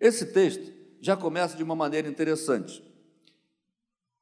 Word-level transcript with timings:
Esse 0.00 0.26
texto 0.26 0.72
já 1.00 1.16
começa 1.16 1.56
de 1.56 1.62
uma 1.62 1.74
maneira 1.74 2.08
interessante. 2.08 2.82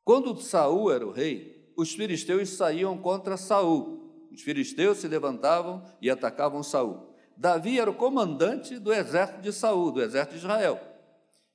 Quando 0.05 0.39
Saul 0.41 0.93
era 0.93 1.07
o 1.07 1.11
rei, 1.11 1.73
os 1.77 1.95
filisteus 1.95 2.51
saíam 2.51 2.97
contra 2.99 3.37
Saul. 3.37 4.29
Os 4.31 4.43
filisteus 4.43 4.99
se 4.99 5.09
levantavam 5.09 5.85
e 6.01 6.11
atacavam 6.11 6.63
Saul. 6.63 7.15
Davi 7.37 7.81
era 7.81 7.91
o 7.91 7.95
comandante 7.95 8.79
do 8.79 8.93
exército 8.93 9.41
de 9.41 9.53
Saul, 9.53 9.91
do 9.91 10.03
exército 10.03 10.35
de 10.35 10.41
Israel. 10.41 10.81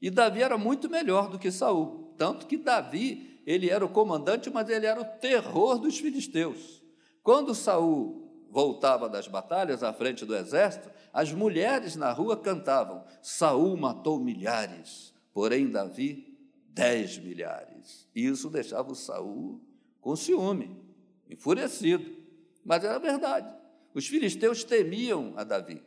E 0.02 0.10
Davi 0.10 0.42
era 0.42 0.58
muito 0.58 0.90
melhor 0.90 1.30
do 1.30 1.40
que 1.40 1.52
Saul, 1.52 2.14
tanto 2.18 2.48
que 2.48 2.58
Davi, 2.58 3.42
ele 3.46 3.70
era 3.70 3.86
o 3.86 3.90
comandante, 3.90 4.50
mas 4.50 4.70
ele 4.70 4.86
era 4.86 5.02
o 5.02 5.06
terror 5.20 5.78
dos 5.78 5.98
filisteus. 5.98 6.82
Quando 7.22 7.54
Saul 7.54 8.29
voltava 8.50 9.08
das 9.08 9.28
batalhas 9.28 9.84
à 9.84 9.94
frente 9.94 10.26
do 10.26 10.36
exército, 10.36 10.90
as 11.14 11.32
mulheres 11.32 11.96
na 11.96 12.12
rua 12.12 12.38
cantavam: 12.38 13.04
Saul 13.22 13.78
matou 13.78 14.20
milhares, 14.20 15.14
porém 15.34 15.70
Davi 15.70 16.38
dez 16.70 17.18
milhares. 17.18 18.08
Isso 18.16 18.50
deixava 18.50 18.92
o 18.92 18.96
Saul 18.96 19.62
com 20.02 20.16
ciúme, 20.16 20.82
enfurecido. 21.30 22.18
Mas 22.64 22.84
era 22.84 23.00
verdade. 23.00 23.54
Os 23.94 24.08
filisteus 24.08 24.64
temiam 24.64 25.34
a 25.36 25.44
Davi. 25.44 25.82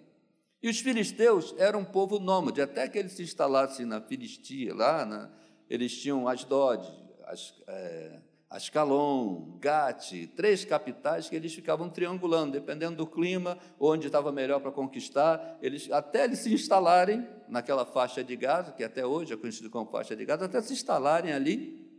E 0.62 0.68
os 0.68 0.78
filisteus 0.80 1.54
eram 1.58 1.80
um 1.80 1.84
povo 1.84 2.18
nômade, 2.18 2.60
até 2.60 2.88
que 2.88 2.98
eles 2.98 3.12
se 3.12 3.22
instalassem 3.22 3.84
na 3.84 4.00
Filistia, 4.00 4.74
lá, 4.74 5.04
na, 5.04 5.30
eles 5.68 6.00
tinham 6.00 6.28
Asdod, 6.28 6.88
As, 7.26 7.54
é, 7.66 8.20
Ascalon, 8.52 9.56
Gate, 9.58 10.26
três 10.36 10.62
capitais 10.62 11.26
que 11.26 11.34
eles 11.34 11.54
ficavam 11.54 11.88
triangulando, 11.88 12.52
dependendo 12.52 12.96
do 12.96 13.06
clima, 13.06 13.58
onde 13.80 14.06
estava 14.06 14.30
melhor 14.30 14.60
para 14.60 14.70
conquistar, 14.70 15.58
eles, 15.62 15.90
até 15.90 16.24
eles 16.24 16.40
se 16.40 16.52
instalarem 16.52 17.26
naquela 17.48 17.86
faixa 17.86 18.22
de 18.22 18.36
Gaza, 18.36 18.72
que 18.72 18.84
até 18.84 19.06
hoje 19.06 19.32
é 19.32 19.36
conhecido 19.38 19.70
como 19.70 19.90
faixa 19.90 20.14
de 20.14 20.26
Gaza, 20.26 20.44
até 20.44 20.60
se 20.60 20.74
instalarem 20.74 21.32
ali, 21.32 21.90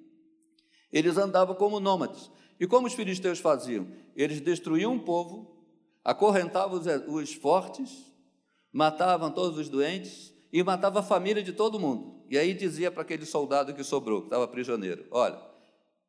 eles 0.91 1.17
andavam 1.17 1.55
como 1.55 1.79
nômades. 1.79 2.29
E 2.59 2.67
como 2.67 2.85
os 2.85 2.93
filisteus 2.93 3.39
faziam? 3.39 3.87
Eles 4.15 4.39
destruíam 4.39 4.93
um 4.93 4.99
povo, 4.99 5.65
acorrentavam 6.03 6.79
os, 6.79 6.85
os 7.07 7.33
fortes, 7.33 8.13
matavam 8.71 9.31
todos 9.31 9.57
os 9.57 9.69
doentes 9.69 10.31
e 10.51 10.61
matava 10.61 10.99
a 10.99 11.03
família 11.03 11.41
de 11.41 11.51
todo 11.51 11.79
mundo. 11.79 12.23
E 12.29 12.37
aí 12.37 12.53
dizia 12.53 12.91
para 12.91 13.01
aquele 13.01 13.25
soldado 13.25 13.73
que 13.73 13.83
sobrou, 13.83 14.21
que 14.21 14.27
estava 14.27 14.47
prisioneiro: 14.47 15.07
Olha, 15.09 15.52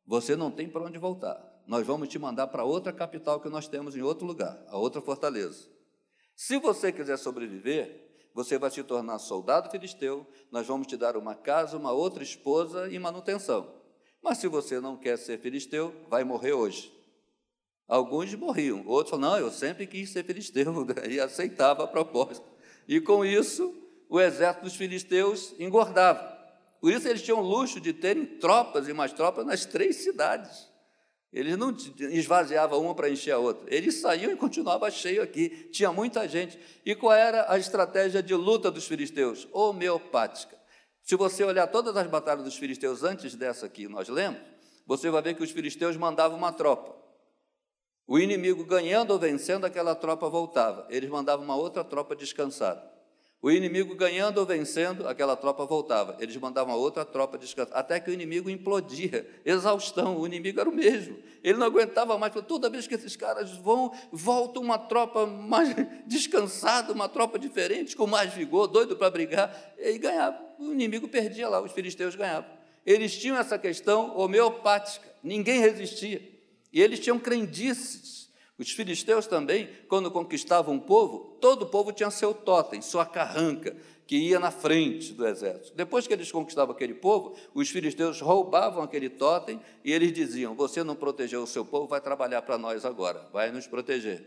você 0.05 0.35
não 0.35 0.51
tem 0.51 0.69
para 0.69 0.83
onde 0.83 0.97
voltar. 0.97 1.41
Nós 1.65 1.85
vamos 1.85 2.07
te 2.07 2.19
mandar 2.19 2.47
para 2.47 2.63
outra 2.63 2.93
capital 2.93 3.39
que 3.39 3.49
nós 3.49 3.67
temos 3.67 3.95
em 3.95 4.01
outro 4.01 4.25
lugar, 4.25 4.63
a 4.67 4.77
outra 4.77 5.01
fortaleza. 5.01 5.67
Se 6.35 6.57
você 6.59 6.91
quiser 6.91 7.17
sobreviver, 7.17 8.05
você 8.33 8.57
vai 8.57 8.69
se 8.69 8.83
tornar 8.83 9.17
soldado 9.17 9.71
filisteu, 9.71 10.27
nós 10.51 10.67
vamos 10.67 10.87
te 10.87 10.97
dar 10.97 11.15
uma 11.15 11.33
casa, 11.33 11.77
uma 11.77 11.91
outra 11.91 12.21
esposa 12.21 12.89
e 12.91 12.99
manutenção. 12.99 13.73
Mas 14.21 14.39
se 14.39 14.47
você 14.47 14.79
não 14.79 14.97
quer 14.97 15.17
ser 15.17 15.39
filisteu, 15.39 15.95
vai 16.09 16.23
morrer 16.23 16.53
hoje. 16.53 16.93
Alguns 17.87 18.33
morriam, 18.35 18.85
outros 18.87 19.11
falaram, 19.11 19.39
não, 19.39 19.39
eu 19.39 19.51
sempre 19.51 19.87
quis 19.87 20.09
ser 20.09 20.25
filisteu, 20.25 20.73
e 21.09 21.19
aceitava 21.19 21.83
a 21.83 21.87
proposta. 21.87 22.45
E 22.87 22.99
com 22.99 23.23
isso, 23.23 23.73
o 24.09 24.19
exército 24.19 24.65
dos 24.65 24.75
filisteus 24.75 25.53
engordava. 25.59 26.34
Por 26.85 26.93
isso 26.93 27.07
eles 27.07 27.23
tinham 27.23 27.39
o 27.39 27.41
luxo 27.41 27.81
de 27.81 27.91
terem 27.91 28.23
tropas 28.27 28.87
e 28.87 28.93
mais 28.93 29.11
tropas 29.11 29.43
nas 29.43 29.65
três 29.65 29.95
cidades. 29.95 30.69
Eles 31.33 31.57
não 31.57 31.75
esvaziavam 32.11 32.79
uma 32.79 32.93
para 32.93 33.09
encher 33.09 33.31
a 33.31 33.39
outra. 33.39 33.65
Eles 33.75 33.95
saíam 33.95 34.31
e 34.31 34.35
continuava 34.35 34.91
cheio 34.91 35.23
aqui. 35.23 35.49
Tinha 35.71 35.91
muita 35.91 36.27
gente. 36.27 36.59
E 36.85 36.93
qual 36.93 37.11
era 37.11 37.51
a 37.51 37.57
estratégia 37.57 38.21
de 38.21 38.35
luta 38.35 38.69
dos 38.69 38.85
filisteus? 38.85 39.47
Homeopática. 39.51 40.55
Se 41.01 41.15
você 41.15 41.43
olhar 41.43 41.65
todas 41.65 41.97
as 41.97 42.05
batalhas 42.05 42.43
dos 42.43 42.55
filisteus 42.55 43.01
antes 43.01 43.33
dessa 43.33 43.67
que 43.67 43.87
nós 43.87 44.07
lemos, 44.07 44.39
você 44.85 45.09
vai 45.09 45.23
ver 45.23 45.33
que 45.33 45.41
os 45.41 45.49
filisteus 45.49 45.97
mandavam 45.97 46.37
uma 46.37 46.53
tropa. 46.53 46.95
O 48.05 48.19
inimigo 48.19 48.63
ganhando 48.63 49.09
ou 49.09 49.17
vencendo, 49.17 49.65
aquela 49.65 49.95
tropa 49.95 50.29
voltava. 50.29 50.85
Eles 50.91 51.09
mandavam 51.09 51.45
uma 51.45 51.55
outra 51.55 51.83
tropa 51.83 52.15
descansada. 52.15 52.94
O 53.41 53.51
inimigo 53.51 53.93
ganhando 53.95 54.39
ou 54.39 54.45
vencendo, 54.45 55.07
aquela 55.07 55.35
tropa 55.35 55.65
voltava. 55.65 56.17
Eles 56.19 56.35
mandavam 56.37 56.75
outra 56.75 57.05
tropa 57.05 57.37
descansar. 57.37 57.77
Até 57.77 57.99
que 57.99 58.09
o 58.09 58.13
inimigo 58.13 58.49
implodia. 58.49 59.27
Exaustão. 59.45 60.17
O 60.17 60.25
inimigo 60.25 60.59
era 60.59 60.69
o 60.69 60.73
mesmo. 60.73 61.17
Ele 61.43 61.57
não 61.59 61.67
aguentava 61.67 62.17
mais. 62.17 62.33
Toda 62.47 62.69
vez 62.69 62.87
que 62.87 62.95
esses 62.95 63.15
caras 63.15 63.51
vão, 63.51 63.91
volta 64.11 64.59
uma 64.59 64.79
tropa 64.79 65.27
mais 65.27 65.75
descansada, 66.07 66.91
uma 66.91 67.07
tropa 67.07 67.37
diferente, 67.37 67.95
com 67.95 68.07
mais 68.07 68.33
vigor, 68.33 68.67
doido 68.67 68.95
para 68.95 69.11
brigar. 69.11 69.75
E 69.77 69.97
ganhava. 69.99 70.39
O 70.57 70.71
inimigo 70.71 71.07
perdia 71.07 71.47
lá, 71.47 71.61
os 71.61 71.71
filisteus 71.71 72.15
ganhavam. 72.15 72.49
Eles 72.83 73.15
tinham 73.15 73.37
essa 73.37 73.59
questão 73.59 74.17
homeopática. 74.17 75.07
Ninguém 75.23 75.59
resistia. 75.59 76.21
E 76.73 76.81
eles 76.81 76.99
tinham 76.99 77.19
crendices. 77.19 78.24
Os 78.57 78.71
filisteus 78.71 79.27
também, 79.27 79.69
quando 79.89 80.09
conquistavam 80.09 80.75
um 80.75 80.79
povo, 80.79 81.37
todo 81.41 81.63
o 81.63 81.65
povo 81.65 81.91
tinha 81.91 82.09
seu 82.09 82.33
totem, 82.33 82.81
sua 82.81 83.05
carranca, 83.05 83.75
que 84.07 84.15
ia 84.15 84.39
na 84.39 84.49
frente 84.49 85.11
do 85.11 85.27
exército. 85.27 85.75
Depois 85.75 86.07
que 86.07 86.13
eles 86.13 86.31
conquistavam 86.31 86.73
aquele 86.73 86.93
povo, 86.93 87.35
os 87.53 87.69
filisteus 87.69 88.21
roubavam 88.21 88.81
aquele 88.81 89.09
totem 89.09 89.59
e 89.83 89.91
eles 89.91 90.13
diziam: 90.13 90.55
Você 90.55 90.83
não 90.83 90.95
protegeu 90.95 91.43
o 91.43 91.47
seu 91.47 91.65
povo, 91.65 91.87
vai 91.87 91.99
trabalhar 91.99 92.43
para 92.43 92.57
nós 92.57 92.85
agora, 92.85 93.27
vai 93.33 93.51
nos 93.51 93.67
proteger. 93.67 94.23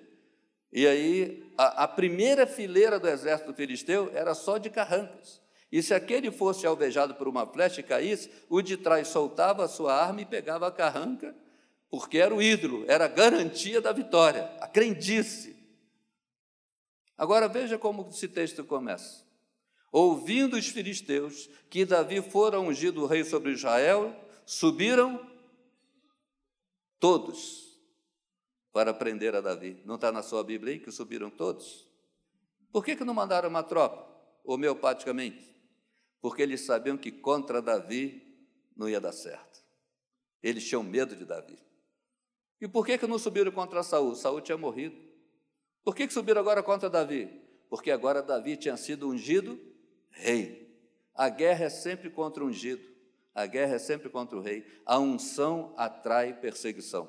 E 0.70 0.86
aí, 0.86 1.50
a, 1.56 1.84
a 1.84 1.88
primeira 1.88 2.46
fileira 2.46 3.00
do 3.00 3.08
exército 3.08 3.54
filisteu 3.54 4.10
era 4.12 4.34
só 4.34 4.58
de 4.58 4.68
carrancas. 4.68 5.40
E 5.72 5.82
se 5.82 5.94
aquele 5.94 6.30
fosse 6.30 6.66
alvejado 6.66 7.14
por 7.14 7.28
uma 7.28 7.46
flecha 7.46 7.80
e 7.80 7.84
caísse, 7.84 8.30
o 8.50 8.60
de 8.60 8.76
trás 8.76 9.08
soltava 9.08 9.64
a 9.64 9.68
sua 9.68 9.94
arma 9.94 10.20
e 10.20 10.26
pegava 10.26 10.66
a 10.66 10.72
carranca 10.72 11.34
porque 11.90 12.18
era 12.18 12.34
o 12.34 12.42
ídolo, 12.42 12.84
era 12.86 13.06
a 13.06 13.08
garantia 13.08 13.80
da 13.80 13.92
vitória, 13.92 14.44
a 14.60 14.68
crendice. 14.68 15.56
Agora 17.16 17.48
veja 17.48 17.78
como 17.78 18.08
esse 18.08 18.28
texto 18.28 18.64
começa. 18.64 19.26
Ouvindo 19.90 20.56
os 20.56 20.68
filisteus 20.68 21.48
que 21.70 21.84
Davi 21.84 22.20
fora 22.20 22.60
ungido 22.60 23.06
rei 23.06 23.24
sobre 23.24 23.52
Israel, 23.52 24.14
subiram 24.44 25.26
todos 27.00 27.68
para 28.72 28.92
prender 28.92 29.34
a 29.34 29.40
Davi. 29.40 29.82
Não 29.84 29.94
está 29.94 30.12
na 30.12 30.22
sua 30.22 30.44
Bíblia 30.44 30.74
aí 30.74 30.78
que 30.78 30.92
subiram 30.92 31.30
todos? 31.30 31.88
Por 32.70 32.84
que, 32.84 32.94
que 32.94 33.04
não 33.04 33.14
mandaram 33.14 33.48
uma 33.48 33.62
tropa, 33.62 34.06
homeopaticamente? 34.44 35.56
Porque 36.20 36.42
eles 36.42 36.60
sabiam 36.60 36.98
que 36.98 37.10
contra 37.10 37.62
Davi 37.62 38.46
não 38.76 38.88
ia 38.88 39.00
dar 39.00 39.12
certo. 39.12 39.64
Eles 40.42 40.68
tinham 40.68 40.82
medo 40.82 41.16
de 41.16 41.24
Davi. 41.24 41.58
E 42.60 42.66
por 42.66 42.84
que, 42.84 42.98
que 42.98 43.06
não 43.06 43.18
subiram 43.18 43.52
contra 43.52 43.82
Saul? 43.82 44.14
Saul 44.14 44.40
tinha 44.40 44.58
morrido. 44.58 44.96
Por 45.84 45.94
que, 45.94 46.06
que 46.06 46.12
subiram 46.12 46.40
agora 46.40 46.62
contra 46.62 46.90
Davi? 46.90 47.30
Porque 47.70 47.90
agora 47.90 48.22
Davi 48.22 48.56
tinha 48.56 48.76
sido 48.76 49.08
ungido 49.08 49.58
rei. 50.10 50.68
A 51.14 51.28
guerra 51.28 51.66
é 51.66 51.70
sempre 51.70 52.10
contra 52.10 52.42
o 52.42 52.48
ungido. 52.48 52.82
A 53.34 53.46
guerra 53.46 53.76
é 53.76 53.78
sempre 53.78 54.08
contra 54.08 54.36
o 54.36 54.40
rei. 54.40 54.66
A 54.84 54.98
unção 54.98 55.72
atrai 55.76 56.32
perseguição. 56.32 57.08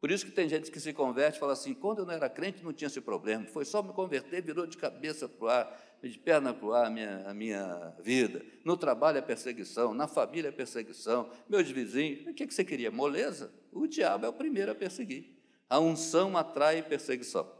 Por 0.00 0.10
isso 0.10 0.24
que 0.24 0.32
tem 0.32 0.48
gente 0.48 0.70
que 0.70 0.80
se 0.80 0.94
converte 0.94 1.36
e 1.36 1.40
fala 1.40 1.52
assim: 1.52 1.74
quando 1.74 1.98
eu 1.98 2.06
não 2.06 2.14
era 2.14 2.30
crente 2.30 2.64
não 2.64 2.72
tinha 2.72 2.88
esse 2.88 3.00
problema, 3.02 3.46
foi 3.46 3.66
só 3.66 3.82
me 3.82 3.92
converter, 3.92 4.42
virou 4.42 4.66
de 4.66 4.78
cabeça 4.78 5.28
para 5.28 5.44
o 5.44 5.48
ar, 5.48 5.98
de 6.02 6.18
perna 6.18 6.54
para 6.54 6.66
o 6.66 6.72
ar 6.72 6.86
a 6.86 6.90
minha, 6.90 7.28
a 7.28 7.34
minha 7.34 7.94
vida. 8.00 8.42
No 8.64 8.78
trabalho 8.78 9.18
é 9.18 9.20
perseguição, 9.20 9.92
na 9.92 10.08
família 10.08 10.48
é 10.48 10.52
perseguição, 10.52 11.30
meus 11.46 11.70
vizinhos. 11.70 12.26
O 12.26 12.32
que, 12.32 12.46
que 12.46 12.54
você 12.54 12.64
queria? 12.64 12.90
Moleza? 12.90 13.52
O 13.72 13.86
diabo 13.86 14.26
é 14.26 14.28
o 14.28 14.32
primeiro 14.32 14.72
a 14.72 14.74
perseguir. 14.74 15.36
A 15.68 15.78
unção 15.78 16.36
atrai 16.36 16.82
perseguição. 16.82 17.50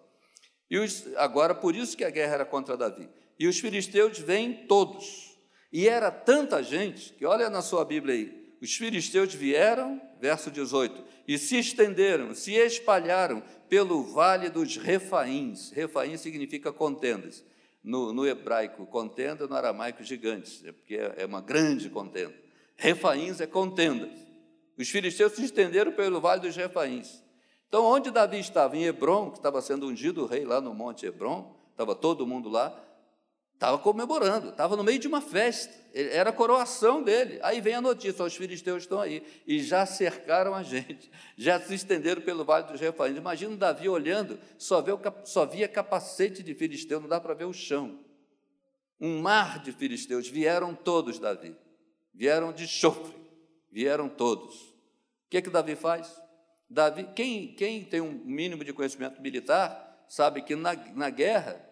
E 0.70 0.78
os, 0.78 1.06
agora, 1.16 1.54
por 1.54 1.74
isso 1.74 1.96
que 1.96 2.04
a 2.04 2.10
guerra 2.10 2.34
era 2.34 2.44
contra 2.44 2.76
Davi. 2.76 3.08
E 3.38 3.46
os 3.46 3.58
filisteus 3.58 4.18
vêm 4.18 4.66
todos. 4.66 5.36
E 5.72 5.88
era 5.88 6.10
tanta 6.10 6.62
gente 6.62 7.12
que, 7.14 7.24
olha 7.24 7.48
na 7.48 7.62
sua 7.62 7.84
Bíblia 7.84 8.14
aí, 8.14 8.40
os 8.60 8.76
filisteus 8.76 9.32
vieram, 9.32 10.00
verso 10.20 10.50
18, 10.50 11.02
e 11.26 11.38
se 11.38 11.58
estenderam, 11.58 12.34
se 12.34 12.52
espalharam 12.52 13.42
pelo 13.68 14.02
vale 14.02 14.50
dos 14.50 14.76
refaíns. 14.76 15.70
Refaim 15.70 16.16
significa 16.16 16.72
contendas. 16.72 17.44
No, 17.82 18.12
no 18.12 18.26
hebraico, 18.26 18.84
contenda, 18.86 19.46
no 19.46 19.54
aramaico, 19.54 20.04
gigantes, 20.04 20.62
é 20.66 20.72
porque 20.72 20.96
é, 20.96 21.14
é 21.18 21.26
uma 21.26 21.40
grande 21.40 21.88
contenda. 21.88 22.34
Refaíns 22.76 23.40
é 23.40 23.46
contendas. 23.46 24.10
Os 24.80 24.88
filisteus 24.88 25.32
se 25.32 25.44
estenderam 25.44 25.92
pelo 25.92 26.22
vale 26.22 26.40
dos 26.40 26.56
Refaíns. 26.56 27.22
Então, 27.68 27.84
onde 27.84 28.10
Davi 28.10 28.40
estava? 28.40 28.74
Em 28.76 28.84
Hebron, 28.84 29.30
que 29.30 29.36
estava 29.36 29.60
sendo 29.60 29.86
ungido 29.86 30.24
rei 30.24 30.42
lá 30.42 30.58
no 30.58 30.74
Monte 30.74 31.04
Hebron, 31.04 31.54
estava 31.70 31.94
todo 31.94 32.26
mundo 32.26 32.48
lá, 32.48 32.74
estava 33.52 33.76
comemorando, 33.76 34.48
estava 34.48 34.76
no 34.76 34.82
meio 34.82 34.98
de 34.98 35.06
uma 35.06 35.20
festa, 35.20 35.72
era 35.92 36.30
a 36.30 36.32
coroação 36.32 37.02
dele. 37.02 37.38
Aí 37.42 37.60
vem 37.60 37.74
a 37.74 37.80
notícia: 37.82 38.24
os 38.24 38.34
filisteus 38.34 38.84
estão 38.84 38.98
aí 38.98 39.22
e 39.46 39.62
já 39.62 39.84
cercaram 39.84 40.54
a 40.54 40.62
gente, 40.62 41.10
já 41.36 41.60
se 41.60 41.74
estenderam 41.74 42.22
pelo 42.22 42.42
vale 42.42 42.66
dos 42.66 42.80
Refaíns. 42.80 43.18
Imagina 43.18 43.54
Davi 43.58 43.86
olhando, 43.86 44.38
só, 44.56 44.80
vê 44.80 44.92
o, 44.92 45.00
só 45.24 45.44
via 45.44 45.68
capacete 45.68 46.42
de 46.42 46.54
filisteu, 46.54 47.00
não 47.00 47.08
dá 47.08 47.20
para 47.20 47.34
ver 47.34 47.44
o 47.44 47.52
chão. 47.52 48.00
um 48.98 49.20
mar 49.20 49.62
de 49.62 49.72
filisteus, 49.72 50.26
vieram 50.26 50.74
todos, 50.74 51.18
Davi, 51.18 51.54
vieram 52.14 52.50
de 52.50 52.66
chofre, 52.66 53.14
vieram 53.70 54.08
todos. 54.08 54.69
O 55.30 55.30
que 55.30 55.36
é 55.36 55.42
que 55.42 55.48
Davi 55.48 55.76
faz? 55.76 56.20
Davi, 56.68 57.06
quem, 57.14 57.54
quem 57.54 57.84
tem 57.84 58.00
um 58.00 58.10
mínimo 58.10 58.64
de 58.64 58.72
conhecimento 58.72 59.22
militar, 59.22 60.04
sabe 60.08 60.42
que 60.42 60.56
na, 60.56 60.74
na 60.74 61.08
guerra, 61.08 61.64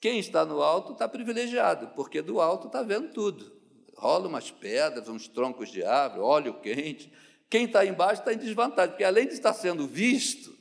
quem 0.00 0.18
está 0.18 0.44
no 0.44 0.60
alto 0.60 0.92
está 0.92 1.08
privilegiado, 1.08 1.92
porque 1.94 2.20
do 2.20 2.40
alto 2.40 2.66
está 2.66 2.82
vendo 2.82 3.12
tudo. 3.12 3.52
Rola 3.96 4.26
umas 4.26 4.50
pedras, 4.50 5.08
uns 5.08 5.28
troncos 5.28 5.70
de 5.70 5.84
árvore, 5.84 6.20
óleo 6.20 6.54
quente. 6.54 7.12
Quem 7.48 7.66
está 7.66 7.86
embaixo 7.86 8.22
está 8.22 8.34
em 8.34 8.38
desvantagem, 8.38 8.90
porque 8.90 9.04
além 9.04 9.28
de 9.28 9.34
estar 9.34 9.54
sendo 9.54 9.86
visto, 9.86 10.52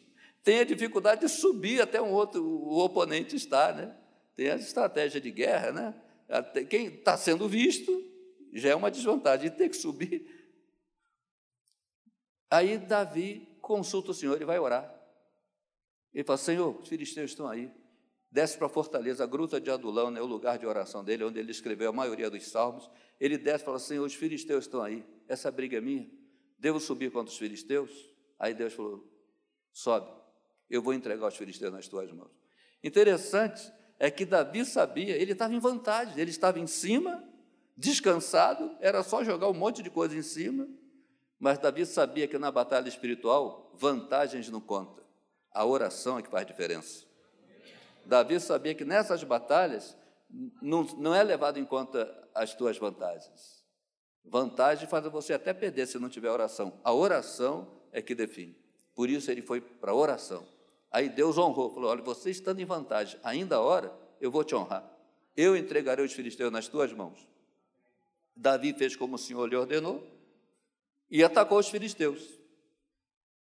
tem 0.43 0.59
a 0.59 0.63
dificuldade 0.63 1.21
de 1.21 1.29
subir 1.29 1.81
até 1.81 1.99
um 1.99 2.11
outro, 2.11 2.45
o 2.45 2.77
oponente 2.77 3.35
está, 3.35 3.73
né? 3.73 3.91
Tem 4.35 4.51
a 4.51 4.55
estratégia 4.55 5.19
de 5.19 5.31
guerra, 5.31 5.71
né? 5.71 5.95
Quem 6.69 6.89
está 6.89 7.17
sendo 7.17 7.49
visto 7.49 7.91
já 8.53 8.69
é 8.69 8.75
uma 8.75 8.91
desvantagem, 8.91 9.49
de 9.49 9.57
ter 9.57 9.67
que 9.67 9.75
subir. 9.75 10.34
Aí 12.49 12.77
Davi 12.77 13.47
consulta 13.61 14.11
o 14.11 14.13
Senhor 14.13 14.41
e 14.41 14.45
vai 14.45 14.59
orar. 14.59 14.93
Ele 16.13 16.23
fala: 16.23 16.37
Senhor, 16.37 16.79
os 16.79 16.87
filisteus 16.87 17.31
estão 17.31 17.47
aí. 17.47 17.71
Desce 18.31 18.57
para 18.57 18.67
a 18.67 18.69
fortaleza, 18.69 19.23
a 19.23 19.27
gruta 19.27 19.61
de 19.61 19.69
Adulão, 19.71 20.11
né, 20.11 20.21
o 20.21 20.25
lugar 20.25 20.57
de 20.57 20.65
oração 20.65 21.03
dele, 21.03 21.23
onde 21.23 21.39
ele 21.39 21.51
escreveu 21.51 21.89
a 21.89 21.93
maioria 21.93 22.29
dos 22.29 22.47
salmos. 22.47 22.89
Ele 23.19 23.37
desce 23.37 23.63
e 23.63 23.65
fala: 23.65 23.79
Senhor, 23.79 24.05
os 24.05 24.13
filisteus 24.13 24.65
estão 24.65 24.81
aí. 24.81 25.05
Essa 25.27 25.51
briga 25.51 25.77
é 25.77 25.81
minha. 25.81 26.09
Devo 26.57 26.79
subir 26.79 27.11
contra 27.11 27.31
os 27.31 27.37
filisteus? 27.37 27.91
Aí 28.39 28.53
Deus 28.53 28.73
falou: 28.73 29.09
Sobe, 29.71 30.09
eu 30.69 30.81
vou 30.81 30.93
entregar 30.93 31.27
os 31.27 31.35
filisteus 31.35 31.71
nas 31.71 31.87
tuas 31.87 32.11
mãos. 32.11 32.31
Interessante 32.83 33.71
é 33.97 34.11
que 34.11 34.25
Davi 34.25 34.65
sabia, 34.65 35.15
ele 35.15 35.31
estava 35.31 35.53
em 35.53 35.59
vantagem, 35.59 36.19
ele 36.19 36.29
estava 36.29 36.59
em 36.59 36.67
cima, 36.67 37.23
descansado, 37.75 38.75
era 38.79 39.01
só 39.03 39.23
jogar 39.23 39.49
um 39.49 39.53
monte 39.53 39.81
de 39.81 39.89
coisa 39.89 40.15
em 40.15 40.21
cima, 40.21 40.67
mas 41.39 41.57
Davi 41.57 41.85
sabia 41.85 42.27
que 42.27 42.37
na 42.37 42.51
batalha 42.51 42.87
espiritual, 42.87 43.71
vantagens 43.75 44.49
não 44.49 44.61
conta, 44.61 45.03
a 45.51 45.65
oração 45.65 46.17
é 46.17 46.21
que 46.21 46.29
faz 46.29 46.45
diferença. 46.45 47.05
Davi 48.05 48.39
sabia 48.39 48.75
que 48.75 48.85
nessas 48.85 49.23
batalhas 49.23 49.97
não, 50.61 50.83
não 50.83 51.13
é 51.13 51.23
levado 51.23 51.59
em 51.59 51.65
conta 51.65 52.11
as 52.33 52.53
tuas 52.53 52.77
vantagens. 52.77 53.63
Vantagem 54.23 54.87
faz 54.87 55.05
você 55.07 55.33
até 55.33 55.53
perder 55.53 55.87
se 55.87 55.99
não 55.99 56.09
tiver 56.09 56.29
oração. 56.29 56.79
A 56.83 56.93
oração 56.93 57.67
é 57.91 58.01
que 58.01 58.15
define. 58.15 58.57
Por 58.93 59.09
isso 59.09 59.29
ele 59.29 59.41
foi 59.41 59.61
para 59.61 59.91
a 59.91 59.95
oração. 59.95 60.45
Aí 60.91 61.09
Deus 61.09 61.37
honrou, 61.37 61.73
falou: 61.73 61.89
Olha, 61.89 62.01
você 62.01 62.31
estando 62.31 62.59
em 62.59 62.65
vantagem, 62.65 63.19
ainda 63.23 63.57
a 63.57 63.61
hora, 63.61 63.93
eu 64.19 64.31
vou 64.31 64.43
te 64.43 64.55
honrar. 64.55 64.89
Eu 65.35 65.55
entregarei 65.55 66.03
os 66.03 66.13
filisteus 66.13 66.51
nas 66.51 66.67
tuas 66.67 66.91
mãos. 66.93 67.27
Davi 68.35 68.73
fez 68.73 68.95
como 68.95 69.15
o 69.15 69.19
Senhor 69.19 69.45
lhe 69.47 69.55
ordenou 69.55 70.14
e 71.09 71.23
atacou 71.23 71.59
os 71.59 71.69
filisteus. 71.69 72.39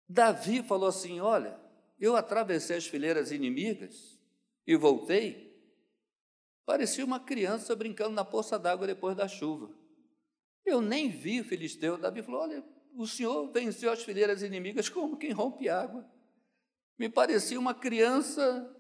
Davi 0.08 0.62
falou 0.64 0.90
assim: 0.90 1.20
Olha, 1.20 1.60
eu 2.00 2.16
atravessei 2.16 2.78
as 2.78 2.88
fileiras 2.88 3.32
inimigas 3.32 4.20
e 4.66 4.76
voltei. 4.76 5.52
Parecia 6.66 7.04
uma 7.04 7.20
criança 7.20 7.76
brincando 7.76 8.12
na 8.12 8.26
poça 8.26 8.58
d'água 8.58 8.88
depois 8.88 9.16
da 9.16 9.28
chuva. 9.28 9.70
Eu 10.66 10.82
nem 10.82 11.10
vi 11.10 11.42
o 11.42 11.46
filisteu. 11.46 11.98
Davi 11.98 12.22
falou: 12.22 12.42
Olha, 12.42 12.64
o 12.96 13.08
Senhor 13.08 13.52
venceu 13.52 13.92
as 13.92 14.04
fileiras 14.04 14.42
inimigas 14.42 14.90
como 14.90 15.18
quem 15.18 15.32
rompe 15.32 15.70
água. 15.70 16.06
Me 16.98 17.10
parecia 17.10 17.60
uma 17.60 17.74
criança 17.74 18.76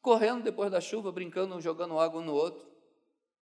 correndo 0.00 0.44
depois 0.44 0.70
da 0.70 0.80
chuva, 0.80 1.10
brincando, 1.10 1.60
jogando 1.60 1.98
água 1.98 2.22
no 2.22 2.32
outro. 2.32 2.68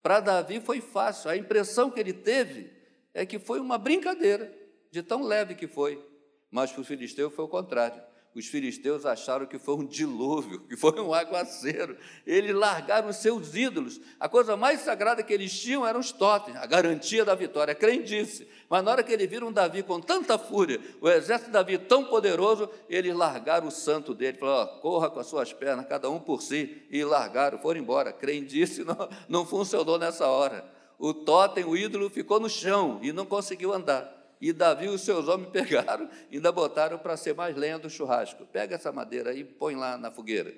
Para 0.02 0.20
Davi 0.20 0.60
foi 0.60 0.82
fácil, 0.82 1.30
a 1.30 1.38
impressão 1.38 1.92
que 1.92 2.00
ele 2.00 2.14
teve 2.14 2.79
é 3.20 3.26
que 3.26 3.38
foi 3.38 3.60
uma 3.60 3.78
brincadeira, 3.78 4.54
de 4.90 5.04
tão 5.04 5.24
leve 5.24 5.54
que 5.54 5.68
foi. 5.68 6.02
Mas 6.50 6.72
para 6.72 6.82
o 6.82 6.86
filisteu 6.86 7.30
foi 7.30 7.44
o 7.46 7.50
contrário 7.50 8.02
os 8.36 8.46
filisteus 8.46 9.06
acharam 9.06 9.46
que 9.46 9.58
foi 9.58 9.76
um 9.76 9.86
dilúvio, 9.86 10.60
que 10.68 10.78
foi 10.78 11.00
um 11.00 11.14
aguaceiro. 11.14 11.98
Eles 12.26 12.56
largaram 12.56 13.10
os 13.10 13.18
seus 13.18 13.56
ídolos. 13.56 14.00
A 14.20 14.30
coisa 14.30 14.56
mais 14.56 14.82
sagrada 14.82 15.24
que 15.24 15.34
eles 15.34 15.58
tinham 15.60 15.86
eram 15.86 16.00
os 16.00 16.12
totens, 16.12 16.56
a 16.58 16.66
garantia 16.66 17.26
da 17.26 17.34
vitória, 17.34 17.74
crendice. 17.74 18.48
Mas 18.70 18.84
na 18.84 18.92
hora 18.92 19.04
que 19.04 19.12
eles 19.12 19.30
viram 19.30 19.52
Davi 19.52 19.82
com 19.82 20.00
tanta 20.00 20.38
fúria, 20.38 20.80
o 21.02 21.10
exército 21.10 21.50
de 21.50 21.54
Davi 21.54 21.78
tão 21.78 22.06
poderoso, 22.06 22.70
eles 22.88 23.16
largaram 23.16 23.68
o 23.68 23.72
santo 23.72 24.14
dele, 24.14 24.38
falaram, 24.38 24.74
oh, 24.76 24.80
corra 24.80 25.10
com 25.10 25.20
as 25.20 25.28
suas 25.28 25.52
pernas, 25.52 25.88
cada 25.88 26.10
um 26.10 26.20
por 26.20 26.42
si, 26.42 26.84
e 26.90 27.04
largaram, 27.04 27.58
foram 27.58 27.80
embora. 27.80 28.14
Crendice 28.14 28.84
não, 28.84 29.10
não 29.28 29.46
funcionou 29.46 29.98
nessa 29.98 30.28
hora. 30.28 30.79
O 31.00 31.14
totem, 31.14 31.64
o 31.64 31.78
ídolo, 31.78 32.10
ficou 32.10 32.42
no 32.42 32.50
chão 32.50 33.00
e 33.02 33.14
não 33.14 33.26
conseguiu 33.26 33.74
andar. 33.74 34.20
E 34.42 34.52
Davi 34.52 34.86
e 34.86 34.90
os 34.90 35.02
seus 35.02 35.30
homens 35.30 35.50
pegaram 35.52 36.10
e 36.30 36.36
ainda 36.36 36.52
botaram 36.52 37.00
para 37.00 37.16
ser 37.16 37.34
mais 37.34 37.56
lenha 37.56 37.80
do 37.80 37.90
churrasco. 37.90 38.46
Pega 38.46 38.76
essa 38.76 38.92
madeira 38.92 39.34
e 39.34 39.46
põe 39.46 39.76
lá 39.76 39.98
na 39.98 40.12
fogueira. 40.12 40.54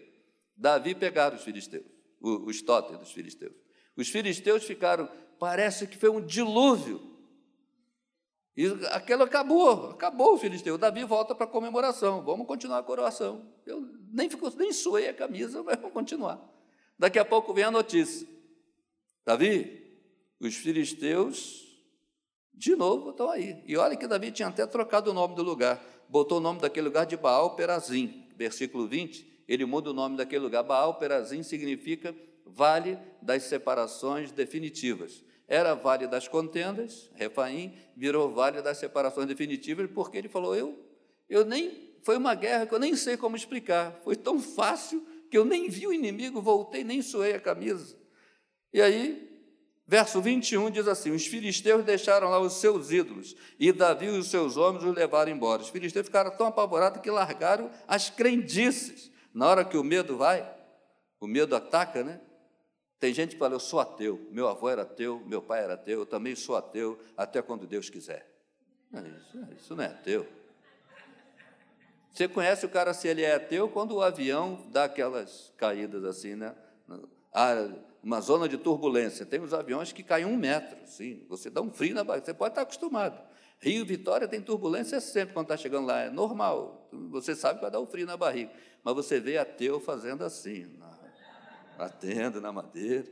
Davi 0.58 0.96
pegaram 0.96 1.36
os 1.38 1.44
filisteus, 1.44 1.86
os 2.20 2.62
totens 2.62 3.00
dos 3.00 3.12
filisteus. 3.12 3.54
Os 3.96 4.10
filisteus 4.10 4.64
ficaram, 4.64 5.08
parece 5.40 5.86
que 5.86 5.98
foi 5.98 6.10
um 6.10 6.20
dilúvio. 6.20 7.12
E 8.56 8.68
aquilo 8.92 9.24
acabou, 9.24 9.92
acabou 9.92 10.34
o 10.34 10.38
filisteu. 10.38 10.78
Davi 10.78 11.04
volta 11.04 11.34
para 11.34 11.46
a 11.46 11.50
comemoração. 11.50 12.24
Vamos 12.24 12.46
continuar 12.48 12.80
a 12.80 12.84
coroação. 12.84 13.48
Eu 13.66 13.82
nem, 14.12 14.30
fico, 14.30 14.52
nem 14.58 14.74
suei 14.74 15.08
a 15.08 15.14
camisa, 15.14 15.62
mas 15.64 15.78
vamos 15.78 15.94
continuar. 15.94 16.40
Daqui 16.98 17.18
a 17.18 17.26
pouco 17.26 17.54
vem 17.54 17.64
a 17.64 17.72
notícia. 17.72 18.28
Davi, 19.26 19.81
os 20.42 20.56
filisteus 20.56 21.68
de 22.52 22.76
novo 22.76 23.12
estão 23.12 23.30
aí. 23.30 23.64
E 23.66 23.78
olha 23.78 23.96
que 23.96 24.08
Davi 24.08 24.32
tinha 24.32 24.48
até 24.48 24.66
trocado 24.66 25.12
o 25.12 25.14
nome 25.14 25.36
do 25.36 25.44
lugar. 25.44 25.82
Botou 26.10 26.40
o 26.40 26.42
nome 26.42 26.60
daquele 26.60 26.88
lugar 26.88 27.06
de 27.06 27.16
Baal 27.16 27.56
Perazim. 27.56 28.26
Versículo 28.36 28.88
20, 28.88 29.44
ele 29.48 29.66
muda 29.66 29.92
o 29.92 29.94
nome 29.94 30.18
daquele 30.18 30.44
lugar. 30.44 30.64
Baal 30.64 30.96
Perazim 30.96 31.44
significa 31.44 32.16
vale 32.46 32.98
das 33.22 33.44
separações 33.44 34.32
definitivas. 34.32 35.24
Era 35.48 35.76
vale 35.76 36.08
das 36.08 36.28
contendas, 36.28 37.10
Refaim, 37.14 37.74
virou 37.96 38.32
vale 38.32 38.62
das 38.62 38.78
separações 38.78 39.28
definitivas, 39.28 39.90
porque 39.94 40.18
ele 40.18 40.30
falou: 40.30 40.56
Eu, 40.56 40.78
eu 41.30 41.46
nem. 41.46 41.92
Foi 42.04 42.18
uma 42.18 42.34
guerra 42.34 42.66
que 42.66 42.74
eu 42.74 42.80
nem 42.80 42.96
sei 42.96 43.16
como 43.16 43.36
explicar. 43.36 44.00
Foi 44.04 44.16
tão 44.16 44.40
fácil 44.40 45.06
que 45.30 45.38
eu 45.38 45.46
nem 45.46 45.70
vi 45.70 45.86
o 45.86 45.94
inimigo, 45.94 46.42
voltei, 46.42 46.84
nem 46.84 47.02
suei 47.02 47.34
a 47.34 47.40
camisa. 47.40 47.96
E 48.74 48.82
aí 48.82 49.31
Verso 49.92 50.22
21 50.22 50.72
diz 50.72 50.88
assim: 50.88 51.12
Os 51.12 51.28
filisteus 51.28 51.84
deixaram 51.84 52.30
lá 52.30 52.40
os 52.40 52.54
seus 52.54 52.92
ídolos, 52.92 53.36
e 53.60 53.74
Davi 53.74 54.06
e 54.06 54.18
os 54.18 54.32
seus 54.32 54.56
homens 54.56 54.86
os 54.86 54.96
levaram 54.96 55.30
embora. 55.30 55.62
Os 55.62 55.68
filisteus 55.68 56.06
ficaram 56.06 56.32
tão 56.32 56.48
apavorados 56.48 57.02
que 57.02 57.12
largaram 57.12 57.70
as 57.90 58.10
crendices. 58.10 59.12
Na 59.34 59.50
hora 59.50 59.66
que 59.66 59.76
o 59.76 59.84
medo 59.84 60.16
vai, 60.16 60.50
o 61.20 61.28
medo 61.28 61.58
ataca, 61.58 62.06
né? 62.06 62.22
Tem 63.02 63.14
gente 63.14 63.32
que 63.32 63.38
fala: 63.38 63.56
Eu 63.56 63.60
sou 63.60 63.82
ateu, 63.82 64.26
meu 64.32 64.48
avô 64.48 64.70
era 64.70 64.84
ateu, 64.84 65.22
meu 65.26 65.42
pai 65.42 65.62
era 65.62 65.74
ateu, 65.74 66.00
eu 66.00 66.06
também 66.06 66.38
sou 66.38 66.56
ateu, 66.56 66.98
até 67.18 67.42
quando 67.42 67.68
Deus 67.68 67.90
quiser. 67.90 68.26
Isso, 68.94 69.46
isso 69.58 69.76
não 69.76 69.84
é 69.84 69.88
ateu. 69.88 70.26
Você 72.14 72.30
conhece 72.30 72.66
o 72.66 72.70
cara 72.70 72.94
se 72.94 73.10
ele 73.10 73.24
é 73.24 73.36
ateu 73.36 73.68
quando 73.68 73.96
o 73.96 74.02
avião 74.02 74.70
dá 74.72 74.86
aquelas 74.86 75.52
caídas 75.58 76.06
assim, 76.06 76.36
né? 76.36 76.56
Ah, 77.34 77.70
uma 78.04 78.20
zona 78.20 78.50
de 78.50 78.58
turbulência. 78.58 79.26
Tem 79.26 79.40
os 79.40 79.54
aviões 79.54 79.92
que 79.92 80.04
caem 80.04 80.26
um 80.26 80.36
metro, 80.36 80.78
sim. 80.86 81.26
Você 81.30 81.50
dá 81.50 81.62
um 81.62 81.72
frio 81.72 81.94
na 81.94 82.04
barriga, 82.04 82.26
você 82.26 82.34
pode 82.34 82.52
estar 82.52 82.62
acostumado. 82.62 83.22
Rio 83.60 83.86
Vitória 83.86 84.28
tem 84.28 84.42
turbulência 84.42 85.00
sempre 85.00 85.34
quando 85.34 85.46
está 85.46 85.58
chegando 85.58 85.86
lá, 85.86 86.02
é 86.02 86.10
normal. 86.10 86.90
Você 87.12 87.36
sabe 87.36 87.56
que 87.56 87.62
vai 87.62 87.72
dar 87.72 87.80
um 87.80 87.86
frio 87.86 88.08
na 88.08 88.18
barriga. 88.18 88.52
Mas 88.84 88.96
você 88.96 89.20
vê 89.20 89.38
ateu 89.38 89.80
fazendo 89.80 90.24
assim, 90.24 90.66
na, 90.78 90.98
batendo 91.78 92.42
na 92.42 92.52
madeira. 92.52 93.08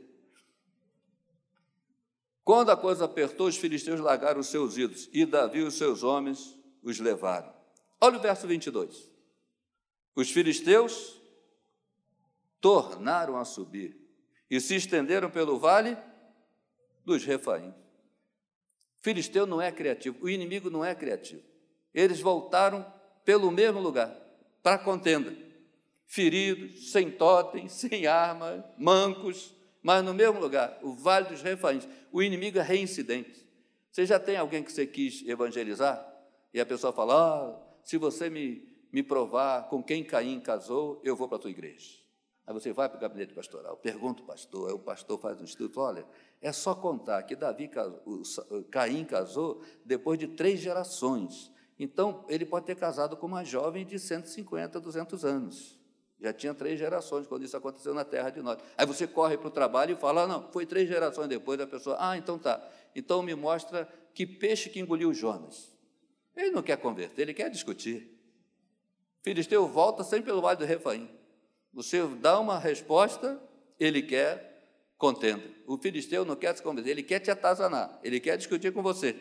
Quando 2.42 2.70
a 2.70 2.76
coisa 2.76 3.04
apertou, 3.04 3.46
os 3.46 3.56
filisteus 3.56 4.00
largaram 4.00 4.40
os 4.40 4.48
seus 4.48 4.76
ídolos, 4.76 5.08
e 5.12 5.24
Davi 5.24 5.60
e 5.60 5.62
os 5.62 5.74
seus 5.74 6.02
homens 6.02 6.58
os 6.82 6.98
levaram. 6.98 7.54
Olha 8.00 8.18
o 8.18 8.20
verso 8.20 8.48
22. 8.48 9.08
Os 10.16 10.30
filisteus 10.32 11.20
tornaram 12.60 13.36
a 13.36 13.44
subir 13.44 14.00
e 14.50 14.60
se 14.60 14.74
estenderam 14.74 15.30
pelo 15.30 15.58
vale 15.58 15.96
dos 17.04 17.24
Refaim. 17.24 17.72
Filisteu 19.00 19.46
não 19.46 19.62
é 19.62 19.70
criativo, 19.70 20.18
o 20.20 20.28
inimigo 20.28 20.68
não 20.68 20.84
é 20.84 20.94
criativo. 20.94 21.42
Eles 21.94 22.20
voltaram 22.20 22.84
pelo 23.24 23.50
mesmo 23.50 23.80
lugar, 23.80 24.14
para 24.62 24.74
a 24.74 24.78
contenda. 24.78 25.34
Feridos, 26.06 26.90
sem 26.90 27.10
totem, 27.10 27.68
sem 27.70 28.06
arma, 28.06 28.64
mancos, 28.76 29.54
mas 29.82 30.04
no 30.04 30.12
mesmo 30.12 30.40
lugar, 30.40 30.78
o 30.82 30.92
Vale 30.92 31.28
dos 31.28 31.40
Refaíns. 31.40 31.88
O 32.12 32.22
inimigo 32.22 32.58
é 32.58 32.62
reincidente. 32.62 33.46
Você 33.90 34.04
já 34.04 34.18
tem 34.18 34.36
alguém 34.36 34.62
que 34.62 34.70
você 34.70 34.86
quis 34.86 35.26
evangelizar? 35.26 36.06
E 36.52 36.60
a 36.60 36.66
pessoa 36.66 36.92
fala: 36.92 37.14
ah, 37.14 37.60
se 37.82 37.96
você 37.96 38.28
me, 38.28 38.68
me 38.92 39.02
provar 39.02 39.68
com 39.68 39.82
quem 39.82 40.04
Caim 40.04 40.40
casou, 40.40 41.00
eu 41.04 41.16
vou 41.16 41.28
para 41.28 41.38
a 41.38 41.40
tua 41.40 41.50
igreja. 41.50 42.00
Aí 42.46 42.54
você 42.54 42.72
vai 42.72 42.88
para 42.88 42.98
o 42.98 43.00
gabinete 43.00 43.32
pastoral, 43.32 43.76
pergunta 43.76 44.22
o 44.22 44.26
pastor, 44.26 44.68
aí 44.68 44.74
o 44.74 44.78
pastor 44.78 45.18
faz 45.18 45.40
um 45.40 45.44
estudo, 45.44 45.80
olha, 45.80 46.04
é 46.40 46.52
só 46.52 46.74
contar 46.74 47.22
que 47.22 47.36
Davi, 47.36 47.70
Caim 48.70 49.04
casou 49.04 49.62
depois 49.84 50.18
de 50.18 50.26
três 50.26 50.58
gerações. 50.58 51.52
Então, 51.78 52.24
ele 52.28 52.44
pode 52.44 52.66
ter 52.66 52.76
casado 52.76 53.16
com 53.16 53.26
uma 53.26 53.44
jovem 53.44 53.86
de 53.86 53.98
150, 53.98 54.80
200 54.80 55.24
anos. 55.24 55.80
Já 56.20 56.32
tinha 56.32 56.52
três 56.52 56.78
gerações 56.78 57.26
quando 57.26 57.44
isso 57.44 57.56
aconteceu 57.56 57.94
na 57.94 58.04
terra 58.04 58.28
de 58.28 58.42
nós. 58.42 58.58
Aí 58.76 58.84
você 58.84 59.06
corre 59.06 59.38
para 59.38 59.48
o 59.48 59.50
trabalho 59.50 59.94
e 59.94 59.96
fala: 59.96 60.24
ah, 60.24 60.26
não, 60.26 60.52
foi 60.52 60.66
três 60.66 60.86
gerações 60.86 61.28
depois 61.28 61.58
da 61.58 61.66
pessoa. 61.66 61.96
Ah, 61.98 62.16
então 62.16 62.38
tá. 62.38 62.62
Então 62.94 63.22
me 63.22 63.34
mostra 63.34 63.88
que 64.12 64.26
peixe 64.26 64.68
que 64.68 64.78
engoliu 64.78 65.14
Jonas. 65.14 65.74
Ele 66.36 66.50
não 66.50 66.62
quer 66.62 66.76
converter, 66.76 67.22
ele 67.22 67.32
quer 67.32 67.48
discutir. 67.48 68.18
Filisteu 69.22 69.66
volta 69.66 70.04
sempre 70.04 70.26
pelo 70.26 70.42
vale 70.42 70.58
do 70.58 70.64
Refaim. 70.64 71.08
Você 71.72 72.04
dá 72.06 72.38
uma 72.38 72.58
resposta, 72.58 73.40
ele 73.78 74.02
quer 74.02 74.50
contenda. 74.98 75.42
O 75.66 75.78
filisteu 75.78 76.24
não 76.24 76.36
quer 76.36 76.56
se 76.56 76.62
converter, 76.62 76.90
ele 76.90 77.02
quer 77.02 77.20
te 77.20 77.30
atazanar, 77.30 77.98
ele 78.02 78.20
quer 78.20 78.36
discutir 78.36 78.72
com 78.72 78.82
você. 78.82 79.16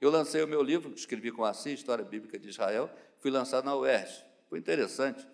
Eu 0.00 0.10
lancei 0.10 0.42
o 0.42 0.48
meu 0.48 0.62
livro, 0.62 0.92
escrevi 0.94 1.30
com 1.30 1.44
Assis, 1.44 1.74
História 1.74 2.04
Bíblica 2.04 2.38
de 2.38 2.48
Israel, 2.48 2.90
fui 3.18 3.30
lançado 3.30 3.64
na 3.64 3.76
UERJ. 3.76 4.24
Foi 4.48 4.58
interessante 4.58 5.26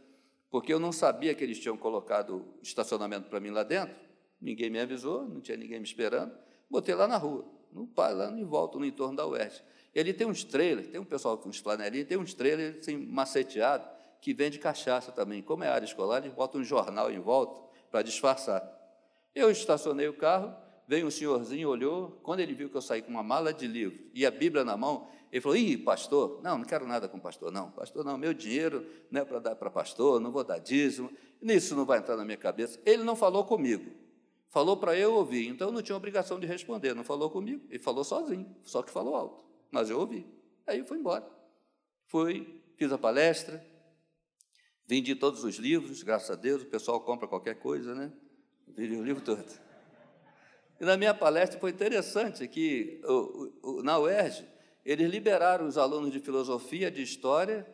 porque 0.50 0.72
eu 0.72 0.80
não 0.80 0.92
sabia 0.92 1.34
que 1.34 1.44
eles 1.44 1.58
tinham 1.58 1.76
colocado 1.76 2.44
estacionamento 2.62 3.28
para 3.28 3.40
mim 3.40 3.50
lá 3.50 3.62
dentro, 3.62 3.94
ninguém 4.40 4.70
me 4.70 4.80
avisou, 4.80 5.28
não 5.28 5.40
tinha 5.40 5.56
ninguém 5.56 5.78
me 5.78 5.86
esperando, 5.86 6.32
botei 6.70 6.94
lá 6.94 7.06
na 7.06 7.16
rua, 7.16 7.44
no 7.72 7.88
lá 7.96 8.30
em 8.30 8.44
volta, 8.44 8.78
no 8.78 8.84
entorno 8.84 9.16
da 9.16 9.26
UERJ. 9.26 9.62
E 9.94 10.00
ali 10.00 10.12
tem 10.12 10.26
uns 10.26 10.44
trailers, 10.44 10.88
tem 10.88 11.00
um 11.00 11.04
pessoal 11.04 11.38
com 11.38 11.48
uns 11.48 11.58
flanelinhos, 11.58 12.08
tem 12.08 12.16
uns 12.16 12.34
trailers 12.34 12.78
assim, 12.78 12.96
maceteados, 12.96 13.86
que 14.20 14.34
vende 14.34 14.58
cachaça 14.58 15.12
também. 15.12 15.42
Como 15.42 15.64
é 15.64 15.68
área 15.68 15.84
escolar, 15.84 16.18
eles 16.18 16.32
botam 16.32 16.60
um 16.60 16.64
jornal 16.64 17.10
em 17.10 17.18
volta 17.18 17.60
para 17.90 18.02
disfarçar. 18.02 18.62
Eu 19.34 19.50
estacionei 19.50 20.08
o 20.08 20.14
carro, 20.14 20.54
veio 20.86 21.06
um 21.06 21.10
senhorzinho, 21.10 21.68
olhou, 21.68 22.18
quando 22.22 22.40
ele 22.40 22.54
viu 22.54 22.68
que 22.68 22.76
eu 22.76 22.82
saí 22.82 23.02
com 23.02 23.10
uma 23.10 23.22
mala 23.22 23.52
de 23.52 23.66
livro 23.66 24.02
e 24.14 24.24
a 24.24 24.30
Bíblia 24.30 24.64
na 24.64 24.76
mão, 24.76 25.08
ele 25.30 25.40
falou: 25.40 25.56
Ih, 25.56 25.76
pastor, 25.76 26.40
não, 26.42 26.58
não 26.58 26.64
quero 26.64 26.86
nada 26.86 27.08
com 27.08 27.18
pastor, 27.18 27.50
não. 27.52 27.70
Pastor, 27.70 28.04
não, 28.04 28.16
meu 28.16 28.32
dinheiro 28.32 28.86
não 29.10 29.20
é 29.20 29.24
para 29.24 29.38
dar 29.38 29.56
para 29.56 29.70
pastor, 29.70 30.20
não 30.20 30.30
vou 30.30 30.44
dar 30.44 30.58
dízimo, 30.58 31.10
nisso 31.40 31.74
não 31.74 31.84
vai 31.84 31.98
entrar 31.98 32.16
na 32.16 32.24
minha 32.24 32.36
cabeça. 32.36 32.80
Ele 32.86 33.02
não 33.02 33.16
falou 33.16 33.44
comigo, 33.44 33.90
falou 34.48 34.76
para 34.76 34.96
eu 34.96 35.14
ouvir, 35.14 35.48
então 35.48 35.68
eu 35.68 35.72
não 35.72 35.82
tinha 35.82 35.96
obrigação 35.96 36.40
de 36.40 36.46
responder, 36.46 36.94
não 36.94 37.04
falou 37.04 37.28
comigo, 37.28 37.64
ele 37.68 37.78
falou 37.78 38.04
sozinho, 38.04 38.54
só 38.62 38.82
que 38.82 38.90
falou 38.90 39.14
alto, 39.14 39.44
mas 39.70 39.90
eu 39.90 39.98
ouvi. 39.98 40.26
Aí 40.66 40.78
eu 40.78 40.86
fui 40.86 40.98
embora. 40.98 41.26
Fui, 42.06 42.62
fiz 42.76 42.90
a 42.92 42.98
palestra, 42.98 43.64
vendi 44.86 45.14
todos 45.14 45.44
os 45.44 45.56
livros, 45.56 46.02
graças 46.02 46.30
a 46.30 46.34
Deus, 46.34 46.62
o 46.62 46.66
pessoal 46.66 47.00
compra 47.00 47.26
qualquer 47.26 47.56
coisa, 47.56 47.94
né? 47.94 48.12
Vendi 48.68 48.96
o 48.96 49.04
livro 49.04 49.22
todo. 49.22 49.44
E 50.80 50.84
na 50.84 50.96
minha 50.96 51.14
palestra 51.14 51.58
foi 51.58 51.70
interessante 51.70 52.46
que 52.46 53.00
na 53.82 53.98
UERJ, 53.98 54.46
eles 54.84 55.10
liberaram 55.10 55.66
os 55.66 55.78
alunos 55.78 56.12
de 56.12 56.20
filosofia, 56.20 56.90
de 56.90 57.02
história 57.02 57.66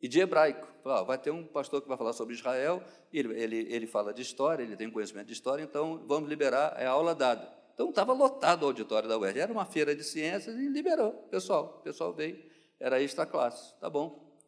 e 0.00 0.08
de 0.08 0.20
hebraico. 0.20 0.66
Falaram, 0.82 1.06
vai 1.06 1.18
ter 1.18 1.30
um 1.30 1.44
pastor 1.44 1.82
que 1.82 1.88
vai 1.88 1.98
falar 1.98 2.12
sobre 2.12 2.34
Israel, 2.34 2.82
ele, 3.12 3.38
ele, 3.38 3.56
ele 3.74 3.86
fala 3.86 4.14
de 4.14 4.22
história, 4.22 4.62
ele 4.62 4.76
tem 4.76 4.90
conhecimento 4.90 5.26
de 5.26 5.32
história, 5.34 5.62
então 5.62 6.02
vamos 6.06 6.28
liberar, 6.28 6.74
é 6.78 6.86
aula 6.86 7.14
dada. 7.14 7.52
Então 7.74 7.90
estava 7.90 8.12
lotado 8.12 8.62
o 8.62 8.66
auditório 8.66 9.08
da 9.08 9.18
UERJ, 9.18 9.40
era 9.40 9.52
uma 9.52 9.66
feira 9.66 9.94
de 9.94 10.02
ciências 10.02 10.56
e 10.56 10.68
liberou, 10.68 11.12
pessoal, 11.30 11.78
o 11.80 11.82
pessoal 11.82 12.12
veio, 12.14 12.42
era 12.78 13.02
esta 13.02 13.26
classe, 13.26 13.74
tá 13.78 13.90
bom. 13.90 14.38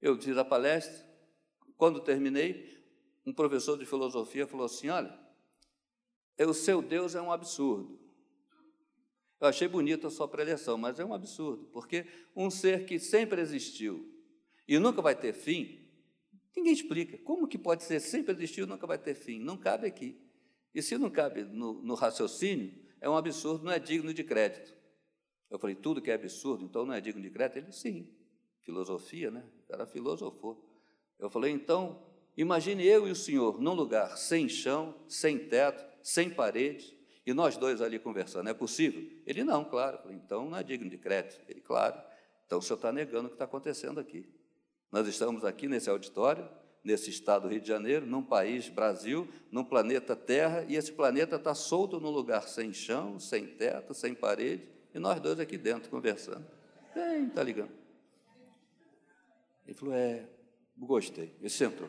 Eu 0.00 0.20
fiz 0.20 0.36
a 0.36 0.44
palestra, 0.44 1.11
quando 1.82 1.98
terminei, 1.98 2.80
um 3.26 3.32
professor 3.32 3.76
de 3.76 3.84
filosofia 3.84 4.46
falou 4.46 4.66
assim, 4.66 4.88
olha, 4.88 5.18
o 6.38 6.54
seu 6.54 6.80
Deus 6.80 7.16
é 7.16 7.20
um 7.20 7.32
absurdo. 7.32 7.98
Eu 9.40 9.48
achei 9.48 9.66
bonita 9.66 10.06
a 10.06 10.10
sua 10.10 10.28
preleção, 10.28 10.78
mas 10.78 11.00
é 11.00 11.04
um 11.04 11.12
absurdo, 11.12 11.64
porque 11.72 12.06
um 12.36 12.48
ser 12.52 12.86
que 12.86 13.00
sempre 13.00 13.40
existiu 13.40 14.08
e 14.68 14.78
nunca 14.78 15.02
vai 15.02 15.16
ter 15.16 15.32
fim, 15.32 15.90
ninguém 16.56 16.72
explica. 16.72 17.18
Como 17.18 17.48
que 17.48 17.58
pode 17.58 17.82
ser 17.82 17.98
sempre 17.98 18.32
existiu 18.32 18.64
e 18.64 18.68
nunca 18.68 18.86
vai 18.86 18.96
ter 18.96 19.16
fim? 19.16 19.40
Não 19.40 19.56
cabe 19.56 19.88
aqui. 19.88 20.16
E 20.72 20.80
se 20.80 20.96
não 20.96 21.10
cabe 21.10 21.42
no, 21.42 21.82
no 21.82 21.94
raciocínio, 21.94 22.72
é 23.00 23.10
um 23.10 23.16
absurdo, 23.16 23.64
não 23.64 23.72
é 23.72 23.80
digno 23.80 24.14
de 24.14 24.22
crédito. 24.22 24.72
Eu 25.50 25.58
falei, 25.58 25.74
tudo 25.74 26.00
que 26.00 26.12
é 26.12 26.14
absurdo, 26.14 26.64
então 26.64 26.86
não 26.86 26.94
é 26.94 27.00
digno 27.00 27.20
de 27.20 27.30
crédito? 27.30 27.56
Ele, 27.58 27.72
sim. 27.72 28.16
Filosofia, 28.60 29.32
né? 29.32 29.44
O 29.64 29.66
cara 29.66 29.84
filosofou. 29.84 30.71
Eu 31.22 31.30
falei, 31.30 31.52
então, 31.52 32.02
imagine 32.36 32.84
eu 32.84 33.06
e 33.06 33.12
o 33.12 33.16
senhor 33.16 33.60
num 33.60 33.74
lugar 33.74 34.18
sem 34.18 34.48
chão, 34.48 34.94
sem 35.06 35.38
teto, 35.38 35.84
sem 36.02 36.28
parede, 36.28 36.98
e 37.24 37.32
nós 37.32 37.56
dois 37.56 37.80
ali 37.80 37.98
conversando, 38.00 38.50
é 38.50 38.54
possível? 38.54 39.08
Ele, 39.24 39.44
não, 39.44 39.64
claro. 39.64 39.98
Falei, 39.98 40.16
então 40.16 40.50
não 40.50 40.58
é 40.58 40.62
digno 40.64 40.90
de 40.90 40.98
crédito. 40.98 41.40
Ele, 41.48 41.60
claro. 41.60 42.00
Então 42.44 42.58
o 42.58 42.62
senhor 42.62 42.76
está 42.76 42.90
negando 42.90 43.26
o 43.26 43.28
que 43.28 43.36
está 43.36 43.44
acontecendo 43.44 44.00
aqui. 44.00 44.28
Nós 44.90 45.06
estamos 45.06 45.44
aqui 45.44 45.68
nesse 45.68 45.88
auditório, 45.88 46.48
nesse 46.82 47.10
estado 47.10 47.42
do 47.42 47.48
Rio 47.48 47.60
de 47.60 47.68
Janeiro, 47.68 48.04
num 48.04 48.22
país, 48.22 48.68
Brasil, 48.68 49.28
num 49.52 49.64
planeta 49.64 50.16
Terra, 50.16 50.66
e 50.68 50.74
esse 50.74 50.90
planeta 50.90 51.36
está 51.36 51.54
solto 51.54 52.00
num 52.00 52.10
lugar 52.10 52.48
sem 52.48 52.72
chão, 52.72 53.20
sem 53.20 53.46
teto, 53.46 53.94
sem 53.94 54.14
parede, 54.14 54.68
e 54.92 54.98
nós 54.98 55.20
dois 55.20 55.38
aqui 55.38 55.56
dentro 55.56 55.88
conversando. 55.88 56.44
Bem, 56.92 57.28
está 57.28 57.42
ligando. 57.44 57.70
Ele 59.64 59.74
falou, 59.74 59.94
é, 59.94 60.28
gostei. 60.76 61.34
Ele 61.40 61.48
sentou. 61.48 61.88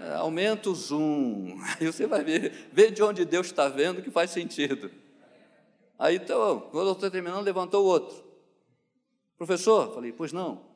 É, 0.00 0.14
aumenta 0.14 0.68
o 0.68 0.74
zoom, 0.74 1.58
aí 1.80 1.86
você 1.86 2.06
vai 2.06 2.22
ver, 2.22 2.68
ver 2.72 2.90
de 2.90 3.02
onde 3.02 3.24
Deus 3.24 3.46
está 3.46 3.68
vendo 3.68 4.02
que 4.02 4.10
faz 4.10 4.30
sentido. 4.30 4.90
Aí, 5.98 6.16
então, 6.16 6.60
quando 6.70 6.88
eu 6.88 6.92
estou 6.92 7.10
terminando, 7.10 7.44
levantou 7.44 7.84
o 7.84 7.88
outro. 7.88 8.22
Professor, 9.38 9.94
falei, 9.94 10.12
pois 10.12 10.32
não. 10.32 10.66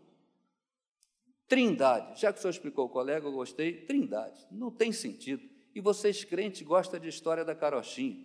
Trindade, 1.46 2.20
já 2.20 2.32
que 2.32 2.38
o 2.38 2.42
senhor 2.42 2.52
explicou 2.52 2.86
o 2.86 2.88
colega, 2.88 3.26
eu 3.26 3.32
gostei, 3.32 3.84
trindade, 3.84 4.46
não 4.50 4.70
tem 4.70 4.92
sentido. 4.92 5.42
E 5.74 5.80
vocês 5.80 6.24
crentes 6.24 6.62
gostam 6.62 6.98
de 6.98 7.08
história 7.08 7.44
da 7.44 7.54
carochinha. 7.54 8.24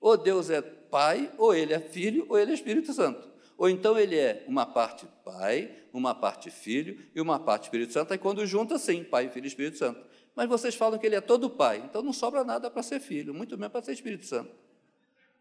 Ou 0.00 0.16
Deus 0.16 0.50
é 0.50 0.60
pai, 0.60 1.32
ou 1.38 1.54
ele 1.54 1.72
é 1.72 1.80
filho, 1.80 2.26
ou 2.28 2.38
ele 2.38 2.52
é 2.52 2.54
Espírito 2.54 2.92
Santo. 2.92 3.35
Ou 3.56 3.68
então 3.70 3.98
ele 3.98 4.16
é 4.16 4.44
uma 4.46 4.66
parte 4.66 5.06
pai, 5.24 5.74
uma 5.92 6.14
parte 6.14 6.50
filho 6.50 7.02
e 7.14 7.20
uma 7.20 7.38
parte 7.38 7.64
Espírito 7.64 7.92
Santo, 7.92 8.12
aí 8.12 8.18
quando 8.18 8.46
junta, 8.46 8.78
sim, 8.78 9.02
pai, 9.02 9.28
filho 9.30 9.44
e 9.44 9.48
Espírito 9.48 9.78
Santo. 9.78 10.04
Mas 10.34 10.48
vocês 10.48 10.74
falam 10.74 10.98
que 10.98 11.06
ele 11.06 11.16
é 11.16 11.20
todo 11.20 11.48
pai, 11.48 11.82
então 11.84 12.02
não 12.02 12.12
sobra 12.12 12.44
nada 12.44 12.70
para 12.70 12.82
ser 12.82 13.00
filho, 13.00 13.32
muito 13.32 13.56
menos 13.56 13.72
para 13.72 13.82
ser 13.82 13.92
Espírito 13.92 14.26
Santo. 14.26 14.54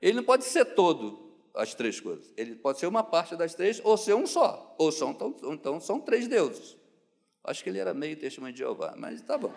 Ele 0.02 0.14
não 0.14 0.24
pode 0.24 0.46
ser 0.46 0.64
todo 0.66 1.34
as 1.54 1.74
três 1.74 2.00
coisas. 2.00 2.32
Ele 2.38 2.56
pode 2.56 2.80
ser 2.80 2.88
uma 2.88 3.04
parte 3.04 3.36
das 3.36 3.54
três 3.54 3.82
ou 3.84 3.98
ser 3.98 4.14
um 4.14 4.26
só. 4.26 4.76
Ou 4.78 4.92
são, 4.92 5.12
então, 5.12 5.36
então 5.44 5.80
são 5.80 6.00
três 6.00 6.28
deuses. 6.28 6.78
Acho 7.44 7.64
que 7.64 7.70
ele 7.70 7.80
era 7.80 7.94
meio 7.94 8.18
testemunho 8.18 8.54
de 8.54 8.60
Jeová, 8.60 8.94
mas 8.98 9.22
tá 9.22 9.38
bom. 9.38 9.54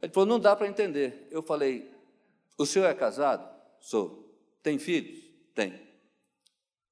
Ele 0.00 0.12
falou: 0.12 0.28
não 0.28 0.38
dá 0.38 0.54
para 0.54 0.68
entender. 0.68 1.26
Eu 1.30 1.42
falei: 1.42 1.90
o 2.58 2.64
senhor 2.64 2.86
é 2.86 2.94
casado? 2.94 3.48
Sou. 3.80 4.34
Tem 4.62 4.78
filhos? 4.78 5.24
Tem. 5.54 5.85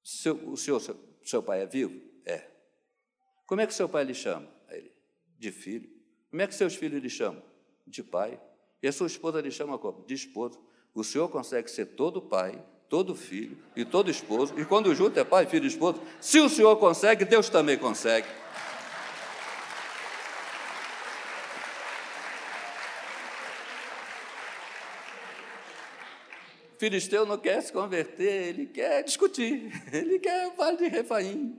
Seu, 0.05 0.35
o 0.47 0.55
senhor, 0.55 0.79
seu, 0.79 0.95
seu 1.23 1.41
pai 1.41 1.63
é 1.63 1.65
vivo? 1.65 1.99
É. 2.23 2.43
Como 3.47 3.59
é 3.59 3.65
que 3.65 3.73
seu 3.73 3.89
pai 3.89 4.03
lhe 4.03 4.13
chama? 4.13 4.47
Ele, 4.69 4.91
de 5.39 5.51
filho. 5.51 5.89
Como 6.29 6.43
é 6.43 6.45
que 6.47 6.53
seus 6.53 6.75
filhos 6.75 7.01
lhe 7.01 7.09
chamam? 7.09 7.41
De 7.87 8.03
pai. 8.03 8.39
E 8.83 8.87
a 8.87 8.91
sua 8.91 9.07
esposa 9.07 9.41
lhe 9.41 9.49
chama 9.49 9.79
como? 9.79 10.05
De 10.05 10.13
esposo. 10.13 10.63
O 10.93 11.03
senhor 11.03 11.27
consegue 11.29 11.71
ser 11.71 11.87
todo 11.87 12.21
pai, 12.21 12.63
todo 12.87 13.15
filho 13.15 13.57
e 13.75 13.83
todo 13.83 14.11
esposo, 14.11 14.53
e 14.59 14.63
quando 14.63 14.93
junto 14.93 15.19
é 15.19 15.23
pai, 15.23 15.47
filho 15.47 15.65
e 15.65 15.67
esposo, 15.67 15.99
se 16.21 16.39
o 16.39 16.47
senhor 16.47 16.75
consegue, 16.77 17.25
Deus 17.25 17.49
também 17.49 17.75
consegue. 17.75 18.27
Filisteu 26.77 27.25
não 27.25 27.37
quer 27.37 27.61
se 27.61 27.71
converter, 27.71 28.49
ele 28.49 28.65
quer 28.65 29.03
discutir, 29.03 29.71
ele 29.93 30.19
quer 30.19 30.53
vale 30.55 30.77
de 30.77 30.87
refaim, 30.87 31.57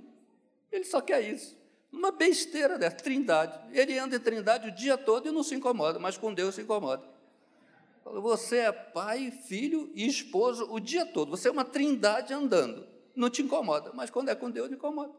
ele 0.71 0.85
só 0.85 1.01
quer 1.01 1.21
isso. 1.23 1.57
Uma 1.93 2.11
besteira 2.11 2.79
dessa, 2.79 2.97
trindade. 2.97 3.59
Ele 3.73 3.99
anda 3.99 4.17
em 4.17 4.21
trindade 4.21 4.69
o 4.69 4.75
dia 4.75 4.99
todo 4.99 5.29
e 5.29 5.33
não 5.33 5.43
se 5.43 5.55
incomoda, 5.55 5.99
mas 5.99 6.19
com 6.19 6.35
Deus 6.35 6.55
se 6.55 6.61
incomoda. 6.61 7.03
Você 8.05 8.59
é 8.59 8.73
pai, 8.73 9.31
filho 9.31 9.91
e 9.95 10.07
esposo 10.07 10.67
o 10.71 10.79
dia 10.79 11.07
todo. 11.07 11.31
Você 11.31 11.49
é 11.49 11.51
uma 11.51 11.65
trindade 11.65 12.33
andando. 12.33 12.87
Não 13.15 13.31
te 13.31 13.43
incomoda, 13.43 13.93
mas 13.95 14.11
quando 14.11 14.29
é 14.29 14.35
com 14.35 14.51
Deus, 14.51 14.71
incomoda. 14.71 15.13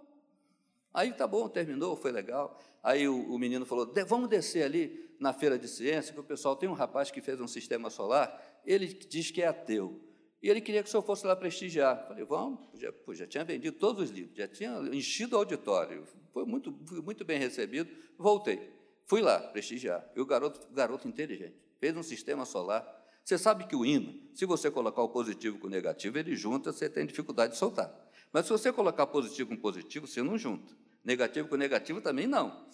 Aí 0.93 1.11
tá 1.11 1.27
bom, 1.27 1.49
terminou, 1.49 1.95
foi 1.95 2.11
legal. 2.11 2.57
Aí 2.83 3.07
o, 3.07 3.33
o 3.33 3.37
menino 3.37 3.65
falou: 3.65 3.91
vamos 4.07 4.29
descer 4.29 4.63
ali 4.63 5.07
na 5.19 5.33
feira 5.33 5.57
de 5.57 5.67
ciência, 5.67 6.13
que 6.13 6.19
o 6.19 6.23
pessoal 6.23 6.55
tem 6.55 6.69
um 6.69 6.73
rapaz 6.73 7.11
que 7.11 7.21
fez 7.21 7.41
um 7.41 7.47
sistema 7.47 7.89
solar, 7.89 8.46
ele 8.65 8.87
diz 8.87 9.31
que 9.31 9.41
é 9.41 9.47
ateu. 9.47 10.01
E 10.41 10.49
ele 10.49 10.61
queria 10.61 10.83
que 10.83 10.89
o 10.89 10.91
senhor 10.91 11.03
fosse 11.03 11.25
lá 11.25 11.35
prestigiar. 11.35 12.07
Falei, 12.07 12.23
vamos, 12.23 12.59
já, 12.75 12.91
pô, 12.91 13.13
já 13.13 13.25
tinha 13.25 13.43
vendido 13.43 13.77
todos 13.77 14.03
os 14.03 14.09
livros, 14.09 14.37
já 14.37 14.47
tinha 14.47 14.71
enchido 14.93 15.35
o 15.35 15.39
auditório, 15.39 16.05
foi 16.31 16.45
muito, 16.45 16.71
muito 17.03 17.25
bem 17.25 17.39
recebido. 17.39 17.89
Voltei. 18.17 18.71
fui 19.05 19.21
lá 19.21 19.39
prestigiar. 19.39 20.07
E 20.15 20.21
o 20.21 20.25
garoto, 20.25 20.67
garoto 20.71 21.07
inteligente, 21.07 21.55
fez 21.79 21.97
um 21.97 22.03
sistema 22.03 22.45
solar. 22.45 22.85
Você 23.23 23.37
sabe 23.37 23.65
que 23.65 23.75
o 23.75 23.85
ímã, 23.85 24.13
se 24.33 24.45
você 24.45 24.69
colocar 24.69 25.01
o 25.01 25.09
positivo 25.09 25.57
com 25.57 25.67
o 25.67 25.69
negativo, 25.69 26.17
ele 26.17 26.35
junta, 26.35 26.71
você 26.71 26.89
tem 26.89 27.05
dificuldade 27.05 27.53
de 27.53 27.59
soltar. 27.59 27.93
Mas 28.31 28.45
se 28.45 28.51
você 28.51 28.71
colocar 28.71 29.07
positivo 29.07 29.49
com 29.49 29.57
positivo, 29.57 30.07
você 30.07 30.21
não 30.21 30.37
junta. 30.37 30.73
Negativo 31.03 31.47
com 31.47 31.55
negativo 31.55 32.01
também 32.01 32.27
não. 32.27 32.67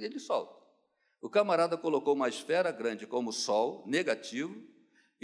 Ele 0.00 0.18
solta. 0.18 0.62
O 1.20 1.30
camarada 1.30 1.78
colocou 1.78 2.14
uma 2.14 2.28
esfera 2.28 2.70
grande 2.70 3.06
como 3.06 3.32
Sol, 3.32 3.82
negativo, 3.86 4.62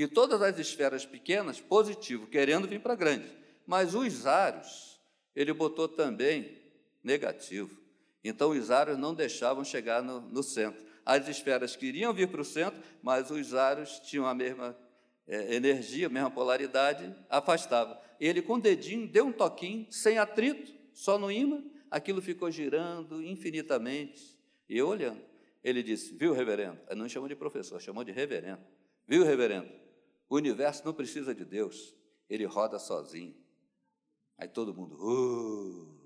e 0.03 0.09
todas 0.09 0.41
as 0.41 0.59
esferas 0.59 1.05
pequenas, 1.05 1.61
positivo, 1.61 2.27
querendo 2.27 2.67
vir 2.67 2.81
para 2.81 2.95
grande. 2.95 3.27
Mas 3.67 3.95
os 3.95 4.27
aros, 4.27 4.99
ele 5.37 5.53
botou 5.53 5.87
também 5.87 6.57
negativo. 7.05 7.79
Então 8.25 8.53
os 8.53 8.71
aros 8.71 8.97
não 8.97 9.15
deixavam 9.15 9.63
chegar 9.63 10.03
no, 10.03 10.23
no 10.23 10.43
centro. 10.43 10.83
As 11.05 11.29
esferas 11.29 11.77
queriam 11.77 12.15
vir 12.15 12.29
para 12.29 12.41
o 12.41 12.45
centro, 12.45 12.81
mas 13.03 13.31
os 13.31 13.53
aros 13.53 13.99
tinham 14.01 14.27
a 14.27 14.35
mesma 14.35 14.75
é, 15.29 15.55
energia, 15.55 16.07
a 16.07 16.11
mesma 16.11 16.31
polaridade, 16.31 17.15
afastava. 17.29 18.01
Ele, 18.19 18.41
com 18.41 18.55
o 18.55 18.61
dedinho, 18.61 19.07
deu 19.07 19.27
um 19.27 19.33
toquinho, 19.33 19.87
sem 19.91 20.17
atrito, 20.17 20.73
só 20.95 21.19
no 21.19 21.31
imã, 21.31 21.63
aquilo 21.91 22.23
ficou 22.23 22.51
girando 22.51 23.23
infinitamente. 23.23 24.39
E 24.67 24.79
eu 24.79 24.89
olhando. 24.89 25.21
Ele 25.63 25.83
disse: 25.83 26.15
Viu, 26.15 26.33
reverendo? 26.33 26.79
Ele 26.89 27.01
não 27.01 27.09
chamou 27.09 27.29
de 27.29 27.37
professor, 27.37 27.83
chamou 27.83 28.03
de 28.03 28.13
reverendo. 28.13 28.63
Viu, 29.07 29.25
reverendo? 29.25 29.80
O 30.31 30.37
universo 30.37 30.85
não 30.85 30.95
precisa 30.95 31.35
de 31.35 31.45
Deus, 31.45 31.93
ele 32.29 32.45
roda 32.45 32.79
sozinho. 32.79 33.35
Aí 34.39 34.47
todo 34.47 34.73
mundo, 34.73 34.97
uh. 34.97 36.01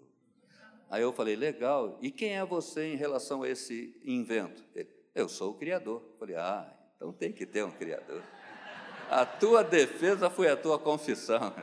Aí 0.88 1.02
eu 1.02 1.12
falei, 1.12 1.37
legal, 1.37 1.99
e 2.00 2.11
quem 2.11 2.35
é 2.35 2.45
você 2.45 2.87
em 2.87 2.97
relação 2.97 3.43
a 3.43 3.49
esse 3.49 4.00
invento? 4.02 4.64
Ele, 4.75 4.88
eu 5.14 5.28
sou 5.28 5.50
o 5.50 5.54
Criador. 5.54 6.02
Eu 6.02 6.19
falei, 6.19 6.37
ah, 6.37 6.75
então 6.97 7.12
tem 7.12 7.33
que 7.33 7.45
ter 7.45 7.64
um 7.64 7.71
Criador. 7.71 8.23
A 9.11 9.26
tua 9.26 9.62
defesa 9.62 10.31
foi 10.31 10.49
a 10.49 10.57
tua 10.57 10.78
confissão. 10.78 11.54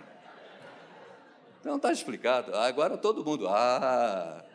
Então 1.59 1.77
está 1.77 1.91
explicado. 1.91 2.55
Agora 2.55 2.95
todo 2.95 3.25
mundo, 3.25 3.47
ah, 3.47 4.45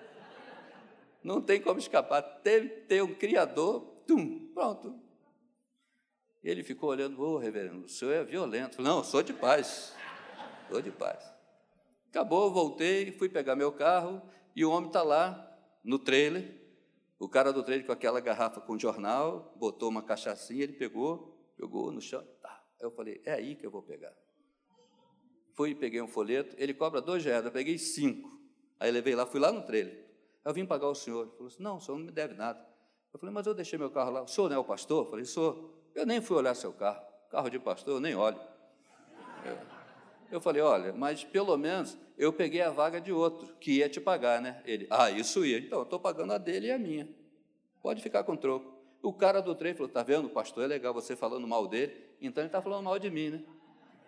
não 1.25 1.43
tem 1.43 1.61
como 1.61 1.81
escapar. 1.81 2.23
Teve 2.23 2.69
ter 2.69 3.03
um 3.03 3.15
Criador, 3.15 3.81
tum, 4.07 4.49
pronto. 4.55 5.06
Ele 6.47 6.63
ficou 6.63 6.91
olhando, 6.91 7.21
ô 7.21 7.35
oh, 7.35 7.39
reverendo, 7.39 7.87
o 7.87 7.89
senhor 7.89 8.13
é 8.13 8.23
violento. 8.23 8.81
Não, 8.81 9.03
sou 9.03 9.21
de 9.21 9.33
paz, 9.33 9.93
sou 10.71 10.81
de 10.81 10.93
paz. 10.93 11.29
Acabou, 12.09 12.53
voltei, 12.53 13.11
fui 13.11 13.29
pegar 13.29 13.57
meu 13.57 13.73
carro 13.73 14.23
e 14.55 14.65
o 14.65 14.71
homem 14.71 14.87
está 14.87 15.03
lá 15.03 15.59
no 15.83 15.99
trailer. 15.99 16.57
O 17.19 17.29
cara 17.29 17.53
do 17.53 17.65
trailer 17.65 17.85
com 17.85 17.91
aquela 17.91 18.21
garrafa 18.21 18.61
com 18.61 18.79
jornal, 18.79 19.57
botou 19.57 19.89
uma 19.89 20.05
cachaçinha, 20.05 20.63
ele 20.63 20.75
pegou, 20.75 21.37
jogou 21.59 21.91
no 21.91 22.01
chão. 22.01 22.25
Tá. 22.41 22.65
Eu 22.79 22.93
falei, 22.93 23.21
é 23.25 23.33
aí 23.33 23.57
que 23.57 23.67
eu 23.67 23.71
vou 23.73 23.83
pegar. 23.83 24.15
Fui, 25.53 25.75
peguei 25.75 26.01
um 26.01 26.07
folheto, 26.07 26.55
ele 26.59 26.73
cobra 26.73 27.01
dois 27.01 27.25
reais, 27.25 27.45
eu 27.45 27.51
peguei 27.51 27.77
cinco. 27.77 28.31
Aí 28.79 28.93
levei 28.93 29.17
lá, 29.17 29.27
fui 29.27 29.41
lá 29.41 29.51
no 29.51 29.63
trailer. 29.63 30.07
Eu 30.45 30.55
vim 30.55 30.65
pagar 30.65 30.87
o 30.87 30.95
senhor. 30.95 31.23
Ele 31.23 31.33
falou 31.33 31.47
assim: 31.49 31.63
não, 31.65 31.77
o 31.79 31.81
senhor 31.81 31.99
não 31.99 32.07
me 32.07 32.13
deve 32.13 32.35
nada. 32.35 32.65
Eu 33.13 33.19
falei, 33.19 33.35
mas 33.35 33.49
eu 33.49 33.55
deixei 33.55 33.77
meu 33.77 33.91
carro 33.91 34.13
lá. 34.13 34.23
O 34.23 34.29
senhor 34.29 34.49
não 34.49 34.55
é 34.55 34.59
o 34.61 34.65
pastor? 34.65 35.07
Eu 35.07 35.11
falei, 35.11 35.25
sou. 35.25 35.75
Eu 35.97 36.05
nem 36.05 36.21
fui 36.21 36.37
olhar 36.37 36.55
seu 36.55 36.73
carro. 36.75 37.03
Carro 37.31 37.49
de 37.49 37.59
pastor, 37.59 37.95
eu 37.95 38.01
nem 38.01 38.15
olho. 38.15 38.39
Eu, 39.45 39.59
eu 40.33 40.41
falei, 40.41 40.61
olha, 40.61 40.93
mas 40.93 41.25
pelo 41.25 41.57
menos 41.57 41.97
eu 42.19 42.33
peguei 42.33 42.61
a 42.61 42.71
vaga 42.71 43.01
de 43.01 43.11
outro, 43.13 43.55
que 43.57 43.79
ia 43.79 43.89
te 43.89 43.99
pagar, 43.99 44.41
né? 44.43 44.63
Ele, 44.67 44.87
ah, 44.91 45.11
isso 45.11 45.45
ia. 45.45 45.59
Então, 45.59 45.79
eu 45.79 45.85
estou 45.85 45.99
pagando 45.99 46.35
a 46.35 46.39
dele 46.39 46.67
e 46.67 46.71
a 46.71 46.79
minha. 46.79 47.09
Pode 47.83 48.03
ficar 48.03 48.25
com 48.25 48.37
troco. 48.37 48.77
O 49.03 49.13
cara 49.13 49.41
do 49.41 49.55
trem 49.55 49.73
falou, 49.73 49.89
tá 49.89 50.03
vendo, 50.03 50.29
pastor 50.29 50.65
é 50.65 50.67
legal, 50.67 50.93
você 50.93 51.17
falando 51.17 51.47
mal 51.47 51.67
dele, 51.67 51.95
então 52.21 52.43
ele 52.43 52.49
está 52.49 52.61
falando 52.61 52.85
mal 52.85 52.99
de 52.99 53.11
mim, 53.11 53.31
né? 53.31 53.45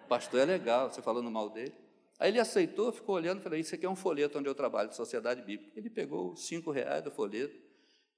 Pastor 0.09 0.41
é 0.41 0.45
legal, 0.45 0.91
você 0.91 1.01
falando 1.01 1.31
mal 1.31 1.49
dele. 1.49 1.73
Aí 2.19 2.31
ele 2.31 2.41
aceitou, 2.41 2.91
ficou 2.93 3.15
olhando, 3.15 3.41
falei, 3.41 3.61
isso 3.61 3.75
aqui 3.75 3.87
é 3.87 3.89
um 3.89 3.97
folheto 3.97 4.39
onde 4.39 4.49
eu 4.49 4.55
trabalho, 4.55 4.89
de 4.89 4.97
Sociedade 4.97 5.41
Bíblica. 5.41 5.73
Ele 5.77 5.89
pegou 5.89 6.35
cinco 6.35 6.71
reais 6.71 7.03
do 7.03 7.11
folheto, 7.11 7.68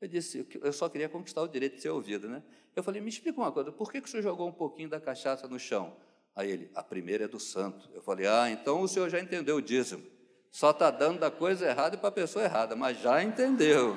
eu 0.01 0.09
disse, 0.09 0.47
eu 0.63 0.73
só 0.73 0.89
queria 0.89 1.09
conquistar 1.09 1.43
o 1.43 1.49
direito 1.49 1.77
de 1.77 1.83
ser 1.83 1.91
ouvido, 1.91 2.29
né? 2.29 2.43
Eu 2.75 2.83
falei, 2.83 3.01
me 3.01 3.11
explica 3.11 3.39
uma 3.39 3.53
coisa, 3.53 3.71
por 3.71 3.93
que, 3.93 4.01
que 4.01 4.09
o 4.09 4.11
senhor 4.11 4.23
jogou 4.23 4.49
um 4.49 4.53
pouquinho 4.53 4.89
da 4.89 4.99
cachaça 4.99 5.47
no 5.47 5.59
chão? 5.59 5.95
Aí 6.35 6.51
ele, 6.51 6.71
a 6.75 6.83
primeira 6.83 7.25
é 7.25 7.29
do 7.29 7.39
santo. 7.39 7.91
Eu 7.93 8.01
falei, 8.01 8.27
ah, 8.27 8.49
então 8.49 8.81
o 8.81 8.89
senhor 8.89 9.11
já 9.11 9.21
entendeu 9.21 9.57
o 9.57 9.63
dízimo. 9.63 10.03
Só 10.51 10.71
está 10.71 10.91
dando 10.91 11.21
da 11.21 11.31
coisa 11.31 11.69
errada 11.69 11.99
para 11.99 12.09
a 12.09 12.13
pessoa 12.13 12.45
errada, 12.45 12.75
mas 12.75 12.99
já 12.99 13.23
entendeu. 13.23 13.97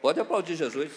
Pode 0.00 0.18
aplaudir 0.18 0.56
Jesus. 0.56 0.92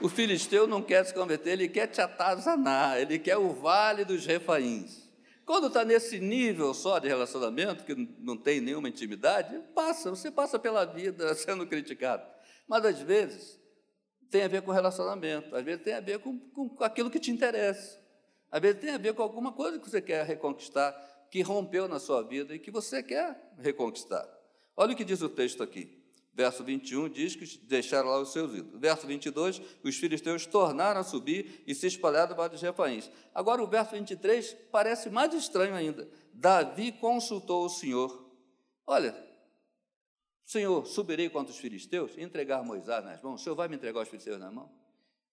O 0.00 0.08
filisteu 0.08 0.66
não 0.66 0.82
quer 0.82 1.04
se 1.04 1.14
converter, 1.14 1.52
ele 1.52 1.68
quer 1.68 1.86
te 1.86 2.00
atazanar, 2.00 2.98
ele 2.98 3.18
quer 3.18 3.36
o 3.36 3.52
vale 3.52 4.04
dos 4.04 4.26
refaíns. 4.26 5.05
Quando 5.46 5.68
está 5.68 5.84
nesse 5.84 6.18
nível 6.18 6.74
só 6.74 6.98
de 6.98 7.06
relacionamento, 7.06 7.84
que 7.84 7.94
não 8.18 8.36
tem 8.36 8.60
nenhuma 8.60 8.88
intimidade, 8.88 9.62
passa, 9.72 10.10
você 10.10 10.28
passa 10.28 10.58
pela 10.58 10.84
vida 10.84 11.32
sendo 11.38 11.64
criticado. 11.64 12.26
Mas 12.66 12.84
às 12.84 12.98
vezes 12.98 13.60
tem 14.28 14.42
a 14.42 14.48
ver 14.48 14.62
com 14.62 14.72
relacionamento, 14.72 15.54
às 15.54 15.64
vezes 15.64 15.84
tem 15.84 15.94
a 15.94 16.00
ver 16.00 16.18
com, 16.18 16.36
com 16.36 16.76
aquilo 16.82 17.08
que 17.08 17.20
te 17.20 17.30
interessa, 17.30 17.96
às 18.50 18.60
vezes 18.60 18.80
tem 18.80 18.90
a 18.90 18.98
ver 18.98 19.14
com 19.14 19.22
alguma 19.22 19.52
coisa 19.52 19.78
que 19.78 19.88
você 19.88 20.02
quer 20.02 20.26
reconquistar, 20.26 20.92
que 21.30 21.42
rompeu 21.42 21.86
na 21.86 22.00
sua 22.00 22.22
vida 22.22 22.52
e 22.52 22.58
que 22.58 22.72
você 22.72 23.00
quer 23.00 23.52
reconquistar. 23.56 24.28
Olha 24.76 24.94
o 24.94 24.96
que 24.96 25.04
diz 25.04 25.22
o 25.22 25.28
texto 25.28 25.62
aqui. 25.62 26.04
Verso 26.36 26.62
21 26.62 27.08
diz 27.08 27.34
que 27.34 27.46
deixaram 27.60 28.10
lá 28.10 28.20
os 28.20 28.30
seus 28.30 28.52
ídolos. 28.52 28.78
Verso 28.78 29.06
22, 29.06 29.62
os 29.82 29.96
filisteus 29.96 30.44
tornaram 30.44 31.00
a 31.00 31.02
subir 31.02 31.64
e 31.66 31.74
se 31.74 31.86
espalharam 31.86 32.36
para 32.36 32.54
os 32.54 32.60
refaíns. 32.60 33.10
Agora 33.34 33.62
o 33.62 33.66
verso 33.66 33.92
23 33.92 34.54
parece 34.70 35.08
mais 35.08 35.32
estranho 35.32 35.74
ainda. 35.74 36.06
Davi 36.34 36.92
consultou 36.92 37.64
o 37.64 37.70
Senhor. 37.70 38.30
Olha, 38.86 39.16
Senhor, 40.44 40.86
subirei 40.86 41.30
contra 41.30 41.50
os 41.50 41.58
filisteus 41.58 42.12
entregar 42.18 42.62
Moisés 42.62 43.02
nas 43.02 43.22
mãos. 43.22 43.40
O 43.40 43.42
Senhor 43.42 43.56
vai 43.56 43.66
me 43.66 43.76
entregar 43.76 44.02
os 44.02 44.08
filisteus 44.08 44.38
nas 44.38 44.52
mãos? 44.52 44.68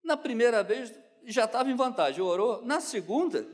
Na 0.01 0.15
primeira 0.15 0.63
vez 0.63 0.93
já 1.25 1.43
estava 1.43 1.69
em 1.69 1.75
vantagem, 1.75 2.21
orou. 2.21 2.63
Na 2.63 2.79
segunda, 2.79 3.45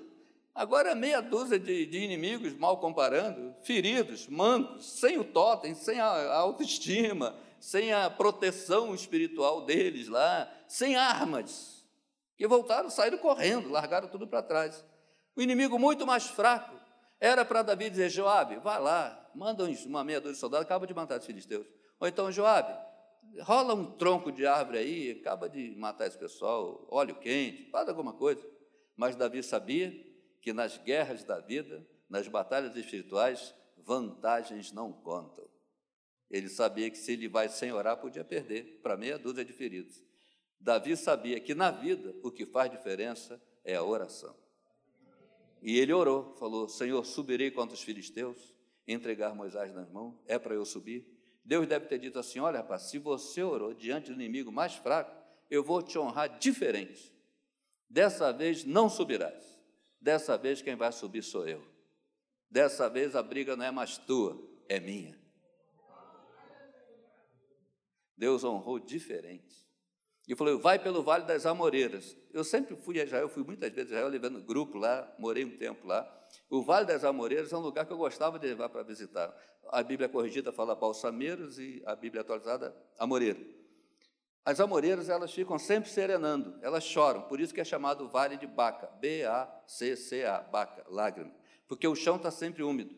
agora 0.59 0.93
meia 0.93 1.21
dúzia 1.21 1.57
de, 1.57 1.85
de 1.85 1.99
inimigos, 1.99 2.53
mal 2.53 2.77
comparando, 2.79 3.55
feridos, 3.61 4.27
mancos, 4.27 4.99
sem 4.99 5.17
o 5.17 5.23
totem, 5.23 5.73
sem 5.73 6.01
a 6.01 6.35
autoestima, 6.35 7.33
sem 7.61 7.93
a 7.93 8.09
proteção 8.09 8.93
espiritual 8.93 9.65
deles 9.65 10.09
lá, 10.09 10.51
sem 10.67 10.97
armas, 10.97 11.87
que 12.35 12.45
voltaram, 12.45 12.89
saíram 12.89 13.17
correndo, 13.19 13.69
largaram 13.69 14.09
tudo 14.09 14.27
para 14.27 14.43
trás. 14.43 14.83
O 15.33 15.41
inimigo 15.41 15.79
muito 15.79 16.05
mais 16.05 16.25
fraco 16.25 16.75
era 17.21 17.45
para 17.45 17.61
Davi 17.61 17.89
dizer: 17.89 18.09
Joabe, 18.09 18.57
vai 18.57 18.81
lá, 18.81 19.31
manda 19.33 19.63
uma 19.85 20.03
meia 20.03 20.19
dúzia 20.19 20.33
de 20.33 20.39
soldados, 20.39 20.65
acaba 20.65 20.85
de 20.85 20.93
matar 20.93 21.19
os 21.19 21.25
filisteus. 21.25 21.65
Ou 22.01 22.05
então, 22.05 22.29
Joabe, 22.29 22.77
rola 23.43 23.73
um 23.73 23.85
tronco 23.85 24.29
de 24.29 24.45
árvore 24.45 24.79
aí, 24.79 25.11
acaba 25.11 25.47
de 25.47 25.73
matar 25.77 26.07
esse 26.07 26.17
pessoal, 26.17 26.85
óleo 26.91 27.15
quente, 27.15 27.69
faz 27.71 27.87
alguma 27.87 28.11
coisa. 28.11 28.45
Mas 28.97 29.15
Davi 29.15 29.41
sabia 29.41 30.08
que 30.41 30.53
nas 30.53 30.77
guerras 30.77 31.23
da 31.23 31.39
vida, 31.39 31.85
nas 32.09 32.27
batalhas 32.27 32.75
espirituais, 32.75 33.53
vantagens 33.77 34.71
não 34.71 34.91
contam. 34.91 35.47
Ele 36.29 36.47
sabia 36.47 36.89
que 36.89 36.97
se 36.97 37.13
ele 37.13 37.27
vai 37.27 37.49
sem 37.49 37.71
orar, 37.71 37.97
podia 37.97 38.23
perder 38.23 38.79
para 38.83 38.95
meia 38.95 39.17
dúzia 39.17 39.43
de 39.43 39.51
feridos. 39.51 40.03
Davi 40.59 40.95
sabia 40.95 41.39
que 41.39 41.55
na 41.55 41.71
vida 41.71 42.13
o 42.21 42.31
que 42.31 42.45
faz 42.45 42.69
diferença 42.69 43.41
é 43.63 43.75
a 43.75 43.83
oração. 43.83 44.35
E 45.61 45.77
ele 45.79 45.93
orou, 45.93 46.35
falou: 46.35 46.69
Senhor, 46.69 47.03
subirei 47.05 47.49
contra 47.49 47.73
os 47.73 47.81
filisteus, 47.81 48.55
entregar 48.87 49.33
Moisés 49.33 49.73
nas 49.73 49.89
mãos, 49.89 50.15
é 50.27 50.37
para 50.37 50.53
eu 50.53 50.65
subir. 50.65 51.05
Deus 51.43 51.67
deve 51.67 51.87
ter 51.87 51.97
dito 51.97 52.19
assim: 52.19 52.39
Olha, 52.39 52.59
rapaz, 52.59 52.83
se 52.83 52.99
você 52.99 53.41
orou 53.41 53.73
diante 53.73 54.07
do 54.07 54.21
inimigo 54.21 54.51
mais 54.51 54.75
fraco, 54.75 55.15
eu 55.49 55.63
vou 55.63 55.81
te 55.81 55.97
honrar 55.97 56.37
diferente. 56.37 57.13
Dessa 57.89 58.31
vez 58.31 58.63
não 58.63 58.87
subirás. 58.87 59.58
Dessa 60.01 60.37
vez 60.37 60.61
quem 60.61 60.75
vai 60.75 60.91
subir 60.91 61.23
sou 61.23 61.47
eu. 61.47 61.63
Dessa 62.49 62.89
vez 62.89 63.15
a 63.15 63.21
briga 63.21 63.55
não 63.55 63.65
é 63.65 63.71
mais 63.71 63.97
tua, 63.97 64.41
é 64.67 64.79
minha. 64.79 65.19
Deus 68.17 68.43
honrou 68.43 68.79
diferente. 68.79 69.67
E 70.27 70.35
falou: 70.35 70.59
vai 70.59 70.77
pelo 70.77 71.01
Vale 71.01 71.25
das 71.25 71.45
Amoreiras. 71.45 72.15
Eu 72.31 72.43
sempre 72.43 72.75
fui 72.75 72.99
a 72.99 73.03
Israel, 73.03 73.29
fui 73.29 73.43
muitas 73.43 73.71
vezes 73.71 73.91
a 73.91 73.95
Israel, 73.95 74.09
levando 74.09 74.41
grupo 74.41 74.77
lá, 74.77 75.11
morei 75.17 75.43
um 75.43 75.57
tempo 75.57 75.87
lá. 75.87 76.07
O 76.49 76.61
Vale 76.61 76.85
das 76.85 77.03
Amoreiras 77.03 77.51
é 77.51 77.57
um 77.57 77.61
lugar 77.61 77.85
que 77.85 77.93
eu 77.93 77.97
gostava 77.97 78.37
de 78.37 78.47
levar 78.47 78.69
para 78.69 78.83
visitar. 78.83 79.35
A 79.69 79.81
Bíblia 79.81 80.09
corrigida 80.09 80.51
fala 80.51 80.75
balsameiros 80.75 81.59
e 81.59 81.81
a 81.85 81.95
Bíblia 81.95 82.21
atualizada, 82.21 82.75
amoreiro. 82.97 83.58
As 84.49 84.59
amoreiras, 84.59 85.09
elas 85.09 85.31
ficam 85.31 85.59
sempre 85.59 85.91
serenando, 85.91 86.55
elas 86.63 86.83
choram, 86.83 87.21
por 87.21 87.39
isso 87.39 87.53
que 87.53 87.61
é 87.61 87.63
chamado 87.63 88.09
Vale 88.09 88.35
de 88.35 88.47
Baca, 88.47 88.87
B-A-C-C-A, 88.99 90.39
Baca, 90.41 90.83
lágrima. 90.89 91.31
porque 91.67 91.87
o 91.87 91.93
chão 91.93 92.15
está 92.15 92.31
sempre 92.31 92.63
úmido. 92.63 92.95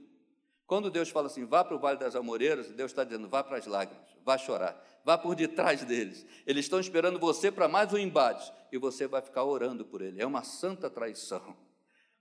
Quando 0.65 0.89
Deus 0.89 1.09
fala 1.09 1.27
assim, 1.27 1.43
vá 1.43 1.61
para 1.61 1.75
o 1.75 1.79
Vale 1.79 1.99
das 1.99 2.15
Amoreiras, 2.15 2.71
Deus 2.71 2.91
está 2.91 3.03
dizendo, 3.03 3.27
vá 3.27 3.43
para 3.43 3.57
as 3.57 3.65
lágrimas, 3.65 4.07
vá 4.23 4.37
chorar, 4.37 4.81
vá 5.03 5.17
por 5.17 5.35
detrás 5.35 5.83
deles. 5.83 6.25
Eles 6.47 6.63
estão 6.63 6.79
esperando 6.79 7.19
você 7.19 7.51
para 7.51 7.67
mais 7.67 7.91
um 7.91 7.97
embate 7.97 8.49
e 8.71 8.77
você 8.77 9.05
vai 9.05 9.21
ficar 9.21 9.43
orando 9.43 9.83
por 9.83 10.01
ele. 10.01 10.21
É 10.21 10.25
uma 10.25 10.43
santa 10.43 10.89
traição. 10.89 11.53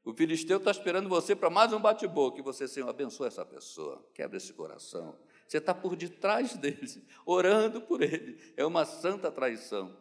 O 0.05 0.13
filisteu 0.13 0.57
está 0.59 0.73
esperando 0.73 1.09
você 1.09 1.37
para 1.37 1.49
mais 1.49 1.73
um 1.73 1.79
bate-boca 1.79 2.41
e 2.41 2.43
você, 2.43 2.67
Senhor, 2.67 2.89
abençoa 2.89 3.29
essa 3.29 3.45
pessoa, 3.47 4.05
quebra 4.13 4.39
esse 4.39 4.53
coração. 4.53 5.17
Você 5.51 5.59
está 5.59 5.75
por 5.75 5.97
detrás 5.97 6.57
deles, 6.57 6.97
orando 7.27 7.81
por 7.81 8.03
ele. 8.03 8.41
É 8.57 8.65
uma 8.65 8.85
santa 8.85 9.33
traição. 9.33 9.99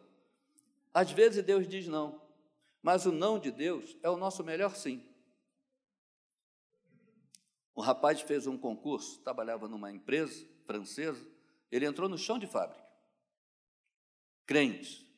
Às 0.94 1.10
vezes 1.10 1.44
Deus 1.44 1.66
diz 1.66 1.88
não, 1.88 2.22
mas 2.80 3.04
o 3.04 3.10
não 3.10 3.36
de 3.36 3.50
Deus 3.50 3.96
é 4.00 4.08
o 4.08 4.16
nosso 4.16 4.44
melhor 4.44 4.76
sim. 4.76 5.04
Um 7.76 7.80
rapaz 7.80 8.20
fez 8.20 8.46
um 8.46 8.56
concurso, 8.56 9.18
trabalhava 9.24 9.66
numa 9.66 9.90
empresa 9.90 10.46
francesa, 10.64 11.26
ele 11.68 11.84
entrou 11.84 12.08
no 12.08 12.16
chão 12.16 12.38
de 12.38 12.46
fábrica, 12.46 12.86
crente. 14.46 15.09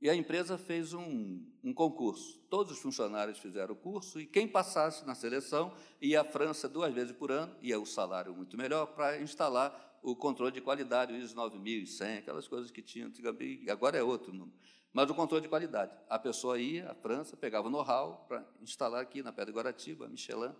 E 0.00 0.08
a 0.08 0.14
empresa 0.14 0.56
fez 0.56 0.94
um, 0.94 1.44
um, 1.62 1.74
concurso. 1.74 2.38
Todos 2.48 2.72
os 2.72 2.78
funcionários 2.78 3.38
fizeram 3.38 3.74
o 3.74 3.76
curso 3.76 4.20
e 4.20 4.26
quem 4.26 4.46
passasse 4.46 5.04
na 5.04 5.14
seleção 5.14 5.74
ia 6.00 6.20
à 6.20 6.24
França 6.24 6.68
duas 6.68 6.94
vezes 6.94 7.12
por 7.12 7.32
ano, 7.32 7.56
ia 7.60 7.80
o 7.80 7.84
salário 7.84 8.32
muito 8.32 8.56
melhor, 8.56 8.86
para 8.86 9.20
instalar 9.20 9.98
o 10.00 10.14
controle 10.14 10.52
de 10.52 10.60
qualidade, 10.60 11.12
o 11.12 11.16
ISO 11.16 11.34
9100, 11.34 12.18
aquelas 12.18 12.46
coisas 12.46 12.70
que 12.70 12.80
tinham 12.80 13.08
antigamente, 13.08 13.68
agora 13.68 13.98
é 13.98 14.02
outro 14.02 14.32
número. 14.32 14.56
Mas 14.92 15.10
o 15.10 15.14
controle 15.14 15.42
de 15.42 15.48
qualidade. 15.48 15.92
A 16.08 16.18
pessoa 16.18 16.58
ia 16.60 16.90
à 16.90 16.94
França, 16.94 17.36
pegava 17.36 17.66
o 17.66 17.70
know-how 17.70 18.24
para 18.28 18.46
instalar 18.60 19.02
aqui 19.02 19.22
na 19.22 19.32
Pedra 19.32 19.52
Guaratiba, 19.52 20.08
Michelin, 20.08 20.54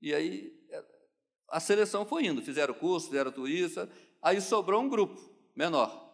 e 0.00 0.12
aí 0.12 0.52
é, 0.68 0.84
a 1.48 1.60
seleção 1.60 2.04
foi 2.04 2.26
indo, 2.26 2.42
fizeram 2.42 2.74
o 2.74 2.76
curso, 2.76 3.06
fizeram 3.06 3.30
tudo 3.30 3.48
isso, 3.48 3.88
aí 4.20 4.40
sobrou 4.40 4.82
um 4.82 4.88
grupo 4.88 5.20
menor. 5.54 6.11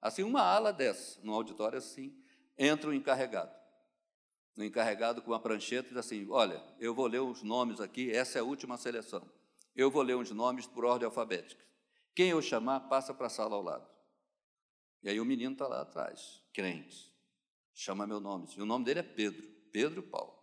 Assim, 0.00 0.22
uma 0.22 0.42
ala 0.42 0.72
dessa, 0.72 1.20
num 1.22 1.34
auditório 1.34 1.78
assim, 1.78 2.16
entra 2.56 2.90
o 2.90 2.94
encarregado. 2.94 3.54
O 4.56 4.62
encarregado 4.62 5.22
com 5.22 5.30
uma 5.30 5.40
prancheta 5.40 5.88
diz 5.88 5.96
assim: 5.96 6.26
Olha, 6.30 6.62
eu 6.78 6.94
vou 6.94 7.06
ler 7.06 7.20
os 7.20 7.42
nomes 7.42 7.80
aqui, 7.80 8.10
essa 8.10 8.38
é 8.38 8.40
a 8.40 8.44
última 8.44 8.76
seleção. 8.76 9.28
Eu 9.74 9.90
vou 9.90 10.02
ler 10.02 10.16
os 10.16 10.30
nomes 10.30 10.66
por 10.66 10.84
ordem 10.84 11.06
alfabética. 11.06 11.64
Quem 12.14 12.30
eu 12.30 12.42
chamar, 12.42 12.80
passa 12.80 13.14
para 13.14 13.26
a 13.26 13.30
sala 13.30 13.54
ao 13.54 13.62
lado. 13.62 13.88
E 15.02 15.08
aí 15.08 15.20
o 15.20 15.24
menino 15.24 15.52
está 15.52 15.66
lá 15.66 15.82
atrás, 15.82 16.42
crente. 16.52 17.10
Chama 17.72 18.06
meu 18.06 18.20
nome. 18.20 18.48
E 18.56 18.60
o 18.60 18.66
nome 18.66 18.84
dele 18.84 19.00
é 19.00 19.02
Pedro, 19.02 19.48
Pedro 19.72 20.02
Paulo. 20.02 20.40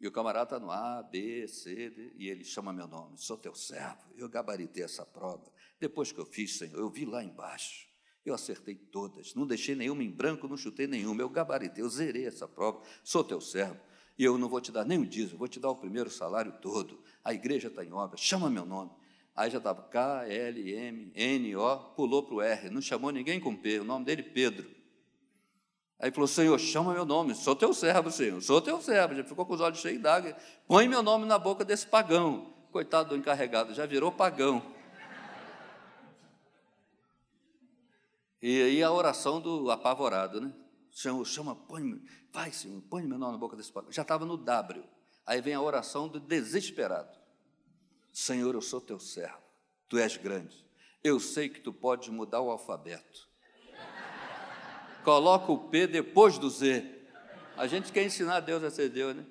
E 0.00 0.08
o 0.08 0.12
camarada 0.12 0.56
está 0.56 0.58
no 0.58 0.70
A, 0.70 1.02
B, 1.02 1.46
C, 1.46 1.90
D, 1.90 2.12
e 2.16 2.28
ele 2.28 2.44
chama 2.44 2.72
meu 2.72 2.88
nome, 2.88 3.16
sou 3.18 3.38
teu 3.38 3.54
servo, 3.54 4.12
eu 4.16 4.28
gabaritei 4.28 4.82
essa 4.82 5.06
prova. 5.06 5.48
Depois 5.78 6.10
que 6.10 6.18
eu 6.18 6.26
fiz, 6.26 6.58
Senhor, 6.58 6.76
eu 6.76 6.90
vi 6.90 7.04
lá 7.04 7.22
embaixo, 7.22 7.86
eu 8.24 8.34
acertei 8.34 8.74
todas, 8.74 9.34
não 9.34 9.46
deixei 9.46 9.74
nenhuma 9.74 10.02
em 10.02 10.10
branco, 10.10 10.46
não 10.48 10.56
chutei 10.56 10.86
nenhuma, 10.86 11.22
eu 11.22 11.28
gabaritei, 11.28 11.82
eu 11.82 11.88
zerei 11.88 12.26
essa 12.26 12.46
prova, 12.46 12.80
sou 13.02 13.24
teu 13.24 13.40
servo, 13.40 13.80
e 14.18 14.24
eu 14.24 14.38
não 14.38 14.48
vou 14.48 14.60
te 14.60 14.70
dar 14.70 14.84
nem 14.84 14.98
um 14.98 15.04
dízimo, 15.04 15.38
vou 15.38 15.48
te 15.48 15.58
dar 15.58 15.70
o 15.70 15.76
primeiro 15.76 16.10
salário 16.10 16.52
todo, 16.60 17.02
a 17.24 17.34
igreja 17.34 17.68
está 17.68 17.84
em 17.84 17.92
obra, 17.92 18.16
chama 18.16 18.48
meu 18.48 18.64
nome. 18.64 18.90
Aí 19.34 19.50
já 19.50 19.56
estava 19.58 19.82
K, 19.82 20.26
L, 20.28 20.74
M, 20.74 21.10
N, 21.14 21.56
O, 21.56 21.78
pulou 21.96 22.22
para 22.22 22.34
o 22.34 22.42
R, 22.42 22.68
não 22.68 22.82
chamou 22.82 23.10
ninguém 23.10 23.40
com 23.40 23.56
P, 23.56 23.80
o 23.80 23.84
nome 23.84 24.04
dele 24.04 24.22
Pedro. 24.22 24.82
Aí 26.02 26.10
falou: 26.10 26.26
Senhor, 26.26 26.58
chama 26.58 26.92
meu 26.92 27.06
nome, 27.06 27.32
sou 27.32 27.54
teu 27.54 27.72
servo, 27.72 28.10
Senhor, 28.10 28.42
sou 28.42 28.60
teu 28.60 28.82
servo. 28.82 29.14
Já 29.14 29.22
ficou 29.22 29.46
com 29.46 29.54
os 29.54 29.60
olhos 29.60 29.78
cheios 29.78 30.02
d'água. 30.02 30.36
Põe 30.66 30.88
meu 30.88 31.00
nome 31.00 31.24
na 31.24 31.38
boca 31.38 31.64
desse 31.64 31.86
pagão. 31.86 32.52
Coitado 32.72 33.10
do 33.10 33.16
encarregado, 33.16 33.72
já 33.72 33.86
virou 33.86 34.10
pagão. 34.10 34.71
E 38.42 38.62
aí 38.62 38.82
a 38.82 38.90
oração 38.90 39.40
do 39.40 39.70
apavorado, 39.70 40.40
né? 40.40 40.52
Senhor, 40.90 41.24
chama, 41.24 41.54
põe, 41.54 42.02
vai, 42.32 42.50
Senhor, 42.52 42.82
põe 42.82 43.04
meu 43.04 43.18
na 43.18 43.30
boca 43.38 43.56
desse 43.56 43.72
pagão. 43.72 43.92
Já 43.92 44.02
estava 44.02 44.26
no 44.26 44.36
W. 44.36 44.84
Aí 45.24 45.40
vem 45.40 45.54
a 45.54 45.60
oração 45.60 46.08
do 46.08 46.18
desesperado. 46.18 47.16
Senhor, 48.12 48.54
eu 48.54 48.60
sou 48.60 48.80
teu 48.80 48.98
servo, 48.98 49.38
tu 49.88 49.96
és 49.96 50.16
grande. 50.16 50.66
Eu 51.02 51.18
sei 51.18 51.48
que 51.48 51.60
tu 51.60 51.72
podes 51.72 52.08
mudar 52.08 52.40
o 52.40 52.50
alfabeto 52.50 53.32
coloca 55.02 55.52
o 55.52 55.58
P 55.58 55.86
depois 55.86 56.38
do 56.38 56.48
Z. 56.48 56.84
A 57.56 57.66
gente 57.66 57.92
quer 57.92 58.04
ensinar 58.04 58.40
Deus 58.40 58.62
a 58.62 58.70
ser 58.70 58.88
Deus, 58.88 59.14
né? 59.14 59.24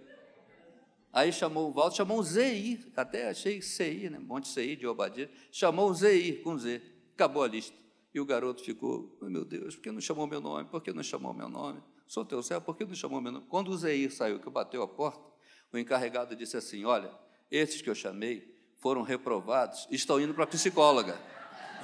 Aí 1.12 1.34
chamou 1.34 1.70
o 1.70 1.74
Valdo, 1.74 1.96
chamou 1.96 2.20
um 2.20 2.24
ZI, 2.24 2.92
até 2.96 3.30
achei 3.30 3.62
CI, 3.62 4.10
né? 4.10 4.20
Monte 4.20 4.48
CI 4.48 4.78
de 4.78 4.88
Obadia, 4.88 5.30
chamou 5.52 5.90
um 5.90 5.94
ZI 5.94 6.40
com 6.44 6.58
Z, 6.58 6.82
acabou 7.14 7.44
a 7.44 7.48
lista. 7.48 7.76
E 8.14 8.20
o 8.20 8.26
garoto 8.26 8.64
ficou, 8.64 9.18
oh, 9.22 9.26
meu 9.26 9.46
Deus, 9.46 9.76
por 9.76 9.84
que 9.84 9.92
não 9.92 10.02
chamou 10.02 10.28
meu 10.28 10.42
nome? 10.42 10.66
Por 10.66 10.82
que 10.82 10.92
não 10.92 11.02
chamou 11.02 11.34
meu 11.34 11.48
nome? 11.48 11.82
Sou 12.08 12.26
teu 12.26 12.44
servo, 12.44 12.66
por 12.66 12.76
que 12.76 12.84
não 12.84 12.94
chamou 12.94 13.22
meu 13.22 13.32
nome? 13.32 13.46
Quando 13.48 13.70
o 13.70 13.78
ZI 13.78 14.10
saiu, 14.10 14.40
que 14.40 14.50
bateu 14.50 14.84
a 14.84 14.88
porta, 14.88 15.24
o 15.72 15.78
encarregado 15.78 16.36
disse 16.36 16.58
assim: 16.58 16.84
Olha, 16.84 17.10
esses 17.50 17.82
que 17.82 17.90
eu 17.90 17.96
chamei 17.96 18.54
foram 18.82 19.02
reprovados, 19.02 19.88
estão 19.90 20.20
indo 20.20 20.34
para 20.34 20.44
a 20.44 20.48
psicóloga. 20.48 21.18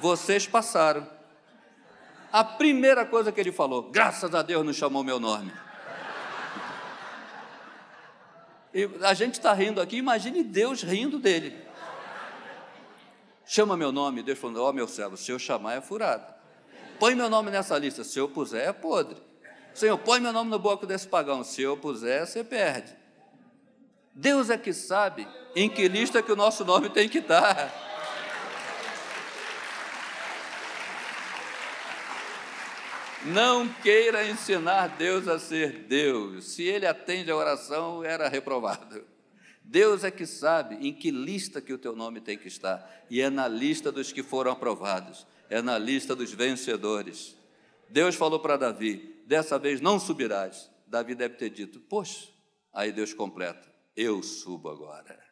Vocês 0.00 0.46
passaram. 0.46 1.08
A 2.30 2.44
primeira 2.44 3.06
coisa 3.06 3.32
que 3.32 3.40
ele 3.40 3.52
falou, 3.52 3.90
graças 3.90 4.34
a 4.34 4.42
Deus 4.42 4.66
não 4.66 4.72
chamou 4.72 5.02
meu 5.02 5.18
nome. 5.18 5.50
E 8.74 8.84
a 9.02 9.14
gente 9.14 9.34
está 9.34 9.54
rindo 9.54 9.80
aqui, 9.80 9.96
imagine 9.96 10.44
Deus 10.44 10.82
rindo 10.82 11.18
dele. 11.18 11.67
Chama 13.50 13.78
meu 13.78 13.90
nome, 13.90 14.22
Deus 14.22 14.38
falou, 14.38 14.66
ó 14.66 14.68
oh, 14.68 14.72
meu 14.74 14.86
servo, 14.86 15.16
se 15.16 15.32
eu 15.32 15.38
chamar 15.38 15.72
é 15.72 15.80
furado. 15.80 16.34
Põe 17.00 17.14
meu 17.14 17.30
nome 17.30 17.50
nessa 17.50 17.78
lista, 17.78 18.04
se 18.04 18.18
eu 18.18 18.28
puser 18.28 18.68
é 18.68 18.72
podre. 18.74 19.16
Senhor, 19.72 19.96
põe 19.96 20.20
meu 20.20 20.34
nome 20.34 20.50
no 20.50 20.58
bloco 20.58 20.84
desse 20.84 21.08
pagão, 21.08 21.42
se 21.42 21.62
eu 21.62 21.74
puser, 21.74 22.26
você 22.26 22.44
perde. 22.44 22.94
Deus 24.14 24.50
é 24.50 24.58
que 24.58 24.74
sabe 24.74 25.26
em 25.56 25.66
que 25.66 25.88
lista 25.88 26.22
que 26.22 26.30
o 26.30 26.36
nosso 26.36 26.62
nome 26.62 26.90
tem 26.90 27.08
que 27.08 27.20
estar. 27.20 27.72
Não 33.24 33.66
queira 33.66 34.28
ensinar 34.28 34.88
Deus 34.88 35.26
a 35.26 35.38
ser 35.38 35.84
Deus. 35.84 36.44
Se 36.44 36.64
ele 36.64 36.86
atende 36.86 37.30
a 37.30 37.36
oração, 37.36 38.04
era 38.04 38.28
reprovado. 38.28 39.06
Deus 39.70 40.02
é 40.02 40.10
que 40.10 40.24
sabe 40.24 40.76
em 40.76 40.94
que 40.94 41.10
lista 41.10 41.60
que 41.60 41.74
o 41.74 41.78
teu 41.78 41.94
nome 41.94 42.22
tem 42.22 42.38
que 42.38 42.48
estar, 42.48 43.04
e 43.10 43.20
é 43.20 43.28
na 43.28 43.46
lista 43.46 43.92
dos 43.92 44.10
que 44.10 44.22
foram 44.22 44.50
aprovados, 44.50 45.26
é 45.50 45.60
na 45.60 45.76
lista 45.76 46.16
dos 46.16 46.32
vencedores. 46.32 47.36
Deus 47.86 48.14
falou 48.14 48.40
para 48.40 48.56
Davi: 48.56 49.22
dessa 49.26 49.58
vez 49.58 49.78
não 49.78 50.00
subirás. 50.00 50.70
Davi 50.86 51.14
deve 51.14 51.34
ter 51.34 51.50
dito: 51.50 51.80
poxa, 51.80 52.28
aí 52.72 52.90
Deus 52.90 53.12
completa: 53.12 53.68
eu 53.94 54.22
subo 54.22 54.70
agora. 54.70 55.22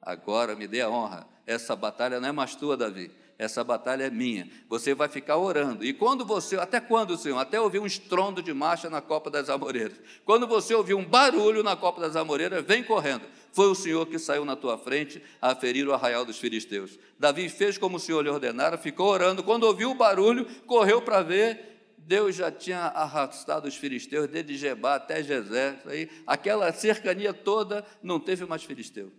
Agora 0.00 0.54
me 0.54 0.68
dê 0.68 0.80
a 0.80 0.88
honra. 0.88 1.26
Essa 1.44 1.74
batalha 1.74 2.20
não 2.20 2.28
é 2.28 2.32
mais 2.32 2.54
tua, 2.54 2.76
Davi, 2.76 3.10
essa 3.36 3.64
batalha 3.64 4.04
é 4.04 4.10
minha. 4.10 4.48
Você 4.68 4.94
vai 4.94 5.08
ficar 5.08 5.36
orando. 5.38 5.84
E 5.84 5.92
quando 5.92 6.24
você, 6.24 6.54
até 6.56 6.78
quando, 6.78 7.16
Senhor? 7.16 7.38
Até 7.38 7.60
ouvir 7.60 7.80
um 7.80 7.86
estrondo 7.86 8.40
de 8.40 8.54
marcha 8.54 8.88
na 8.88 9.00
Copa 9.00 9.28
das 9.28 9.50
Amoreiras. 9.50 9.98
Quando 10.24 10.46
você 10.46 10.72
ouvir 10.72 10.94
um 10.94 11.04
barulho 11.04 11.64
na 11.64 11.74
Copa 11.74 12.00
das 12.00 12.14
Amoreiras, 12.14 12.64
vem 12.64 12.84
correndo. 12.84 13.26
Foi 13.52 13.66
o 13.66 13.74
Senhor 13.74 14.06
que 14.06 14.18
saiu 14.18 14.44
na 14.44 14.56
tua 14.56 14.78
frente 14.78 15.22
a 15.40 15.54
ferir 15.54 15.86
o 15.86 15.92
arraial 15.92 16.24
dos 16.24 16.38
filisteus. 16.38 16.98
Davi 17.18 17.48
fez 17.48 17.78
como 17.78 17.96
o 17.96 18.00
Senhor 18.00 18.22
lhe 18.22 18.30
ordenara, 18.30 18.78
ficou 18.78 19.08
orando. 19.08 19.42
Quando 19.44 19.64
ouviu 19.64 19.90
o 19.90 19.94
barulho, 19.94 20.46
correu 20.66 21.02
para 21.02 21.22
ver. 21.22 21.94
Deus 21.98 22.34
já 22.34 22.50
tinha 22.50 22.80
arrastado 22.80 23.68
os 23.68 23.76
filisteus, 23.76 24.26
desde 24.26 24.56
Jebá 24.56 24.96
até 24.96 25.22
Jezé, 25.22 25.80
aí, 25.86 26.10
aquela 26.26 26.72
cercania 26.72 27.32
toda, 27.32 27.86
não 28.02 28.18
teve 28.18 28.44
mais 28.44 28.64
filisteu. 28.64 29.12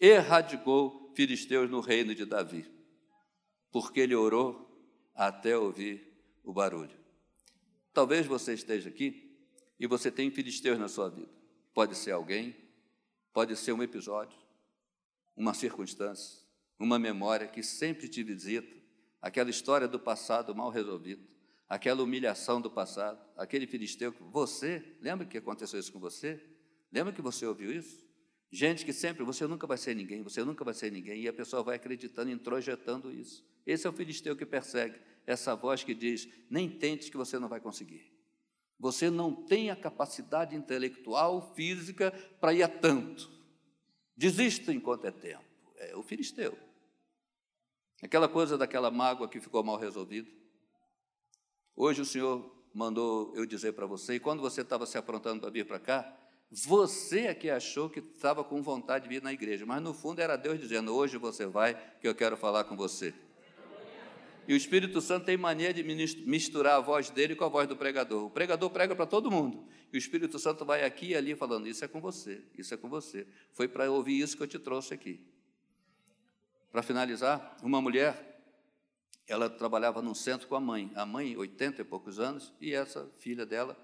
Erradicou 0.00 1.12
filisteus 1.14 1.70
no 1.70 1.78
reino 1.78 2.12
de 2.12 2.24
Davi 2.24 2.66
porque 3.72 4.00
ele 4.00 4.14
orou 4.14 4.68
até 5.14 5.56
ouvir 5.56 6.06
o 6.44 6.52
barulho. 6.52 7.00
Talvez 7.92 8.26
você 8.26 8.52
esteja 8.52 8.90
aqui 8.90 9.34
e 9.80 9.86
você 9.86 10.10
tem 10.10 10.30
filisteus 10.30 10.78
na 10.78 10.88
sua 10.88 11.08
vida. 11.08 11.30
Pode 11.74 11.96
ser 11.96 12.12
alguém, 12.12 12.54
pode 13.32 13.56
ser 13.56 13.72
um 13.72 13.82
episódio, 13.82 14.38
uma 15.36 15.54
circunstância, 15.54 16.40
uma 16.78 16.98
memória 16.98 17.46
que 17.46 17.62
sempre 17.62 18.08
te 18.08 18.22
visita, 18.22 18.76
aquela 19.20 19.50
história 19.50 19.88
do 19.88 19.98
passado 19.98 20.54
mal 20.54 20.70
resolvida, 20.70 21.22
aquela 21.68 22.02
humilhação 22.02 22.60
do 22.60 22.70
passado, 22.70 23.18
aquele 23.36 23.66
filisteu 23.66 24.12
que 24.12 24.22
você, 24.22 24.96
lembra 25.00 25.26
que 25.26 25.38
aconteceu 25.38 25.80
isso 25.80 25.92
com 25.92 25.98
você? 25.98 26.42
Lembra 26.92 27.12
que 27.12 27.22
você 27.22 27.46
ouviu 27.46 27.72
isso? 27.72 28.04
Gente 28.50 28.84
que 28.84 28.92
sempre, 28.92 29.24
você 29.24 29.46
nunca 29.46 29.66
vai 29.66 29.78
ser 29.78 29.96
ninguém, 29.96 30.22
você 30.22 30.44
nunca 30.44 30.62
vai 30.62 30.74
ser 30.74 30.92
ninguém, 30.92 31.22
e 31.22 31.28
a 31.28 31.32
pessoa 31.32 31.62
vai 31.62 31.76
acreditando, 31.76 32.30
introjetando 32.30 33.10
isso. 33.10 33.42
Esse 33.66 33.86
é 33.86 33.90
o 33.90 33.92
filisteu 33.94 34.36
que 34.36 34.44
persegue, 34.44 35.00
essa 35.26 35.54
voz 35.54 35.82
que 35.82 35.94
diz: 35.94 36.28
nem 36.50 36.68
tente 36.68 37.10
que 37.10 37.16
você 37.16 37.38
não 37.38 37.48
vai 37.48 37.60
conseguir. 37.60 38.11
Você 38.82 39.08
não 39.08 39.32
tem 39.32 39.70
a 39.70 39.76
capacidade 39.76 40.56
intelectual, 40.56 41.54
física 41.54 42.10
para 42.40 42.52
ir 42.52 42.64
a 42.64 42.68
tanto. 42.68 43.30
Desista 44.16 44.72
enquanto 44.72 45.06
é 45.06 45.12
tempo. 45.12 45.44
É 45.76 45.94
o 45.94 46.02
filisteu. 46.02 46.58
Aquela 48.02 48.28
coisa 48.28 48.58
daquela 48.58 48.90
mágoa 48.90 49.28
que 49.28 49.38
ficou 49.38 49.62
mal 49.62 49.76
resolvida. 49.76 50.28
Hoje 51.76 52.00
o 52.00 52.04
Senhor 52.04 52.44
mandou 52.74 53.32
eu 53.36 53.46
dizer 53.46 53.72
para 53.72 53.86
você, 53.86 54.16
e 54.16 54.20
quando 54.20 54.40
você 54.40 54.62
estava 54.62 54.84
se 54.84 54.98
aprontando 54.98 55.42
para 55.42 55.50
vir 55.50 55.64
para 55.64 55.78
cá, 55.78 56.16
você 56.50 57.26
é 57.28 57.34
que 57.34 57.48
achou 57.50 57.88
que 57.88 58.00
estava 58.00 58.42
com 58.42 58.60
vontade 58.64 59.04
de 59.04 59.10
vir 59.10 59.22
na 59.22 59.32
igreja, 59.32 59.64
mas 59.64 59.80
no 59.80 59.94
fundo 59.94 60.20
era 60.20 60.34
Deus 60.34 60.58
dizendo: 60.58 60.92
Hoje 60.92 61.16
você 61.18 61.46
vai, 61.46 61.80
que 62.00 62.08
eu 62.08 62.16
quero 62.16 62.36
falar 62.36 62.64
com 62.64 62.76
você. 62.76 63.14
E 64.52 64.54
o 64.54 64.56
Espírito 64.58 65.00
Santo 65.00 65.24
tem 65.24 65.34
mania 65.34 65.72
de 65.72 65.82
misturar 65.82 66.74
a 66.74 66.80
voz 66.80 67.08
dele 67.08 67.34
com 67.34 67.42
a 67.42 67.48
voz 67.48 67.66
do 67.66 67.74
pregador. 67.74 68.26
O 68.26 68.28
pregador 68.30 68.68
prega 68.68 68.94
para 68.94 69.06
todo 69.06 69.30
mundo. 69.30 69.66
E 69.90 69.96
o 69.96 69.98
Espírito 69.98 70.38
Santo 70.38 70.62
vai 70.62 70.84
aqui 70.84 71.06
e 71.06 71.14
ali 71.14 71.34
falando: 71.34 71.66
Isso 71.66 71.82
é 71.82 71.88
com 71.88 72.02
você, 72.02 72.44
isso 72.58 72.74
é 72.74 72.76
com 72.76 72.86
você. 72.86 73.26
Foi 73.54 73.66
para 73.66 73.90
ouvir 73.90 74.20
isso 74.20 74.36
que 74.36 74.42
eu 74.42 74.46
te 74.46 74.58
trouxe 74.58 74.92
aqui. 74.92 75.26
Para 76.70 76.82
finalizar, 76.82 77.56
uma 77.62 77.80
mulher, 77.80 78.44
ela 79.26 79.48
trabalhava 79.48 80.02
num 80.02 80.14
centro 80.14 80.46
com 80.46 80.54
a 80.54 80.60
mãe. 80.60 80.92
A 80.94 81.06
mãe, 81.06 81.34
80 81.34 81.80
e 81.80 81.84
poucos 81.86 82.20
anos, 82.20 82.52
e 82.60 82.74
essa 82.74 83.10
filha 83.20 83.46
dela 83.46 83.74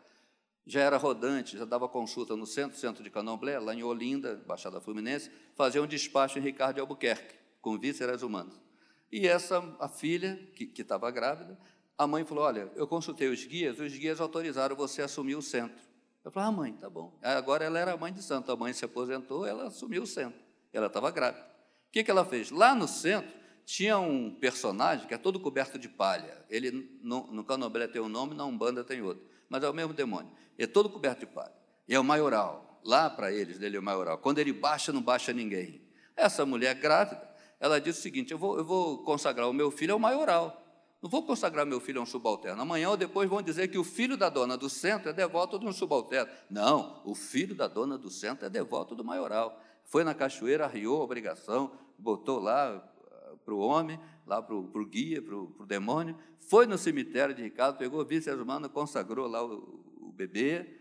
já 0.66 0.82
era 0.82 0.98
rodante, 0.98 1.56
já 1.56 1.64
dava 1.64 1.88
consulta 1.88 2.36
no 2.36 2.44
centro, 2.44 2.78
centro 2.78 3.02
de 3.02 3.08
Candomblé, 3.08 3.58
lá 3.58 3.74
em 3.74 3.82
Olinda, 3.82 4.44
Baixada 4.46 4.82
Fluminense, 4.82 5.30
fazia 5.54 5.82
um 5.82 5.86
despacho 5.86 6.38
em 6.38 6.42
Ricardo 6.42 6.78
Albuquerque, 6.78 7.36
com 7.62 7.78
vísceras 7.78 8.22
humanas. 8.22 8.67
E 9.10 9.26
essa, 9.26 9.58
a 9.80 9.88
filha, 9.88 10.36
que 10.54 10.70
estava 10.80 11.10
grávida, 11.10 11.58
a 11.96 12.06
mãe 12.06 12.24
falou: 12.24 12.44
Olha, 12.44 12.70
eu 12.76 12.86
consultei 12.86 13.28
os 13.28 13.44
guias, 13.44 13.78
os 13.78 13.96
guias 13.96 14.20
autorizaram 14.20 14.76
você 14.76 15.02
a 15.02 15.06
assumir 15.06 15.36
o 15.36 15.42
centro. 15.42 15.82
Eu 16.24 16.30
falei: 16.30 16.48
Ah, 16.48 16.52
mãe, 16.52 16.72
tá 16.74 16.90
bom. 16.90 17.18
Agora 17.22 17.64
ela 17.64 17.78
era 17.78 17.96
mãe 17.96 18.12
de 18.12 18.22
santo, 18.22 18.52
a 18.52 18.56
mãe 18.56 18.72
se 18.72 18.84
aposentou, 18.84 19.46
ela 19.46 19.68
assumiu 19.68 20.02
o 20.02 20.06
centro. 20.06 20.40
Ela 20.72 20.86
estava 20.86 21.10
grávida. 21.10 21.44
O 21.88 21.90
que, 21.90 22.04
que 22.04 22.10
ela 22.10 22.24
fez? 22.24 22.50
Lá 22.50 22.74
no 22.74 22.86
centro, 22.86 23.32
tinha 23.64 23.98
um 23.98 24.34
personagem 24.34 25.06
que 25.06 25.14
é 25.14 25.18
todo 25.18 25.40
coberto 25.40 25.78
de 25.78 25.88
palha. 25.88 26.44
Ele, 26.50 26.98
no, 27.02 27.26
no 27.32 27.44
tem 27.88 28.02
um 28.02 28.08
nome, 28.08 28.34
na 28.34 28.44
Umbanda 28.44 28.84
tem 28.84 29.00
outro 29.00 29.28
mas 29.48 29.64
é 29.64 29.68
o 29.68 29.74
mesmo 29.74 29.92
demônio. 29.92 30.30
é 30.58 30.66
todo 30.66 30.90
coberto 30.90 31.20
de 31.20 31.26
palha. 31.26 31.52
E 31.88 31.94
é 31.94 32.00
o 32.00 32.04
maioral. 32.04 32.80
Lá 32.84 33.08
para 33.08 33.32
eles, 33.32 33.58
dele 33.58 33.76
é 33.76 33.80
o 33.80 33.82
maioral. 33.82 34.18
Quando 34.18 34.38
ele 34.38 34.52
baixa, 34.52 34.92
não 34.92 35.02
baixa 35.02 35.32
ninguém. 35.32 35.80
Essa 36.14 36.44
mulher 36.44 36.74
grávida, 36.74 37.27
ela 37.60 37.80
disse 37.80 38.00
o 38.00 38.02
seguinte: 38.02 38.32
eu 38.32 38.38
vou, 38.38 38.58
eu 38.58 38.64
vou 38.64 38.98
consagrar 39.04 39.48
o 39.48 39.52
meu 39.52 39.70
filho 39.70 39.94
ao 39.94 39.98
maioral. 39.98 40.64
Não 41.00 41.08
vou 41.08 41.22
consagrar 41.22 41.64
meu 41.64 41.80
filho 41.80 42.00
a 42.00 42.02
um 42.02 42.06
subalterno. 42.06 42.60
Amanhã 42.60 42.90
ou 42.90 42.96
depois 42.96 43.28
vão 43.28 43.40
dizer 43.40 43.68
que 43.68 43.78
o 43.78 43.84
filho 43.84 44.16
da 44.16 44.28
dona 44.28 44.56
do 44.56 44.68
centro 44.68 45.10
é 45.10 45.12
devoto 45.12 45.58
de 45.58 45.66
um 45.66 45.72
subalterno. 45.72 46.30
Não, 46.50 47.00
o 47.04 47.14
filho 47.14 47.54
da 47.54 47.68
dona 47.68 47.96
do 47.96 48.10
centro 48.10 48.46
é 48.46 48.50
devoto 48.50 48.96
do 48.96 49.04
maioral. 49.04 49.60
Foi 49.84 50.02
na 50.02 50.12
cachoeira, 50.12 50.64
arriou 50.64 51.00
a 51.00 51.04
obrigação, 51.04 51.70
botou 51.96 52.40
lá 52.40 52.74
ah, 53.12 53.36
para 53.44 53.54
o 53.54 53.58
homem, 53.58 53.98
lá 54.26 54.42
para 54.42 54.54
o 54.56 54.86
guia, 54.86 55.22
para 55.22 55.36
o 55.36 55.66
demônio, 55.66 56.16
foi 56.48 56.66
no 56.66 56.76
cemitério 56.76 57.34
de 57.34 57.42
Ricardo, 57.42 57.78
pegou 57.78 58.04
vísceras 58.04 58.40
humanas, 58.40 58.70
consagrou 58.70 59.26
lá 59.26 59.44
o, 59.44 59.84
o 60.00 60.12
bebê 60.12 60.80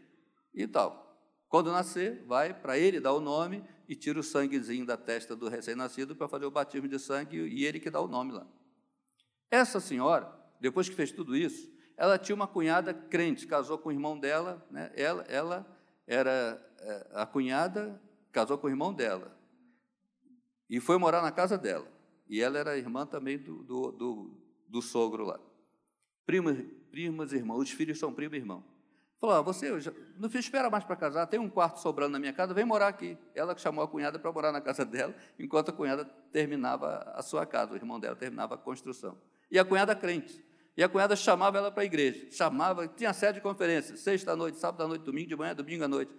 e 0.54 0.68
tal. 0.68 1.07
Quando 1.50 1.72
nascer, 1.72 2.24
vai 2.26 2.54
para 2.54 2.78
ele 2.78 3.00
dar 3.00 3.14
o 3.14 3.22
nome 3.22 3.64
e 3.88 3.96
tira 3.96 4.20
o 4.20 4.24
sanguezinho 4.24 4.86
da 4.86 4.98
testa 4.98 5.36
do 5.36 5.48
recém-nascido 5.48 6.16
para 6.16 6.28
fazer 6.28 6.46
o 6.46 6.52
batismo 6.52 6.88
de 6.88 7.00
sangue 7.00 7.38
e 7.38 7.66
ele 7.66 7.80
que 7.80 7.90
dá 7.90 8.02
o 8.02 8.08
nome 8.08 8.34
lá. 8.34 8.46
Essa 9.50 9.80
senhora, 9.80 10.30
depois 10.60 10.90
que 10.90 10.96
fez 10.96 11.12
tudo 11.12 11.36
isso, 11.36 11.72
ela 11.96 12.18
tinha 12.18 12.36
uma 12.36 12.48
cunhada 12.48 12.94
crente, 12.94 13.48
casou 13.48 13.78
com 13.78 13.90
o 13.90 13.92
irmão 13.92 14.20
dela, 14.20 14.66
né? 14.70 14.92
ela, 14.96 15.24
ela 15.30 15.66
era 16.06 16.62
é, 16.80 17.08
a 17.14 17.26
cunhada, 17.26 18.02
casou 18.32 18.58
com 18.58 18.68
o 18.68 18.70
irmão 18.70 18.94
dela 18.94 19.38
e 20.70 20.80
foi 20.80 20.98
morar 20.98 21.22
na 21.22 21.32
casa 21.32 21.58
dela. 21.58 21.88
E 22.28 22.42
ela 22.42 22.58
era 22.58 22.78
irmã 22.78 23.06
também 23.06 23.38
do, 23.38 23.64
do, 23.64 23.92
do, 23.92 24.38
do 24.68 24.82
sogro 24.82 25.26
lá. 25.26 25.40
Primas, 26.26 26.58
primas, 26.92 27.32
irmãos, 27.32 27.60
os 27.60 27.72
filhos 27.72 27.98
são 27.98 28.14
primo 28.14 28.36
e 28.36 28.38
irmão. 28.38 28.64
Falou, 29.20 29.44
você 29.44 29.80
já, 29.80 29.92
não 30.18 30.30
espera 30.30 30.70
mais 30.70 30.84
para 30.84 30.96
casar, 30.96 31.26
tem 31.26 31.40
um 31.40 31.50
quarto 31.50 31.80
sobrando 31.80 32.12
na 32.12 32.20
minha 32.20 32.34
casa, 32.34 32.54
vem 32.54 32.64
morar 32.64 32.88
aqui. 32.88 33.18
Ela 33.34 33.58
chamou 33.58 33.84
a 33.84 33.88
cunhada 33.88 34.20
para 34.20 34.32
morar 34.32 34.52
na 34.52 34.62
casa 34.62 34.86
dela, 34.86 35.14
enquanto 35.40 35.70
a 35.70 35.74
cunhada 35.74 36.06
terminava 36.32 37.12
a 37.16 37.22
sua 37.24 37.46
casa, 37.46 37.74
o 37.74 37.76
irmão 37.76 38.00
dela 38.00 38.16
terminava 38.16 38.56
a 38.56 38.58
construção. 38.58 39.18
E 39.50 39.58
a 39.58 39.66
cunhada 39.66 39.96
crente. 39.96 40.46
E 40.76 40.84
a 40.84 40.90
cunhada 40.90 41.16
chamava 41.16 41.58
ela 41.58 41.72
para 41.72 41.82
a 41.82 41.86
igreja, 41.86 42.28
chamava, 42.30 42.88
tinha 42.88 43.12
sede 43.12 43.36
de 43.36 43.42
conferência, 43.42 43.98
sexta 43.98 44.34
à 44.34 44.36
noite, 44.36 44.60
sábado 44.60 44.84
à 44.84 44.88
noite, 44.88 45.02
domingo 45.02 45.28
de 45.28 45.36
manhã, 45.36 45.56
domingo 45.56 45.84
à 45.84 45.88
noite. 45.88 46.14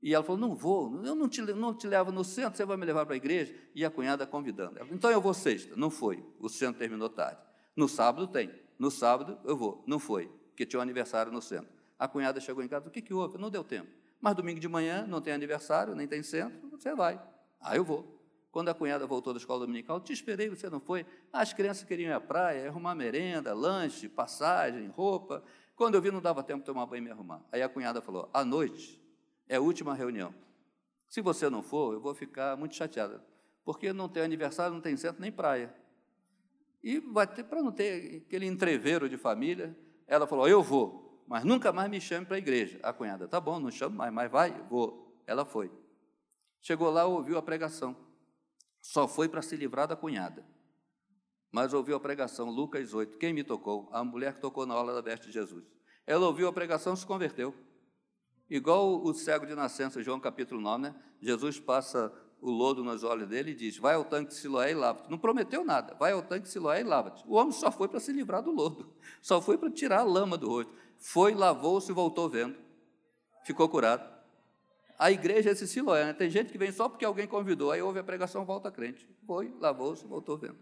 E 0.00 0.14
ela 0.14 0.22
falou: 0.22 0.40
Não 0.40 0.54
vou, 0.54 1.04
eu 1.04 1.16
não 1.16 1.28
te, 1.28 1.42
não 1.42 1.74
te 1.74 1.88
levo 1.88 2.12
no 2.12 2.22
centro, 2.22 2.56
você 2.56 2.64
vai 2.64 2.76
me 2.76 2.86
levar 2.86 3.04
para 3.04 3.14
a 3.14 3.16
igreja. 3.16 3.52
E 3.74 3.84
a 3.84 3.90
cunhada 3.90 4.24
convidando 4.24 4.78
ela. 4.78 4.88
Então 4.92 5.10
eu 5.10 5.20
vou 5.20 5.34
sexta. 5.34 5.74
Não 5.74 5.90
foi, 5.90 6.24
o 6.38 6.48
centro 6.48 6.78
terminou 6.78 7.08
tarde. 7.08 7.40
No 7.74 7.88
sábado 7.88 8.28
tem, 8.28 8.52
no 8.78 8.88
sábado 8.88 9.36
eu 9.44 9.56
vou. 9.56 9.82
Não 9.84 9.98
foi, 9.98 10.28
porque 10.50 10.64
tinha 10.64 10.78
um 10.78 10.82
aniversário 10.82 11.32
no 11.32 11.42
centro. 11.42 11.77
A 11.98 12.06
cunhada 12.06 12.40
chegou 12.40 12.62
em 12.62 12.68
casa: 12.68 12.88
O 12.88 12.90
que, 12.90 13.02
que 13.02 13.12
houve? 13.12 13.38
Não 13.38 13.50
deu 13.50 13.64
tempo. 13.64 13.90
Mas 14.20 14.34
domingo 14.34 14.60
de 14.60 14.68
manhã 14.68 15.06
não 15.06 15.20
tem 15.20 15.32
aniversário, 15.32 15.94
nem 15.94 16.06
tem 16.06 16.22
centro, 16.22 16.68
você 16.70 16.94
vai. 16.94 17.20
Ah, 17.60 17.76
eu 17.76 17.84
vou. 17.84 18.18
Quando 18.50 18.70
a 18.70 18.74
cunhada 18.74 19.06
voltou 19.06 19.32
da 19.32 19.38
escola 19.38 19.60
dominical, 19.60 20.00
te 20.00 20.12
esperei, 20.12 20.48
você 20.48 20.70
não 20.70 20.80
foi. 20.80 21.04
As 21.32 21.52
crianças 21.52 21.84
queriam 21.84 22.10
ir 22.10 22.14
à 22.14 22.20
praia, 22.20 22.68
arrumar 22.68 22.94
merenda, 22.94 23.54
lanche, 23.54 24.08
passagem, 24.08 24.88
roupa. 24.88 25.42
Quando 25.76 25.94
eu 25.94 26.02
vi, 26.02 26.10
não 26.10 26.20
dava 26.20 26.42
tempo 26.42 26.60
de 26.60 26.66
tomar 26.66 26.86
banho 26.86 27.02
e 27.02 27.04
me 27.04 27.10
arrumar. 27.10 27.42
Aí 27.52 27.62
a 27.62 27.68
cunhada 27.68 28.00
falou: 28.00 28.28
à 28.32 28.44
noite, 28.44 29.00
é 29.48 29.56
a 29.56 29.60
última 29.60 29.94
reunião. 29.94 30.34
Se 31.08 31.20
você 31.20 31.48
não 31.48 31.62
for, 31.62 31.94
eu 31.94 32.00
vou 32.00 32.14
ficar 32.14 32.56
muito 32.56 32.74
chateada, 32.74 33.24
porque 33.64 33.92
não 33.92 34.08
tem 34.08 34.22
aniversário, 34.22 34.74
não 34.74 34.80
tem 34.80 34.96
centro 34.96 35.20
nem 35.20 35.30
praia. 35.30 35.74
E 36.82 36.98
vai 37.00 37.26
ter, 37.26 37.44
para 37.44 37.62
não 37.62 37.72
ter 37.72 38.24
aquele 38.26 38.46
entreveiro 38.46 39.08
de 39.08 39.16
família, 39.16 39.76
ela 40.06 40.26
falou: 40.26 40.48
Eu 40.48 40.62
vou, 40.62 41.07
mas 41.28 41.44
nunca 41.44 41.70
mais 41.72 41.90
me 41.90 42.00
chame 42.00 42.24
para 42.24 42.36
a 42.36 42.38
igreja. 42.38 42.80
A 42.82 42.90
cunhada, 42.90 43.28
tá 43.28 43.38
bom, 43.38 43.60
não 43.60 43.70
chamo 43.70 43.94
mais, 43.94 44.12
mas 44.12 44.30
vai, 44.30 44.50
vou. 44.70 45.22
Ela 45.26 45.44
foi. 45.44 45.70
Chegou 46.62 46.90
lá, 46.90 47.04
ouviu 47.04 47.36
a 47.36 47.42
pregação. 47.42 47.94
Só 48.80 49.06
foi 49.06 49.28
para 49.28 49.42
se 49.42 49.54
livrar 49.54 49.86
da 49.86 49.94
cunhada. 49.94 50.44
Mas 51.52 51.74
ouviu 51.74 51.96
a 51.96 52.00
pregação, 52.00 52.50
Lucas 52.50 52.94
8. 52.94 53.18
Quem 53.18 53.34
me 53.34 53.44
tocou? 53.44 53.90
A 53.92 54.02
mulher 54.02 54.34
que 54.34 54.40
tocou 54.40 54.64
na 54.64 54.74
aula 54.74 54.94
da 54.94 55.02
veste 55.02 55.26
de 55.26 55.32
Jesus. 55.32 55.64
Ela 56.06 56.26
ouviu 56.26 56.48
a 56.48 56.52
pregação 56.52 56.94
e 56.94 56.96
se 56.96 57.04
converteu. 57.04 57.54
Igual 58.48 59.04
o 59.04 59.12
cego 59.12 59.44
de 59.44 59.54
nascença, 59.54 60.02
João 60.02 60.18
capítulo 60.18 60.60
9, 60.62 60.82
né? 60.84 60.94
Jesus 61.20 61.60
passa 61.60 62.10
o 62.40 62.50
lodo 62.50 62.82
nos 62.82 63.04
olhos 63.04 63.28
dele 63.28 63.50
e 63.50 63.54
diz: 63.54 63.76
Vai 63.76 63.94
ao 63.94 64.04
tanque 64.04 64.28
de 64.28 64.34
Siloé 64.34 64.70
e 64.70 64.74
lava-te. 64.74 65.10
Não 65.10 65.18
prometeu 65.18 65.62
nada, 65.64 65.94
vai 65.94 66.12
ao 66.12 66.22
tanque 66.22 66.44
de 66.44 66.48
Siloé 66.48 66.80
e 66.80 66.84
lava-te. 66.84 67.22
O 67.26 67.34
homem 67.34 67.52
só 67.52 67.70
foi 67.70 67.88
para 67.88 68.00
se 68.00 68.12
livrar 68.12 68.42
do 68.42 68.50
lodo, 68.50 68.90
só 69.20 69.42
foi 69.42 69.58
para 69.58 69.70
tirar 69.70 70.00
a 70.00 70.04
lama 70.04 70.38
do 70.38 70.48
rosto. 70.48 70.72
Foi, 70.98 71.34
lavou-se 71.34 71.90
e 71.90 71.94
voltou 71.94 72.28
vendo. 72.28 72.56
Ficou 73.44 73.68
curado. 73.68 74.18
A 74.98 75.12
igreja 75.12 75.48
é 75.48 75.52
esse 75.52 75.66
Siloé, 75.66 76.06
né? 76.06 76.12
Tem 76.12 76.28
gente 76.28 76.50
que 76.50 76.58
vem 76.58 76.72
só 76.72 76.88
porque 76.88 77.04
alguém 77.04 77.26
convidou, 77.26 77.70
aí 77.70 77.80
ouve 77.80 78.00
a 78.00 78.04
pregação, 78.04 78.44
volta 78.44 78.70
crente. 78.70 79.08
Foi, 79.24 79.54
lavou-se 79.60 80.04
e 80.04 80.08
voltou 80.08 80.36
vendo. 80.36 80.58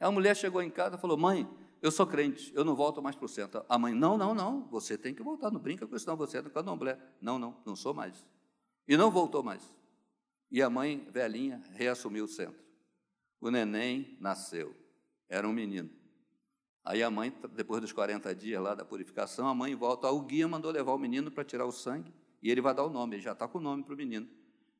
A 0.00 0.10
mulher 0.10 0.34
chegou 0.34 0.62
em 0.62 0.70
casa 0.70 0.96
e 0.96 0.98
falou: 0.98 1.16
Mãe, 1.16 1.46
eu 1.82 1.90
sou 1.90 2.06
crente, 2.06 2.50
eu 2.54 2.64
não 2.64 2.74
volto 2.74 3.02
mais 3.02 3.14
para 3.14 3.26
o 3.26 3.28
centro. 3.28 3.64
A 3.68 3.78
mãe, 3.78 3.94
não, 3.94 4.16
não, 4.16 4.34
não, 4.34 4.66
você 4.68 4.96
tem 4.96 5.14
que 5.14 5.22
voltar, 5.22 5.50
não 5.50 5.60
brinca 5.60 5.86
com 5.86 5.94
isso, 5.94 6.06
não, 6.06 6.16
você 6.16 6.38
é 6.38 6.42
do 6.42 6.50
candomblé. 6.50 6.98
Não, 7.20 7.38
não, 7.38 7.56
não 7.66 7.76
sou 7.76 7.92
mais. 7.92 8.24
E 8.88 8.96
não 8.96 9.10
voltou 9.10 9.42
mais. 9.42 9.62
E 10.50 10.62
a 10.62 10.70
mãe, 10.70 11.06
velhinha, 11.10 11.62
reassumiu 11.72 12.24
o 12.24 12.28
centro. 12.28 12.64
O 13.40 13.50
neném 13.50 14.16
nasceu, 14.20 14.74
era 15.28 15.46
um 15.46 15.52
menino. 15.52 15.90
Aí 16.86 17.02
a 17.02 17.10
mãe, 17.10 17.34
depois 17.52 17.80
dos 17.80 17.92
40 17.92 18.32
dias 18.32 18.62
lá 18.62 18.72
da 18.72 18.84
purificação, 18.84 19.48
a 19.48 19.54
mãe 19.54 19.74
volta, 19.74 20.08
o 20.08 20.20
guia 20.22 20.46
mandou 20.46 20.70
levar 20.70 20.92
o 20.92 20.98
menino 20.98 21.32
para 21.32 21.42
tirar 21.42 21.66
o 21.66 21.72
sangue, 21.72 22.14
e 22.40 22.48
ele 22.48 22.60
vai 22.60 22.72
dar 22.72 22.84
o 22.84 22.88
nome, 22.88 23.16
ele 23.16 23.22
já 23.22 23.32
está 23.32 23.48
com 23.48 23.58
o 23.58 23.60
nome 23.60 23.82
para 23.82 23.92
o 23.92 23.96
menino. 23.96 24.28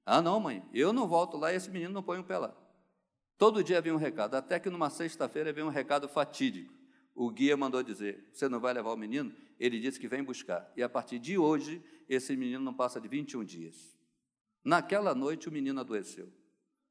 Ah, 0.04 0.22
não, 0.22 0.38
mãe, 0.38 0.62
eu 0.72 0.92
não 0.92 1.08
volto 1.08 1.36
lá 1.36 1.52
e 1.52 1.56
esse 1.56 1.68
menino 1.68 1.92
não 1.92 2.04
põe 2.04 2.20
o 2.20 2.22
pé 2.22 2.38
lá. 2.38 2.56
Todo 3.36 3.62
dia 3.62 3.80
vem 3.80 3.92
um 3.92 3.96
recado, 3.96 4.36
até 4.36 4.60
que 4.60 4.70
numa 4.70 4.88
sexta-feira 4.88 5.52
vem 5.52 5.64
um 5.64 5.68
recado 5.68 6.08
fatídico. 6.08 6.72
O 7.12 7.28
guia 7.28 7.56
mandou 7.56 7.82
dizer: 7.82 8.28
Você 8.32 8.48
não 8.48 8.60
vai 8.60 8.72
levar 8.72 8.92
o 8.92 8.96
menino? 8.96 9.34
Ele 9.58 9.80
disse 9.80 9.98
que 9.98 10.06
vem 10.06 10.22
buscar. 10.22 10.72
E 10.76 10.84
a 10.84 10.88
partir 10.88 11.18
de 11.18 11.36
hoje, 11.36 11.82
esse 12.08 12.36
menino 12.36 12.62
não 12.62 12.72
passa 12.72 13.00
de 13.00 13.08
21 13.08 13.42
dias. 13.42 13.98
Naquela 14.62 15.12
noite, 15.12 15.48
o 15.48 15.52
menino 15.52 15.80
adoeceu. 15.80 16.32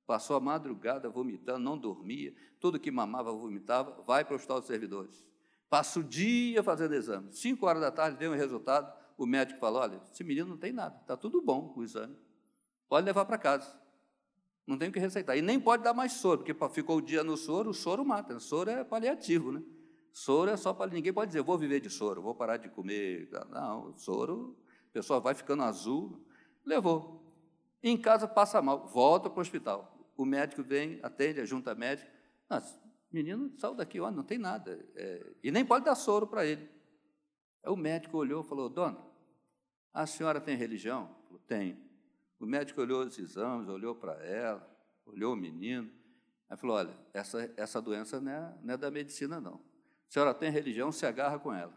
Passou 0.05 0.35
a 0.35 0.39
madrugada 0.39 1.09
vomitando, 1.09 1.59
não 1.59 1.77
dormia, 1.77 2.33
tudo 2.59 2.79
que 2.79 2.91
mamava 2.91 3.31
vomitava, 3.31 4.01
vai 4.03 4.23
para 4.23 4.33
o 4.33 4.35
hospital 4.35 4.61
de 4.61 4.67
servidores. 4.67 5.25
Passa 5.69 5.99
o 5.99 6.03
dia 6.03 6.61
fazendo 6.61 6.93
exame. 6.93 7.33
Cinco 7.33 7.65
horas 7.65 7.81
da 7.81 7.91
tarde 7.91 8.17
deu 8.17 8.31
um 8.31 8.35
resultado, 8.35 8.93
o 9.17 9.25
médico 9.25 9.59
falou: 9.59 9.81
olha, 9.81 10.01
esse 10.11 10.23
menino 10.23 10.47
não 10.47 10.57
tem 10.57 10.71
nada, 10.71 10.97
está 11.01 11.17
tudo 11.17 11.41
bom 11.41 11.73
o 11.75 11.83
exame. 11.83 12.15
Pode 12.87 13.05
levar 13.05 13.25
para 13.25 13.37
casa. 13.37 13.75
Não 14.65 14.77
tem 14.77 14.89
o 14.89 14.91
que 14.91 14.99
receitar. 14.99 15.37
E 15.37 15.41
nem 15.41 15.59
pode 15.59 15.83
dar 15.83 15.93
mais 15.93 16.13
soro, 16.13 16.43
porque 16.43 16.55
ficou 16.73 16.97
o 16.97 17.01
dia 17.01 17.23
no 17.23 17.37
soro, 17.37 17.69
o 17.69 17.73
soro 17.73 18.05
mata. 18.05 18.35
O 18.35 18.39
soro 18.39 18.69
é 18.69 18.83
paliativo, 18.83 19.51
né? 19.51 19.61
Soro 20.11 20.49
é 20.49 20.57
só 20.57 20.73
para 20.73 20.91
ninguém 20.91 21.11
pode 21.11 21.27
dizer, 21.27 21.41
vou 21.41 21.57
viver 21.57 21.79
de 21.81 21.89
soro, 21.89 22.21
vou 22.21 22.33
parar 22.33 22.57
de 22.57 22.69
comer. 22.69 23.29
Não, 23.49 23.95
soro, 23.97 24.57
o 24.89 24.93
pessoal 24.93 25.21
vai 25.21 25.35
ficando 25.35 25.63
azul. 25.63 26.25
Levou. 26.65 27.21
Em 27.83 27.97
casa 27.97 28.27
passa 28.27 28.61
mal, 28.61 28.87
volta 28.87 29.29
para 29.29 29.39
o 29.39 29.41
hospital. 29.41 29.94
O 30.15 30.25
médico 30.25 30.63
vem, 30.63 30.99
atende, 31.04 31.41
a 31.41 31.75
médica. 31.75 32.10
Nossa, 32.49 32.80
menino 33.12 33.51
saiu 33.58 33.73
daqui, 33.73 33.99
ó, 33.99 34.12
não 34.12 34.23
tem 34.23 34.38
nada. 34.38 34.86
É, 34.95 35.34
e 35.43 35.51
nem 35.51 35.65
pode 35.65 35.86
dar 35.86 35.95
soro 35.95 36.28
para 36.28 36.45
ele. 36.45 36.69
Aí 37.63 37.71
o 37.71 37.75
médico 37.75 38.17
olhou 38.17 38.43
e 38.43 38.47
falou: 38.47 38.69
Dona, 38.69 38.99
a 39.93 40.06
senhora 40.06 40.41
tem 40.41 40.56
religião? 40.56 41.15
Falou, 41.25 41.39
tem. 41.47 41.80
O 42.39 42.45
médico 42.45 42.82
olhou 42.82 43.04
os 43.04 43.17
exames, 43.17 43.69
olhou 43.69 43.95
para 43.95 44.13
ela, 44.25 44.69
olhou 45.06 45.34
o 45.34 45.36
menino. 45.36 45.89
Aí 46.49 46.58
falou: 46.58 46.75
Olha, 46.75 46.97
essa, 47.13 47.51
essa 47.56 47.82
doença 47.82 48.19
não 48.19 48.32
é, 48.32 48.58
não 48.62 48.73
é 48.73 48.78
da 48.78 48.91
medicina, 48.91 49.39
não. 49.39 49.56
A 49.56 50.12
senhora 50.12 50.34
tem 50.34 50.51
religião, 50.51 50.91
se 50.91 51.06
agarra 51.06 51.39
com 51.39 51.54
ela. 51.54 51.73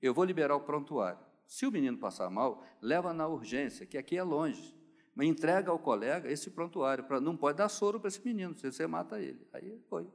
Eu 0.00 0.14
vou 0.14 0.24
liberar 0.24 0.56
o 0.56 0.60
prontuário. 0.60 1.20
Se 1.46 1.66
o 1.66 1.70
menino 1.70 1.98
passar 1.98 2.30
mal, 2.30 2.64
leva 2.80 3.12
na 3.12 3.26
urgência, 3.26 3.84
que 3.84 3.98
aqui 3.98 4.16
é 4.16 4.22
longe. 4.22 4.74
Mas 5.14 5.28
entrega 5.28 5.70
ao 5.70 5.78
colega 5.78 6.30
esse 6.30 6.50
prontuário, 6.50 7.04
para 7.04 7.20
não 7.20 7.36
pode 7.36 7.58
dar 7.58 7.68
soro 7.68 8.00
para 8.00 8.08
esse 8.08 8.24
menino, 8.24 8.56
se 8.56 8.70
você 8.70 8.86
mata 8.86 9.20
ele. 9.20 9.46
Aí 9.52 9.78
foi. 9.88 10.08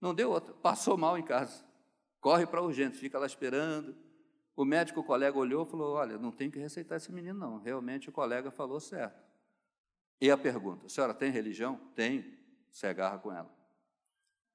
Não 0.00 0.12
deu 0.12 0.30
outra. 0.30 0.52
Passou 0.54 0.96
mal 0.96 1.16
em 1.16 1.22
casa. 1.22 1.64
Corre 2.20 2.46
para 2.46 2.60
a 2.60 2.62
urgência, 2.62 2.98
fica 3.00 3.18
lá 3.18 3.26
esperando. 3.26 3.96
O 4.56 4.64
médico, 4.64 5.00
o 5.00 5.04
colega 5.04 5.38
olhou 5.38 5.64
e 5.64 5.70
falou: 5.70 5.94
Olha, 5.94 6.18
não 6.18 6.32
tem 6.32 6.50
que 6.50 6.58
receitar 6.58 6.96
esse 6.96 7.12
menino, 7.12 7.38
não. 7.38 7.58
Realmente 7.58 8.08
o 8.08 8.12
colega 8.12 8.50
falou 8.50 8.80
certo. 8.80 9.22
E 10.20 10.30
a 10.30 10.36
pergunta: 10.36 10.86
A 10.86 10.88
senhora 10.88 11.14
tem 11.14 11.30
religião? 11.30 11.76
Tem. 11.94 12.38
Se 12.70 12.86
agarra 12.86 13.18
com 13.18 13.32
ela. 13.32 13.50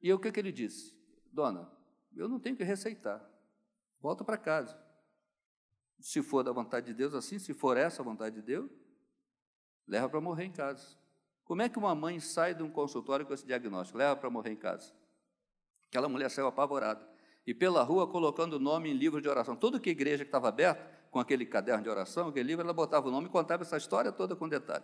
E 0.01 0.11
o 0.11 0.19
que, 0.19 0.31
que 0.31 0.39
ele 0.39 0.51
disse? 0.51 0.95
Dona, 1.31 1.71
eu 2.15 2.27
não 2.27 2.39
tenho 2.39 2.55
que 2.55 2.63
receitar. 2.63 3.23
Volta 3.99 4.23
para 4.23 4.37
casa. 4.37 4.77
Se 5.99 6.21
for 6.21 6.43
da 6.43 6.51
vontade 6.51 6.87
de 6.87 6.93
Deus 6.93 7.13
assim, 7.13 7.39
se 7.39 7.53
for 7.53 7.77
essa 7.77 8.01
a 8.01 8.05
vontade 8.05 8.35
de 8.35 8.41
Deus, 8.41 8.71
leva 9.87 10.09
para 10.09 10.19
morrer 10.19 10.45
em 10.45 10.51
casa. 10.51 10.97
Como 11.45 11.61
é 11.61 11.69
que 11.69 11.79
uma 11.79 11.95
mãe 11.95 12.19
sai 12.19 12.53
de 12.53 12.61
um 12.61 12.69
consultório 12.69 13.25
com 13.25 13.33
esse 13.33 13.45
diagnóstico? 13.45 13.97
Leva 13.97 14.15
para 14.15 14.29
morrer 14.29 14.51
em 14.51 14.55
casa. 14.55 14.91
Aquela 15.87 16.09
mulher 16.09 16.29
saiu 16.29 16.47
apavorada. 16.47 17.07
E 17.45 17.53
pela 17.53 17.81
rua 17.83 18.05
colocando 18.05 18.53
o 18.53 18.59
nome 18.59 18.89
em 18.89 18.93
livro 18.93 19.21
de 19.21 19.29
oração. 19.29 19.55
Tudo 19.55 19.79
que 19.79 19.89
igreja 19.89 20.25
que 20.25 20.27
estava 20.27 20.49
aberta, 20.49 20.97
com 21.09 21.19
aquele 21.19 21.45
caderno 21.45 21.83
de 21.83 21.89
oração, 21.89 22.27
aquele 22.27 22.47
livro, 22.47 22.63
ela 22.63 22.73
botava 22.73 23.07
o 23.07 23.11
nome 23.11 23.27
e 23.27 23.29
contava 23.29 23.63
essa 23.63 23.77
história 23.77 24.11
toda 24.11 24.35
com 24.35 24.49
detalhe. 24.49 24.83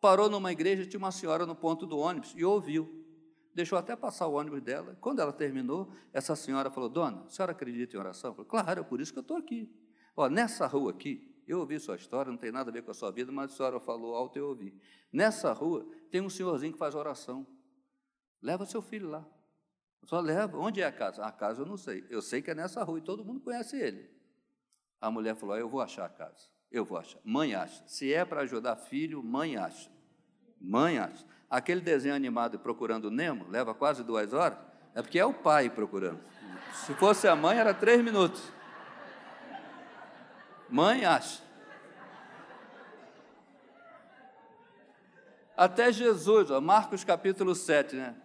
Parou 0.00 0.28
numa 0.28 0.50
igreja, 0.50 0.84
tinha 0.84 0.98
uma 0.98 1.12
senhora 1.12 1.46
no 1.46 1.54
ponto 1.54 1.86
do 1.86 1.98
ônibus 1.98 2.34
e 2.36 2.44
ouviu. 2.44 3.00
Deixou 3.54 3.78
até 3.78 3.94
passar 3.94 4.26
o 4.26 4.32
ônibus 4.32 4.62
dela. 4.62 4.96
Quando 5.00 5.20
ela 5.20 5.32
terminou, 5.32 5.92
essa 6.12 6.34
senhora 6.34 6.70
falou: 6.70 6.88
Dona, 6.88 7.24
a 7.26 7.28
senhora 7.28 7.52
acredita 7.52 7.96
em 7.96 8.00
oração? 8.00 8.30
Eu 8.30 8.34
falei, 8.34 8.50
claro, 8.50 8.80
é 8.80 8.82
por 8.82 9.00
isso 9.00 9.12
que 9.12 9.18
eu 9.18 9.22
estou 9.22 9.36
aqui. 9.36 9.72
Ó, 10.16 10.28
nessa 10.28 10.66
rua 10.66 10.90
aqui, 10.90 11.29
eu 11.46 11.58
ouvi 11.60 11.78
sua 11.78 11.96
história, 11.96 12.30
não 12.30 12.38
tem 12.38 12.52
nada 12.52 12.70
a 12.70 12.72
ver 12.72 12.82
com 12.82 12.90
a 12.90 12.94
sua 12.94 13.10
vida, 13.10 13.30
mas 13.32 13.52
a 13.52 13.56
senhora 13.56 13.80
falou 13.80 14.14
alto 14.14 14.36
e 14.36 14.40
eu 14.40 14.48
ouvi. 14.48 14.74
Nessa 15.12 15.52
rua 15.52 15.86
tem 16.10 16.20
um 16.20 16.30
senhorzinho 16.30 16.72
que 16.72 16.78
faz 16.78 16.94
oração. 16.94 17.46
Leva 18.42 18.64
seu 18.64 18.80
filho 18.80 19.08
lá. 19.08 19.26
Só 20.04 20.20
leva. 20.20 20.58
Onde 20.58 20.80
é 20.80 20.86
a 20.86 20.92
casa? 20.92 21.24
A 21.24 21.30
casa 21.30 21.62
eu 21.62 21.66
não 21.66 21.76
sei. 21.76 22.06
Eu 22.08 22.22
sei 22.22 22.40
que 22.40 22.50
é 22.50 22.54
nessa 22.54 22.82
rua 22.82 22.98
e 22.98 23.02
todo 23.02 23.24
mundo 23.24 23.40
conhece 23.40 23.78
ele. 23.78 24.10
A 25.00 25.10
mulher 25.10 25.34
falou: 25.34 25.56
Eu 25.56 25.68
vou 25.68 25.80
achar 25.80 26.06
a 26.06 26.08
casa. 26.08 26.48
Eu 26.70 26.84
vou 26.84 26.98
achar. 26.98 27.20
Mãe 27.24 27.54
acha. 27.54 27.82
Se 27.86 28.12
é 28.12 28.24
para 28.24 28.42
ajudar 28.42 28.76
filho, 28.76 29.22
mãe 29.22 29.56
acha. 29.56 29.90
Mãe 30.60 30.98
acha. 30.98 31.24
Aquele 31.48 31.80
desenho 31.80 32.14
animado 32.14 32.58
procurando 32.58 33.10
Nemo 33.10 33.48
leva 33.48 33.74
quase 33.74 34.04
duas 34.04 34.32
horas. 34.32 34.58
É 34.94 35.02
porque 35.02 35.18
é 35.18 35.24
o 35.24 35.34
pai 35.34 35.68
procurando. 35.68 36.20
Se 36.72 36.94
fosse 36.94 37.26
a 37.26 37.34
mãe, 37.34 37.58
era 37.58 37.74
três 37.74 38.02
minutos. 38.02 38.52
Mãe 40.70 41.04
acha. 41.04 41.42
Até 45.56 45.92
Jesus, 45.92 46.50
ó, 46.50 46.60
Marcos 46.60 47.04
capítulo 47.04 47.54
7, 47.54 47.96
né? 47.96 48.16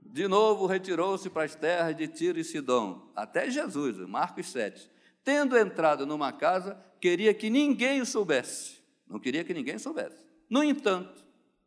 De 0.00 0.26
novo 0.26 0.64
retirou-se 0.64 1.28
para 1.28 1.44
as 1.44 1.54
terras 1.54 1.94
de 1.94 2.08
Tiro 2.08 2.38
e 2.38 2.44
Sidom, 2.44 3.10
até 3.14 3.50
Jesus, 3.50 3.98
Marcos 4.08 4.50
7. 4.50 4.90
Tendo 5.22 5.58
entrado 5.58 6.06
numa 6.06 6.32
casa, 6.32 6.82
queria 6.98 7.34
que 7.34 7.50
ninguém 7.50 8.00
o 8.00 8.06
soubesse. 8.06 8.78
Não 9.06 9.18
queria 9.18 9.44
que 9.44 9.52
ninguém 9.52 9.78
soubesse. 9.78 10.24
No 10.48 10.64
entanto, 10.64 11.22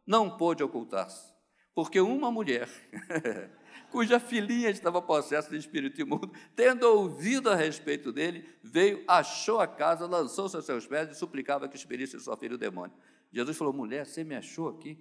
não 0.07 0.37
pôde 0.37 0.63
ocultar-se, 0.63 1.31
porque 1.75 1.99
uma 1.99 2.31
mulher, 2.31 2.67
cuja 3.91 4.19
filhinha 4.19 4.69
estava 4.69 5.01
possessa 5.01 5.49
de 5.49 5.57
espírito 5.57 6.01
imundo, 6.01 6.31
tendo 6.55 6.83
ouvido 6.83 7.49
a 7.49 7.55
respeito 7.55 8.11
dele, 8.11 8.47
veio, 8.63 9.03
achou 9.07 9.59
a 9.59 9.67
casa, 9.67 10.07
lançou-se 10.07 10.55
aos 10.55 10.65
seus 10.65 10.87
pés 10.87 11.11
e 11.11 11.15
suplicava 11.15 11.67
que 11.67 11.75
expelisse 11.75 12.19
sua 12.19 12.37
filha 12.37 12.55
o 12.55 12.57
demônio. 12.57 12.95
Jesus 13.31 13.57
falou: 13.57 13.73
mulher, 13.73 14.05
você 14.05 14.23
me 14.23 14.35
achou 14.35 14.69
aqui? 14.69 14.97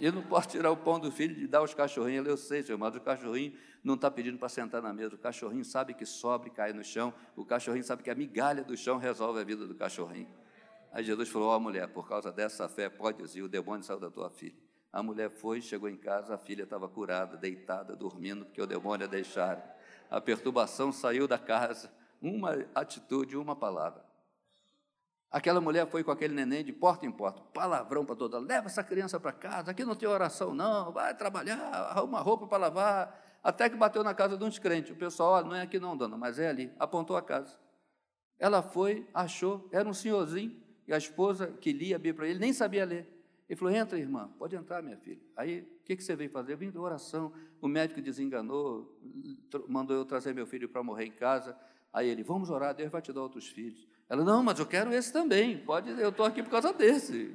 Eu 0.00 0.12
não 0.12 0.22
posso 0.22 0.48
tirar 0.48 0.70
o 0.70 0.76
pão 0.76 0.98
do 0.98 1.12
filho 1.12 1.38
e 1.38 1.46
dar 1.46 1.58
aos 1.58 1.74
cachorrinhos. 1.74 2.26
Eu 2.26 2.36
sei, 2.36 2.62
senhor, 2.62 2.78
mas 2.78 2.96
o 2.96 3.00
cachorrinho 3.00 3.52
não 3.84 3.94
está 3.94 4.10
pedindo 4.10 4.38
para 4.38 4.48
sentar 4.48 4.80
na 4.80 4.92
mesa. 4.92 5.14
O 5.14 5.18
cachorrinho 5.18 5.64
sabe 5.64 5.92
que 5.92 6.06
sobe 6.06 6.50
cai 6.50 6.72
no 6.72 6.82
chão. 6.82 7.12
O 7.36 7.44
cachorrinho 7.44 7.84
sabe 7.84 8.02
que 8.02 8.10
a 8.10 8.14
migalha 8.14 8.64
do 8.64 8.76
chão 8.76 8.96
resolve 8.96 9.40
a 9.40 9.44
vida 9.44 9.66
do 9.66 9.74
cachorrinho. 9.74 10.28
Aí 10.90 11.04
Jesus 11.04 11.28
falou: 11.28 11.48
Ó 11.48 11.56
oh, 11.56 11.60
mulher, 11.60 11.88
por 11.88 12.08
causa 12.08 12.32
dessa 12.32 12.68
fé, 12.68 12.88
pode 12.88 13.22
ir, 13.38 13.42
o 13.42 13.48
demônio 13.48 13.84
saiu 13.84 14.00
da 14.00 14.10
tua 14.10 14.30
filha. 14.30 14.56
A 14.92 15.02
mulher 15.02 15.30
foi, 15.30 15.62
chegou 15.62 15.88
em 15.88 15.96
casa, 15.96 16.34
a 16.34 16.38
filha 16.38 16.64
estava 16.64 16.86
curada, 16.86 17.36
deitada, 17.36 17.96
dormindo, 17.96 18.44
porque 18.44 18.60
o 18.60 18.66
demônio 18.66 19.06
a 19.06 19.08
deixaram. 19.08 19.62
A 20.10 20.20
perturbação 20.20 20.92
saiu 20.92 21.26
da 21.26 21.38
casa. 21.38 21.90
Uma 22.20 22.66
atitude, 22.74 23.36
uma 23.36 23.56
palavra. 23.56 24.04
Aquela 25.30 25.62
mulher 25.62 25.88
foi 25.88 26.04
com 26.04 26.10
aquele 26.10 26.34
neném 26.34 26.62
de 26.62 26.74
porta 26.74 27.06
em 27.06 27.10
porta, 27.10 27.40
palavrão 27.54 28.04
para 28.04 28.14
toda, 28.14 28.38
leva 28.38 28.66
essa 28.66 28.84
criança 28.84 29.18
para 29.18 29.32
casa, 29.32 29.70
aqui 29.70 29.82
não 29.82 29.96
tem 29.96 30.06
oração 30.06 30.54
não, 30.54 30.92
vai 30.92 31.14
trabalhar, 31.16 31.56
arruma 31.56 32.20
roupa 32.20 32.46
para 32.46 32.58
lavar, 32.58 33.38
até 33.42 33.70
que 33.70 33.74
bateu 33.74 34.04
na 34.04 34.12
casa 34.12 34.36
de 34.36 34.44
um 34.44 34.50
descrente. 34.50 34.92
O 34.92 34.96
pessoal, 34.96 35.32
olha, 35.32 35.46
não 35.46 35.56
é 35.56 35.62
aqui 35.62 35.80
não, 35.80 35.96
dona, 35.96 36.18
mas 36.18 36.38
é 36.38 36.48
ali, 36.48 36.70
apontou 36.78 37.16
a 37.16 37.22
casa. 37.22 37.58
Ela 38.38 38.62
foi, 38.62 39.08
achou, 39.14 39.66
era 39.72 39.88
um 39.88 39.94
senhorzinho, 39.94 40.54
e 40.86 40.92
a 40.92 40.98
esposa 40.98 41.46
que 41.46 41.72
lia 41.72 41.96
a 41.96 41.98
Bíblia 41.98 42.28
ele, 42.28 42.38
nem 42.38 42.52
sabia 42.52 42.84
ler. 42.84 43.21
Ele 43.48 43.56
falou, 43.56 43.74
entra 43.74 43.98
irmã, 43.98 44.30
pode 44.38 44.56
entrar 44.56 44.82
minha 44.82 44.96
filha. 44.96 45.20
Aí, 45.36 45.60
o 45.60 45.84
que, 45.84 45.96
que 45.96 46.02
você 46.02 46.16
veio 46.16 46.30
fazer? 46.30 46.54
Eu 46.54 46.56
vim 46.56 46.70
de 46.70 46.78
oração, 46.78 47.32
o 47.60 47.68
médico 47.68 48.00
desenganou, 48.00 48.98
mandou 49.68 49.96
eu 49.96 50.04
trazer 50.04 50.34
meu 50.34 50.46
filho 50.46 50.68
para 50.68 50.82
morrer 50.82 51.06
em 51.06 51.12
casa, 51.12 51.56
aí 51.92 52.08
ele, 52.08 52.22
vamos 52.22 52.50
orar, 52.50 52.74
Deus 52.74 52.90
vai 52.90 53.02
te 53.02 53.12
dar 53.12 53.22
outros 53.22 53.48
filhos. 53.48 53.86
Ela, 54.08 54.24
não, 54.24 54.42
mas 54.42 54.58
eu 54.58 54.66
quero 54.66 54.92
esse 54.92 55.12
também, 55.12 55.58
pode, 55.58 55.90
eu 55.90 56.08
estou 56.08 56.24
aqui 56.24 56.42
por 56.42 56.50
causa 56.50 56.72
desse. 56.72 57.34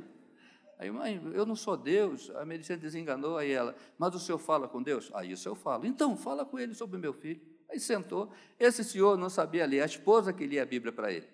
Aí, 0.80 0.92
mãe, 0.92 1.22
eu 1.34 1.46
não 1.46 1.56
sou 1.56 1.76
Deus, 1.76 2.30
a 2.36 2.46
medicina 2.46 2.78
desenganou, 2.78 3.38
aí 3.38 3.52
ela, 3.52 3.76
mas 3.98 4.14
o 4.14 4.20
senhor 4.20 4.38
fala 4.38 4.68
com 4.68 4.82
Deus? 4.82 5.12
Aí 5.14 5.32
isso 5.32 5.50
eu 5.50 5.56
falo, 5.56 5.86
então 5.86 6.16
fala 6.16 6.46
com 6.46 6.60
ele 6.60 6.74
sobre 6.74 6.98
o 6.98 7.00
meu 7.00 7.14
filho. 7.14 7.42
Aí 7.70 7.80
sentou, 7.80 8.32
esse 8.60 8.84
senhor 8.84 9.18
não 9.18 9.30
sabia 9.30 9.66
ler, 9.66 9.82
a 9.82 9.86
esposa 9.86 10.32
que 10.32 10.46
lia 10.46 10.64
a 10.64 10.66
Bíblia 10.66 10.92
para 10.92 11.12
ele. 11.12 11.28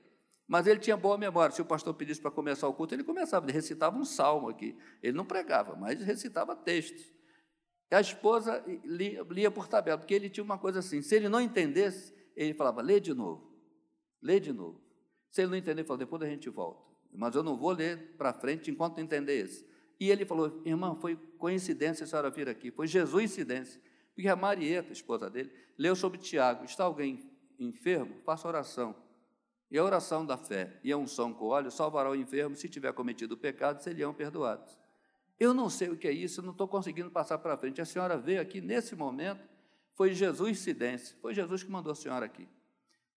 Mas 0.47 0.67
ele 0.67 0.79
tinha 0.79 0.97
boa 0.97 1.17
memória, 1.17 1.55
se 1.55 1.61
o 1.61 1.65
pastor 1.65 1.93
pedisse 1.93 2.21
para 2.21 2.29
começar 2.29 2.67
o 2.67 2.73
culto, 2.73 2.93
ele 2.93 3.03
começava, 3.03 3.45
ele 3.45 3.53
recitava 3.53 3.97
um 3.97 4.05
salmo 4.05 4.49
aqui. 4.49 4.77
Ele 5.01 5.15
não 5.15 5.25
pregava, 5.25 5.75
mas 5.75 6.01
recitava 6.03 6.55
textos. 6.55 7.11
E 7.91 7.95
a 7.95 8.01
esposa 8.01 8.63
lia, 8.83 9.23
lia 9.29 9.51
por 9.51 9.67
tabela, 9.67 9.97
porque 9.97 10.13
ele 10.13 10.29
tinha 10.29 10.43
uma 10.43 10.57
coisa 10.57 10.79
assim, 10.79 11.01
se 11.01 11.15
ele 11.15 11.29
não 11.29 11.39
entendesse, 11.39 12.13
ele 12.35 12.53
falava, 12.53 12.81
lê 12.81 12.99
de 12.99 13.13
novo, 13.13 13.55
lê 14.21 14.39
de 14.39 14.51
novo. 14.51 14.81
Se 15.29 15.41
ele 15.41 15.51
não 15.51 15.57
entender, 15.57 15.81
ele 15.81 15.87
falou, 15.87 15.99
depois 15.99 16.21
a 16.21 16.27
gente 16.27 16.49
volta. 16.49 16.83
Mas 17.11 17.35
eu 17.35 17.43
não 17.43 17.55
vou 17.55 17.71
ler 17.71 18.15
para 18.17 18.33
frente 18.33 18.71
enquanto 18.71 18.99
entender 18.99 19.37
esse. 19.37 19.65
E 19.99 20.09
ele 20.09 20.25
falou, 20.25 20.61
irmã, 20.65 20.95
foi 20.95 21.15
coincidência 21.37 22.03
a 22.03 22.07
senhora 22.07 22.29
vir 22.29 22.49
aqui, 22.49 22.71
foi 22.71 22.87
Jesus 22.87 23.23
incidência. 23.23 23.81
Porque 24.13 24.27
a 24.27 24.35
Marieta, 24.35 24.91
esposa 24.91 25.29
dele, 25.29 25.51
leu 25.77 25.95
sobre 25.95 26.17
Tiago, 26.17 26.65
está 26.65 26.83
alguém 26.83 27.31
enfermo? 27.59 28.15
Faça 28.25 28.47
oração. 28.47 28.95
E 29.73 29.77
a 29.79 29.83
oração 29.83 30.23
da 30.23 30.37
fé 30.37 30.79
e 30.83 30.91
a 30.91 30.97
unção 30.97 31.33
com 31.33 31.47
óleo 31.47 31.71
salvará 31.71 32.07
o 32.07 32.15
enfermo 32.15 32.55
se 32.55 32.69
tiver 32.69 32.93
cometido 32.93 33.35
pecado, 33.35 33.81
seriam 33.81 34.13
perdoados. 34.13 34.77
Eu 35.39 35.51
não 35.51 35.67
sei 35.67 35.89
o 35.89 35.97
que 35.97 36.07
é 36.07 36.11
isso, 36.11 36.43
não 36.43 36.51
estou 36.51 36.67
conseguindo 36.67 37.09
passar 37.09 37.39
para 37.39 37.57
frente. 37.57 37.81
A 37.81 37.85
senhora 37.85 38.15
veio 38.15 38.39
aqui 38.39 38.61
nesse 38.61 38.95
momento, 38.95 39.49
foi 39.95 40.13
Jesus 40.13 40.51
incidência, 40.51 41.17
foi 41.19 41.33
Jesus 41.33 41.63
que 41.63 41.71
mandou 41.71 41.91
a 41.91 41.95
senhora 41.95 42.23
aqui. 42.23 42.47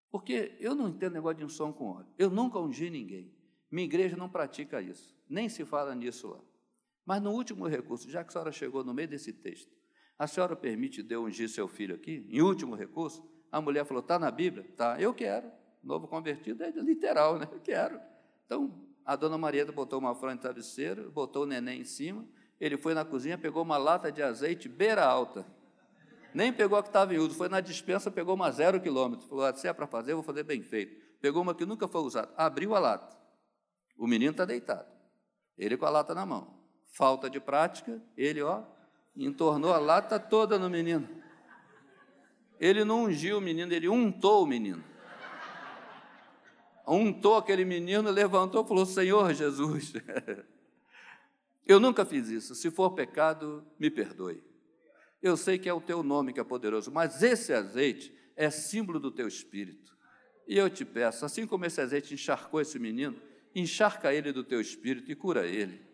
Porque 0.09 0.57
eu 0.59 0.73
não 0.73 0.89
entendo 0.89 1.13
negócio 1.13 1.37
de 1.37 1.45
unção 1.45 1.71
com 1.71 1.91
óleo. 1.91 2.07
Eu 2.17 2.31
nunca 2.31 2.57
ungi 2.57 2.89
ninguém. 2.89 3.31
Minha 3.69 3.85
igreja 3.85 4.17
não 4.17 4.27
pratica 4.27 4.81
isso. 4.81 5.15
Nem 5.29 5.47
se 5.49 5.63
fala 5.63 5.93
nisso 5.93 6.27
lá. 6.27 6.39
Mas 7.05 7.21
no 7.21 7.33
último 7.33 7.67
recurso, 7.67 8.09
já 8.09 8.23
que 8.23 8.29
a 8.29 8.31
senhora 8.31 8.51
chegou 8.51 8.83
no 8.83 8.95
meio 8.95 9.07
desse 9.07 9.31
texto, 9.31 9.71
a 10.17 10.25
senhora 10.25 10.55
permite 10.55 11.03
Deus 11.03 11.23
ungir 11.23 11.49
seu 11.49 11.67
filho 11.67 11.93
aqui? 11.93 12.25
Em 12.27 12.41
último 12.41 12.73
recurso, 12.73 13.23
a 13.51 13.61
mulher 13.61 13.85
falou: 13.85 14.01
está 14.01 14.17
na 14.17 14.31
Bíblia? 14.31 14.65
Tá, 14.75 14.99
eu 14.99 15.13
quero. 15.13 15.51
Novo 15.83 16.07
convertido 16.07 16.63
é 16.63 16.71
literal, 16.71 17.37
né? 17.37 17.47
Quero. 17.63 17.99
Então, 18.45 18.73
a 19.05 19.15
dona 19.15 19.37
Marieta 19.37 19.71
botou 19.71 19.99
uma 19.99 20.13
franja 20.15 20.35
de 20.35 20.41
travesseiro, 20.41 21.11
botou 21.11 21.43
o 21.43 21.45
neném 21.45 21.81
em 21.81 21.85
cima, 21.85 22.25
ele 22.59 22.77
foi 22.77 22.93
na 22.93 23.05
cozinha, 23.05 23.37
pegou 23.37 23.63
uma 23.63 23.77
lata 23.77 24.11
de 24.11 24.21
azeite 24.21 24.67
beira 24.67 25.05
alta, 25.05 25.45
nem 26.33 26.51
pegou 26.51 26.77
a 26.77 26.83
que 26.83 26.89
estava 26.89 27.13
em 27.15 27.17
uso, 27.17 27.35
foi 27.35 27.49
na 27.49 27.61
dispensa, 27.61 28.11
pegou 28.11 28.35
uma 28.35 28.51
zero 28.51 28.79
quilômetro. 28.79 29.27
Falou: 29.27 29.45
ah, 29.45 29.53
se 29.53 29.67
é 29.67 29.73
para 29.73 29.87
fazer, 29.87 30.11
eu 30.11 30.17
vou 30.17 30.23
fazer 30.23 30.43
bem 30.43 30.61
feito. 30.61 31.01
Pegou 31.19 31.41
uma 31.41 31.55
que 31.55 31.65
nunca 31.65 31.87
foi 31.87 32.01
usada, 32.01 32.31
abriu 32.37 32.75
a 32.75 32.79
lata. 32.79 33.17
O 33.97 34.05
menino 34.05 34.31
está 34.31 34.45
deitado. 34.45 34.87
Ele 35.57 35.75
com 35.75 35.85
a 35.85 35.89
lata 35.89 36.13
na 36.13 36.25
mão. 36.25 36.55
Falta 36.85 37.29
de 37.29 37.39
prática, 37.39 38.01
ele, 38.15 38.41
ó, 38.41 38.63
entornou 39.15 39.73
a 39.73 39.79
lata 39.79 40.19
toda 40.19 40.59
no 40.59 40.69
menino. 40.69 41.07
Ele 42.59 42.83
não 42.83 43.05
ungiu 43.05 43.37
o 43.37 43.41
menino, 43.41 43.73
ele 43.73 43.89
untou 43.89 44.43
o 44.43 44.47
menino. 44.47 44.83
Untou 46.87 47.35
aquele 47.35 47.65
menino, 47.65 48.09
levantou 48.09 48.63
e 48.63 48.67
falou: 48.67 48.85
Senhor 48.85 49.33
Jesus, 49.33 49.93
eu 51.67 51.79
nunca 51.79 52.05
fiz 52.05 52.29
isso. 52.29 52.55
Se 52.55 52.71
for 52.71 52.91
pecado, 52.91 53.65
me 53.77 53.89
perdoe. 53.91 54.41
Eu 55.21 55.35
sei 55.35 55.57
que 55.57 55.67
é 55.67 55.73
o 55.73 55.81
teu 55.81 56.01
nome 56.01 56.31
que 56.31 56.39
é 56.39 56.43
poderoso, 56.43 56.91
mas 56.91 57.21
esse 57.21 57.51
azeite 57.51 58.15
é 58.35 58.49
símbolo 58.49 58.99
do 58.99 59.11
teu 59.11 59.27
espírito. 59.27 59.97
E 60.47 60.57
eu 60.57 60.69
te 60.69 60.85
peço, 60.85 61.25
assim 61.25 61.45
como 61.45 61.65
esse 61.65 61.81
azeite 61.81 62.13
encharcou 62.13 62.61
esse 62.61 62.79
menino, 62.79 63.19
encharca 63.53 64.13
ele 64.13 64.31
do 64.31 64.43
teu 64.43 64.61
espírito 64.61 65.11
e 65.11 65.15
cura 65.15 65.45
ele. 65.45 65.85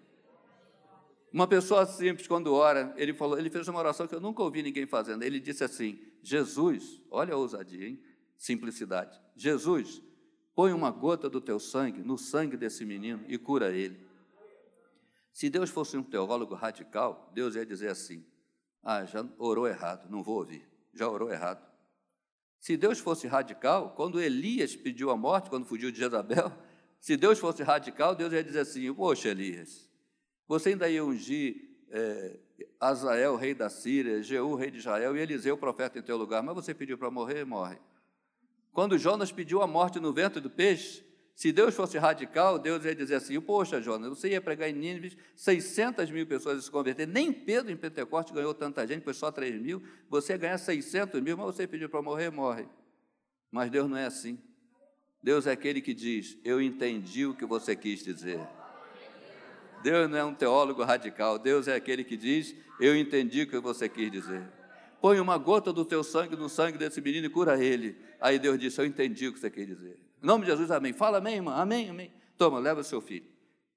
Uma 1.32 1.48
pessoa 1.48 1.84
simples, 1.88 2.28
quando 2.28 2.54
ora, 2.54 2.94
ele 2.96 3.12
falou, 3.12 3.40
ele 3.40 3.50
fez 3.50 3.68
uma 3.68 3.80
oração 3.80 4.06
que 4.06 4.14
eu 4.14 4.22
nunca 4.22 4.44
ouvi 4.44 4.62
ninguém 4.62 4.86
fazendo. 4.86 5.24
Ele 5.24 5.40
disse 5.40 5.64
assim: 5.64 6.00
Jesus, 6.22 7.02
olha 7.10 7.34
a 7.34 7.38
ousadia, 7.38 7.88
hein? 7.88 8.00
Simplicidade. 8.38 9.20
Jesus, 9.36 10.00
põe 10.56 10.74
uma 10.74 10.92
gota 10.92 11.30
do 11.30 11.42
teu 11.42 11.60
sangue 11.60 12.02
no 12.02 12.18
sangue 12.18 12.58
desse 12.58 12.86
menino 12.86 13.24
e 13.28 13.38
cura 13.38 13.72
ele. 13.72 14.00
Se 15.32 15.50
Deus 15.50 15.70
fosse 15.70 15.98
um 15.98 16.04
teólogo 16.04 16.54
radical, 16.54 17.32
Deus 17.34 17.56
ia 17.56 17.66
dizer 17.66 17.90
assim: 17.90 18.26
Ah, 18.84 19.04
já 19.06 19.28
orou 19.38 19.68
errado, 19.68 20.10
não 20.10 20.22
vou 20.22 20.38
ouvir. 20.38 20.68
Já 20.94 21.10
orou 21.10 21.32
errado. 21.32 21.66
Se 22.60 22.78
Deus 22.78 23.00
fosse 23.00 23.28
radical, 23.28 23.94
quando 23.96 24.22
Elias 24.22 24.76
pediu 24.76 25.10
a 25.10 25.18
morte, 25.18 25.50
quando 25.50 25.66
fugiu 25.66 25.92
de 25.92 25.98
Jezabel, 25.98 26.52
se 27.02 27.18
Deus 27.18 27.40
fosse 27.40 27.64
radical, 27.64 28.16
Deus 28.16 28.32
ia 28.32 28.44
dizer 28.44 28.60
assim: 28.60 28.94
Poxa, 28.94 29.30
Elias, 29.30 29.90
você 30.48 30.70
ainda 30.70 30.90
ia 30.90 31.04
ungir 31.04 31.74
é, 31.90 32.40
Azael, 32.80 33.36
rei 33.36 33.54
da 33.54 33.70
Síria, 33.70 34.22
Jeú, 34.22 34.56
rei 34.56 34.70
de 34.70 34.78
Israel, 34.78 35.16
e 35.18 35.20
Eliseu, 35.20 35.58
profeta, 35.58 36.00
em 36.00 36.04
teu 36.04 36.18
lugar, 36.18 36.44
mas 36.44 36.56
você 36.56 36.74
pediu 36.74 36.98
para 36.98 37.10
morrer, 37.10 37.44
morre. 37.44 37.78
Quando 38.74 38.98
Jonas 38.98 39.32
pediu 39.32 39.62
a 39.62 39.68
morte 39.68 40.00
no 40.00 40.12
ventre 40.12 40.42
do 40.42 40.50
peixe, 40.50 41.06
se 41.36 41.52
Deus 41.52 41.76
fosse 41.76 41.98
radical, 41.98 42.60
Deus 42.60 42.84
ia 42.86 42.96
dizer 42.96 43.16
assim: 43.16 43.40
Poxa, 43.40 43.82
Jonas, 43.82 44.10
você 44.10 44.30
ia 44.30 44.42
pregar 44.42 44.70
em 44.70 44.74
Nínive, 44.74 45.18
600 45.36 46.10
mil 46.12 46.26
pessoas 46.28 46.66
se 46.66 46.72
converter. 46.72 47.08
Nem 47.08 47.32
Pedro 47.32 47.72
em 47.72 47.78
Pentecoste 47.78 48.34
ganhou 48.34 48.54
tanta 48.54 48.86
gente, 48.88 49.04
foi 49.04 49.14
só 49.14 49.32
3 49.32 49.62
mil. 49.62 49.82
Você 50.10 50.34
ia 50.34 50.38
ganhar 50.38 50.58
600 50.58 51.22
mil, 51.22 51.38
mas 51.38 51.46
você 51.46 51.68
pediu 51.68 51.88
para 51.90 52.02
morrer, 52.02 52.30
morre. 52.32 52.68
Mas 53.52 53.70
Deus 53.70 53.90
não 53.90 53.98
é 53.98 54.06
assim. 54.06 54.40
Deus 55.22 55.48
é 55.48 55.52
aquele 55.52 55.82
que 55.82 55.94
diz: 55.94 56.38
Eu 56.44 56.62
entendi 56.62 57.26
o 57.26 57.36
que 57.36 57.46
você 57.46 57.76
quis 57.76 58.04
dizer. 58.04 58.40
Deus 59.84 60.10
não 60.10 60.18
é 60.18 60.24
um 60.24 60.34
teólogo 60.34 60.84
radical, 60.84 61.38
Deus 61.38 61.68
é 61.68 61.76
aquele 61.76 62.04
que 62.04 62.18
diz: 62.18 62.56
Eu 62.80 62.96
entendi 62.96 63.44
o 63.44 63.48
que 63.48 63.60
você 63.60 63.88
quis 63.90 64.12
dizer. 64.12 64.44
Põe 65.04 65.20
uma 65.20 65.38
gota 65.38 65.74
do 65.74 65.84
teu 65.84 66.02
sangue 66.02 66.34
no 66.38 66.48
sangue 66.48 66.78
desse 66.78 67.02
menino 67.02 67.26
e 67.26 67.30
cura 67.30 67.62
ele. 67.62 68.02
Aí 68.22 68.40
Deus 68.40 68.58
disse: 68.58 68.80
Eu 68.80 68.86
entendi 68.86 69.28
o 69.28 69.34
que 69.34 69.40
você 69.40 69.52
quis 69.52 69.68
dizer. 69.68 70.00
Em 70.24 70.26
nome 70.26 70.46
de 70.46 70.52
Jesus, 70.52 70.72
amém. 70.72 70.94
Fala 70.94 71.18
amém, 71.18 71.36
irmã. 71.36 71.56
Amém, 71.56 71.90
amém. 71.90 72.10
Toma, 72.38 72.58
leva 72.58 72.82
seu 72.84 73.02
filho. 73.02 73.30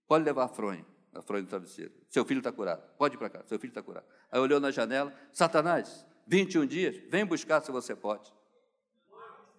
Pode 0.06 0.24
levar 0.24 0.44
a 0.44 0.48
fronha, 0.48 0.86
a 1.12 1.20
fronha 1.20 1.42
do 1.42 1.48
travesseiro. 1.48 1.90
Seu 2.08 2.24
filho 2.24 2.38
está 2.38 2.52
curado. 2.52 2.80
Pode 2.96 3.16
ir 3.16 3.18
para 3.18 3.28
cá, 3.28 3.42
seu 3.44 3.58
filho 3.58 3.72
está 3.72 3.82
curado. 3.82 4.06
Aí 4.30 4.38
olhou 4.38 4.60
na 4.60 4.70
janela: 4.70 5.12
Satanás, 5.32 6.06
21 6.28 6.64
dias, 6.64 6.96
vem 7.10 7.26
buscar 7.26 7.60
se 7.60 7.72
você 7.72 7.96
pode. 7.96 8.32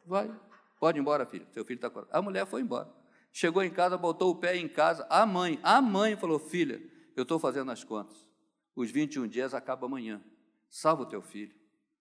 Vai, 0.05 0.31
pode 0.79 0.97
ir 0.97 1.01
embora, 1.01 1.25
filho. 1.25 1.47
Seu 1.51 1.65
filho 1.65 1.79
está 1.79 1.89
curado. 1.89 2.07
A 2.13 2.21
mulher 2.21 2.45
foi 2.45 2.61
embora. 2.61 2.89
Chegou 3.33 3.61
em 3.61 3.69
casa, 3.69 3.97
botou 3.97 4.31
o 4.31 4.35
pé 4.35 4.55
em 4.55 4.69
casa. 4.69 5.05
A 5.09 5.25
mãe, 5.25 5.59
a 5.61 5.81
mãe 5.81 6.15
falou: 6.15 6.39
Filha, 6.39 6.81
eu 7.13 7.23
estou 7.23 7.37
fazendo 7.37 7.69
as 7.71 7.83
contas. 7.83 8.25
Os 8.73 8.89
21 8.89 9.27
dias 9.27 9.53
acabam 9.53 9.89
amanhã. 9.89 10.23
Salva 10.69 11.03
o 11.03 11.05
teu 11.05 11.21
filho. 11.21 11.55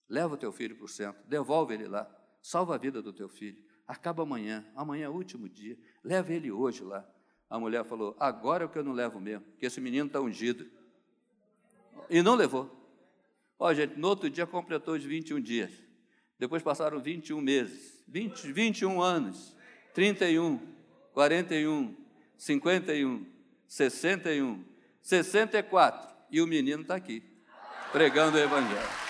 Leva 0.08 0.34
o 0.34 0.36
teu 0.36 0.52
filho 0.52 0.76
para 0.76 0.84
o 0.84 0.88
centro. 0.88 1.20
Devolve 1.26 1.74
ele 1.74 1.88
lá. 1.88 2.08
Salva 2.40 2.74
a 2.74 2.78
vida 2.78 3.02
do 3.02 3.12
teu 3.12 3.28
filho. 3.28 3.62
Acaba 3.86 4.22
amanhã. 4.22 4.66
Amanhã 4.74 5.06
é 5.06 5.08
o 5.08 5.12
último 5.12 5.48
dia. 5.48 5.78
Leva 6.02 6.32
ele 6.32 6.50
hoje 6.50 6.82
lá. 6.82 7.08
A 7.48 7.58
mulher 7.58 7.84
falou: 7.84 8.16
Agora 8.18 8.64
é 8.64 8.66
o 8.66 8.68
que 8.68 8.78
eu 8.78 8.84
não 8.84 8.92
levo 8.92 9.20
mesmo, 9.20 9.44
porque 9.46 9.66
esse 9.66 9.80
menino 9.80 10.06
está 10.06 10.20
ungido. 10.20 10.66
E 12.10 12.22
não 12.22 12.34
levou. 12.34 12.70
Ó, 13.58 13.72
gente, 13.72 13.96
no 13.98 14.08
outro 14.08 14.28
dia 14.28 14.46
completou 14.46 14.94
os 14.94 15.04
21 15.04 15.40
dias. 15.40 15.70
Depois 16.38 16.62
passaram 16.62 17.00
21 17.00 17.40
meses, 17.40 18.04
20, 18.06 18.52
21 18.52 19.00
anos, 19.00 19.56
31, 19.94 20.60
41, 21.14 21.96
51, 22.36 23.26
61, 23.66 24.64
64. 25.00 26.16
E 26.30 26.42
o 26.42 26.46
menino 26.46 26.82
está 26.82 26.96
aqui, 26.96 27.22
pregando 27.92 28.36
o 28.36 28.40
Evangelho. 28.40 29.06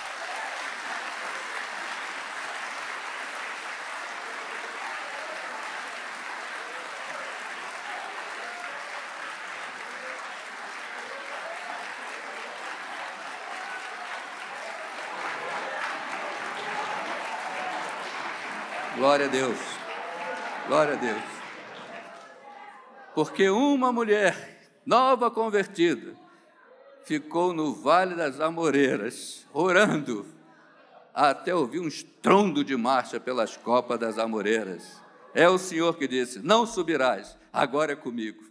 Glória 18.97 19.27
a 19.27 19.29
Deus. 19.29 19.59
Glória 20.67 20.95
a 20.95 20.97
Deus. 20.97 21.23
Porque 23.15 23.49
uma 23.49 23.93
mulher 23.93 24.59
nova 24.85 25.31
convertida 25.31 26.26
ficou 27.07 27.53
no 27.53 27.73
Vale 27.73 28.17
das 28.17 28.41
Amoreiras, 28.41 29.47
orando, 29.53 30.27
até 31.15 31.55
ouvir 31.55 31.79
um 31.79 31.87
estrondo 31.87 32.65
de 32.65 32.77
marcha 32.77 33.19
pelas 33.21 33.57
copas 33.57 33.99
das 33.99 34.19
Amoreiras. 34.19 35.01
É 35.33 35.49
o 35.49 35.57
Senhor 35.57 35.97
que 35.97 36.09
disse: 36.09 36.41
Não 36.41 36.67
subirás, 36.67 37.39
agora 37.53 37.93
é 37.93 37.97
comigo. 37.97 38.45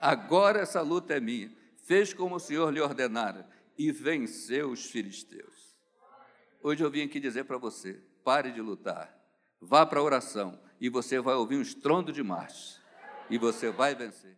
Agora 0.00 0.60
essa 0.60 0.80
luta 0.80 1.14
é 1.14 1.20
minha. 1.20 1.50
Fez 1.84 2.14
como 2.14 2.36
o 2.36 2.40
Senhor 2.40 2.72
lhe 2.72 2.80
ordenara 2.80 3.48
e 3.76 3.90
venceu 3.90 4.70
os 4.70 4.86
filisteus. 4.86 5.76
Hoje 6.62 6.84
eu 6.84 6.90
vim 6.90 7.02
aqui 7.02 7.18
dizer 7.18 7.44
para 7.44 7.58
você: 7.58 8.00
pare 8.22 8.52
de 8.52 8.60
lutar, 8.60 9.12
vá 9.60 9.84
para 9.84 9.98
a 9.98 10.02
oração 10.02 10.60
e 10.80 10.88
você 10.88 11.18
vai 11.18 11.34
ouvir 11.34 11.56
um 11.56 11.62
estrondo 11.62 12.12
de 12.12 12.22
marcha 12.22 12.80
e 13.28 13.36
você 13.36 13.70
vai 13.70 13.94
vencer. 13.94 14.36